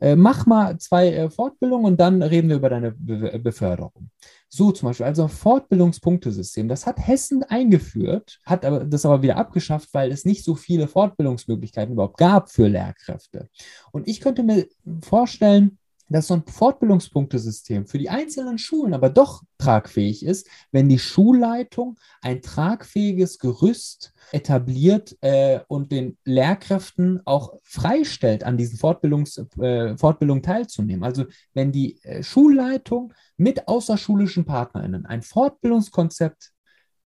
äh, 0.00 0.16
mach 0.16 0.46
mal 0.46 0.78
zwei 0.78 1.12
äh, 1.12 1.30
Fortbildungen 1.30 1.86
und 1.86 2.00
dann 2.00 2.22
reden 2.22 2.48
wir 2.48 2.56
über 2.56 2.70
deine 2.70 2.92
Be 2.92 3.38
Beförderung. 3.38 4.10
So 4.48 4.72
zum 4.72 4.88
Beispiel, 4.88 5.06
also 5.06 5.28
Fortbildungspunktesystem, 5.28 6.66
das 6.68 6.86
hat 6.86 6.98
Hessen 6.98 7.44
eingeführt, 7.44 8.40
hat 8.44 8.64
aber 8.64 8.84
das 8.84 9.06
aber 9.06 9.22
wieder 9.22 9.36
abgeschafft, 9.36 9.90
weil 9.92 10.10
es 10.10 10.24
nicht 10.24 10.44
so 10.44 10.56
viele 10.56 10.88
Fortbildungsmöglichkeiten 10.88 11.92
überhaupt 11.92 12.16
gab 12.16 12.50
für 12.50 12.66
Lehrkräfte. 12.66 13.48
Und 13.92 14.08
ich 14.08 14.20
könnte 14.20 14.42
mir 14.42 14.66
vorstellen, 15.02 15.78
dass 16.10 16.26
so 16.26 16.34
ein 16.34 16.44
Fortbildungspunktesystem 16.44 17.86
für 17.86 17.98
die 17.98 18.10
einzelnen 18.10 18.58
Schulen 18.58 18.94
aber 18.94 19.08
doch 19.10 19.42
tragfähig 19.58 20.24
ist, 20.24 20.48
wenn 20.72 20.88
die 20.88 20.98
Schulleitung 20.98 21.98
ein 22.20 22.42
tragfähiges 22.42 23.38
Gerüst 23.38 24.12
etabliert 24.32 25.16
äh, 25.20 25.60
und 25.68 25.92
den 25.92 26.18
Lehrkräften 26.24 27.20
auch 27.24 27.54
freistellt, 27.62 28.44
an 28.44 28.56
diesen 28.56 28.78
Fortbildungs, 28.78 29.38
äh, 29.60 29.96
Fortbildungen 29.96 30.42
teilzunehmen. 30.42 31.04
Also 31.04 31.24
wenn 31.54 31.72
die 31.72 32.02
äh, 32.02 32.22
Schulleitung 32.22 33.14
mit 33.36 33.68
außerschulischen 33.68 34.44
PartnerInnen 34.44 35.06
ein 35.06 35.22
Fortbildungskonzept 35.22 36.50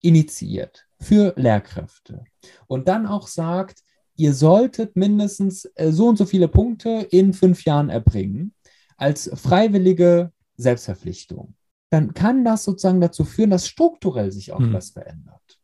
initiiert 0.02 0.88
für 1.00 1.34
Lehrkräfte 1.38 2.24
und 2.68 2.88
dann 2.88 3.06
auch 3.06 3.28
sagt, 3.28 3.82
ihr 4.16 4.34
solltet 4.34 4.96
mindestens 4.96 5.66
äh, 5.76 5.92
so 5.92 6.08
und 6.08 6.18
so 6.18 6.26
viele 6.26 6.48
Punkte 6.48 7.08
in 7.12 7.34
fünf 7.34 7.64
Jahren 7.66 7.90
erbringen, 7.90 8.54
als 8.98 9.30
freiwillige 9.34 10.32
Selbstverpflichtung, 10.58 11.56
dann 11.90 12.14
kann 12.14 12.44
das 12.44 12.64
sozusagen 12.64 13.00
dazu 13.00 13.24
führen, 13.24 13.52
dass 13.52 13.68
strukturell 13.68 14.32
sich 14.32 14.52
auch 14.52 14.60
mhm. 14.60 14.74
was 14.74 14.92
verändert. 14.92 15.60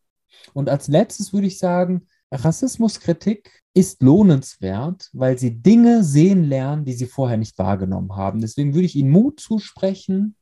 Und 0.54 0.70
als 0.70 0.88
letztes 0.88 1.34
würde 1.34 1.48
ich 1.48 1.58
sagen, 1.58 2.08
Rassismuskritik 2.32 3.64
ist 3.74 4.02
lohnenswert, 4.02 5.10
weil 5.14 5.38
sie 5.38 5.62
Dinge 5.62 6.04
sehen 6.04 6.44
lernen, 6.44 6.86
die 6.86 6.94
sie 6.94 7.06
vorher 7.06 7.38
nicht 7.38 7.58
wahrgenommen 7.58 8.16
haben. 8.16 8.42
Deswegen 8.42 8.74
würde 8.74 8.86
ich 8.86 8.96
Ihnen 8.96 9.12
Mut 9.12 9.40
zusprechen, 9.40 10.36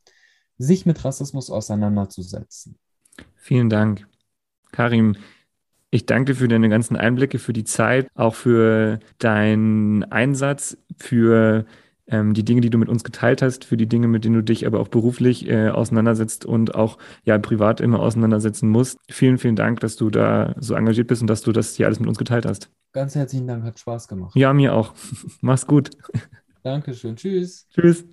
sich 0.58 0.86
mit 0.86 1.04
Rassismus 1.04 1.50
auseinanderzusetzen. 1.50 2.76
Vielen 3.36 3.70
Dank. 3.70 4.06
Karim, 4.70 5.16
ich 5.90 6.06
danke 6.06 6.34
für 6.34 6.48
deine 6.48 6.68
ganzen 6.68 6.96
Einblicke, 6.96 7.38
für 7.38 7.52
die 7.52 7.64
Zeit, 7.64 8.08
auch 8.14 8.34
für 8.34 9.00
deinen 9.18 10.04
Einsatz, 10.04 10.76
für 10.96 11.66
ähm, 12.06 12.34
die 12.34 12.44
Dinge, 12.44 12.60
die 12.60 12.70
du 12.70 12.78
mit 12.78 12.88
uns 12.88 13.04
geteilt 13.04 13.42
hast, 13.42 13.64
für 13.64 13.76
die 13.76 13.88
Dinge, 13.88 14.08
mit 14.08 14.24
denen 14.24 14.34
du 14.34 14.42
dich 14.42 14.66
aber 14.66 14.80
auch 14.80 14.88
beruflich 14.88 15.48
äh, 15.48 15.68
auseinandersetzt 15.68 16.44
und 16.44 16.74
auch 16.74 16.98
ja 17.24 17.38
privat 17.38 17.80
immer 17.80 18.00
auseinandersetzen 18.00 18.68
musst. 18.68 18.98
Vielen, 19.10 19.38
vielen 19.38 19.56
Dank, 19.56 19.80
dass 19.80 19.96
du 19.96 20.10
da 20.10 20.54
so 20.58 20.74
engagiert 20.74 21.08
bist 21.08 21.22
und 21.22 21.28
dass 21.28 21.42
du 21.42 21.52
das 21.52 21.76
hier 21.76 21.86
alles 21.86 22.00
mit 22.00 22.08
uns 22.08 22.18
geteilt 22.18 22.46
hast. 22.46 22.70
Ganz 22.92 23.14
herzlichen 23.14 23.46
Dank, 23.46 23.64
hat 23.64 23.78
Spaß 23.78 24.08
gemacht. 24.08 24.36
Ja, 24.36 24.52
mir 24.52 24.74
auch. 24.74 24.94
Mach's 25.40 25.66
gut. 25.66 25.90
Dankeschön. 26.62 27.16
Tschüss. 27.16 27.66
Tschüss. 27.70 28.04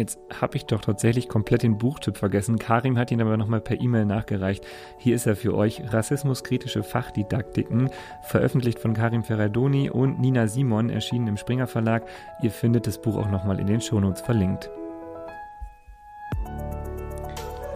Jetzt 0.00 0.18
habe 0.40 0.56
ich 0.56 0.64
doch 0.64 0.80
tatsächlich 0.80 1.28
komplett 1.28 1.62
den 1.62 1.76
Buchtipp 1.76 2.16
vergessen. 2.16 2.58
Karim 2.58 2.96
hat 2.96 3.10
ihn 3.10 3.20
aber 3.20 3.36
nochmal 3.36 3.60
per 3.60 3.78
E-Mail 3.78 4.06
nachgereicht. 4.06 4.66
Hier 4.96 5.14
ist 5.14 5.26
er 5.26 5.36
für 5.36 5.54
euch. 5.54 5.92
Rassismuskritische 5.92 6.82
Fachdidaktiken, 6.82 7.90
veröffentlicht 8.22 8.78
von 8.78 8.94
Karim 8.94 9.22
Ferradoni 9.22 9.90
und 9.90 10.18
Nina 10.18 10.46
Simon, 10.46 10.88
erschienen 10.88 11.26
im 11.26 11.36
Springer 11.36 11.66
Verlag. 11.66 12.08
Ihr 12.40 12.50
findet 12.50 12.86
das 12.86 13.02
Buch 13.02 13.18
auch 13.18 13.30
nochmal 13.30 13.60
in 13.60 13.66
den 13.66 13.82
Shownotes 13.82 14.22
verlinkt. 14.22 14.70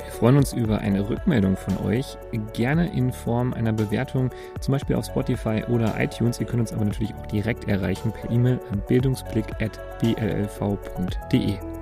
Wir 0.03 0.12
freuen 0.18 0.39
uns 0.39 0.55
über 0.55 0.79
eine 0.79 1.07
Rückmeldung 1.07 1.59
von 1.59 1.77
euch, 1.85 2.16
gerne 2.55 2.91
in 2.91 3.12
Form 3.12 3.53
einer 3.53 3.75
Bewertung, 3.75 4.31
zum 4.61 4.72
Beispiel 4.72 4.97
auf 4.97 5.05
Spotify 5.05 5.62
oder 5.68 6.01
iTunes. 6.01 6.41
Ihr 6.41 6.47
könnt 6.47 6.61
uns 6.61 6.72
aber 6.72 6.87
natürlich 6.87 7.14
auch 7.16 7.27
direkt 7.27 7.68
erreichen 7.68 8.12
per 8.12 8.31
E-Mail 8.31 8.59
an 8.72 8.83
bildungsblick.bllv.de. 8.89 11.74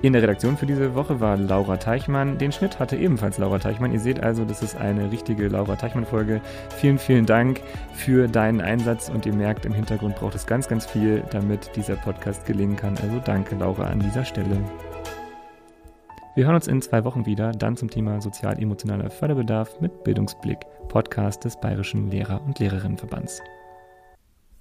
In 0.00 0.12
der 0.12 0.22
Redaktion 0.22 0.56
für 0.56 0.66
diese 0.66 0.94
Woche 0.94 1.18
war 1.18 1.36
Laura 1.36 1.76
Teichmann. 1.76 2.38
Den 2.38 2.52
Schnitt 2.52 2.78
hatte 2.78 2.96
ebenfalls 2.96 3.36
Laura 3.38 3.58
Teichmann. 3.58 3.92
Ihr 3.92 3.98
seht 3.98 4.22
also, 4.22 4.44
das 4.44 4.62
ist 4.62 4.76
eine 4.76 5.10
richtige 5.10 5.48
Laura 5.48 5.74
Teichmann-Folge. 5.74 6.40
Vielen, 6.76 6.98
vielen 6.98 7.26
Dank 7.26 7.60
für 7.94 8.28
deinen 8.28 8.60
Einsatz 8.60 9.08
und 9.08 9.26
ihr 9.26 9.34
merkt, 9.34 9.66
im 9.66 9.72
Hintergrund 9.72 10.14
braucht 10.14 10.36
es 10.36 10.46
ganz, 10.46 10.68
ganz 10.68 10.86
viel, 10.86 11.24
damit 11.32 11.74
dieser 11.74 11.96
Podcast 11.96 12.46
gelingen 12.46 12.76
kann. 12.76 12.96
Also 13.02 13.20
danke, 13.24 13.56
Laura, 13.56 13.88
an 13.88 13.98
dieser 13.98 14.24
Stelle. 14.24 14.60
Wir 16.36 16.44
hören 16.44 16.54
uns 16.54 16.68
in 16.68 16.80
zwei 16.80 17.02
Wochen 17.02 17.26
wieder, 17.26 17.50
dann 17.50 17.76
zum 17.76 17.90
Thema 17.90 18.20
sozial-emotionaler 18.20 19.10
Förderbedarf 19.10 19.80
mit 19.80 20.04
Bildungsblick, 20.04 20.58
Podcast 20.86 21.44
des 21.44 21.58
Bayerischen 21.58 22.08
Lehrer- 22.08 22.40
und 22.46 22.60
Lehrerinnenverbands. 22.60 23.42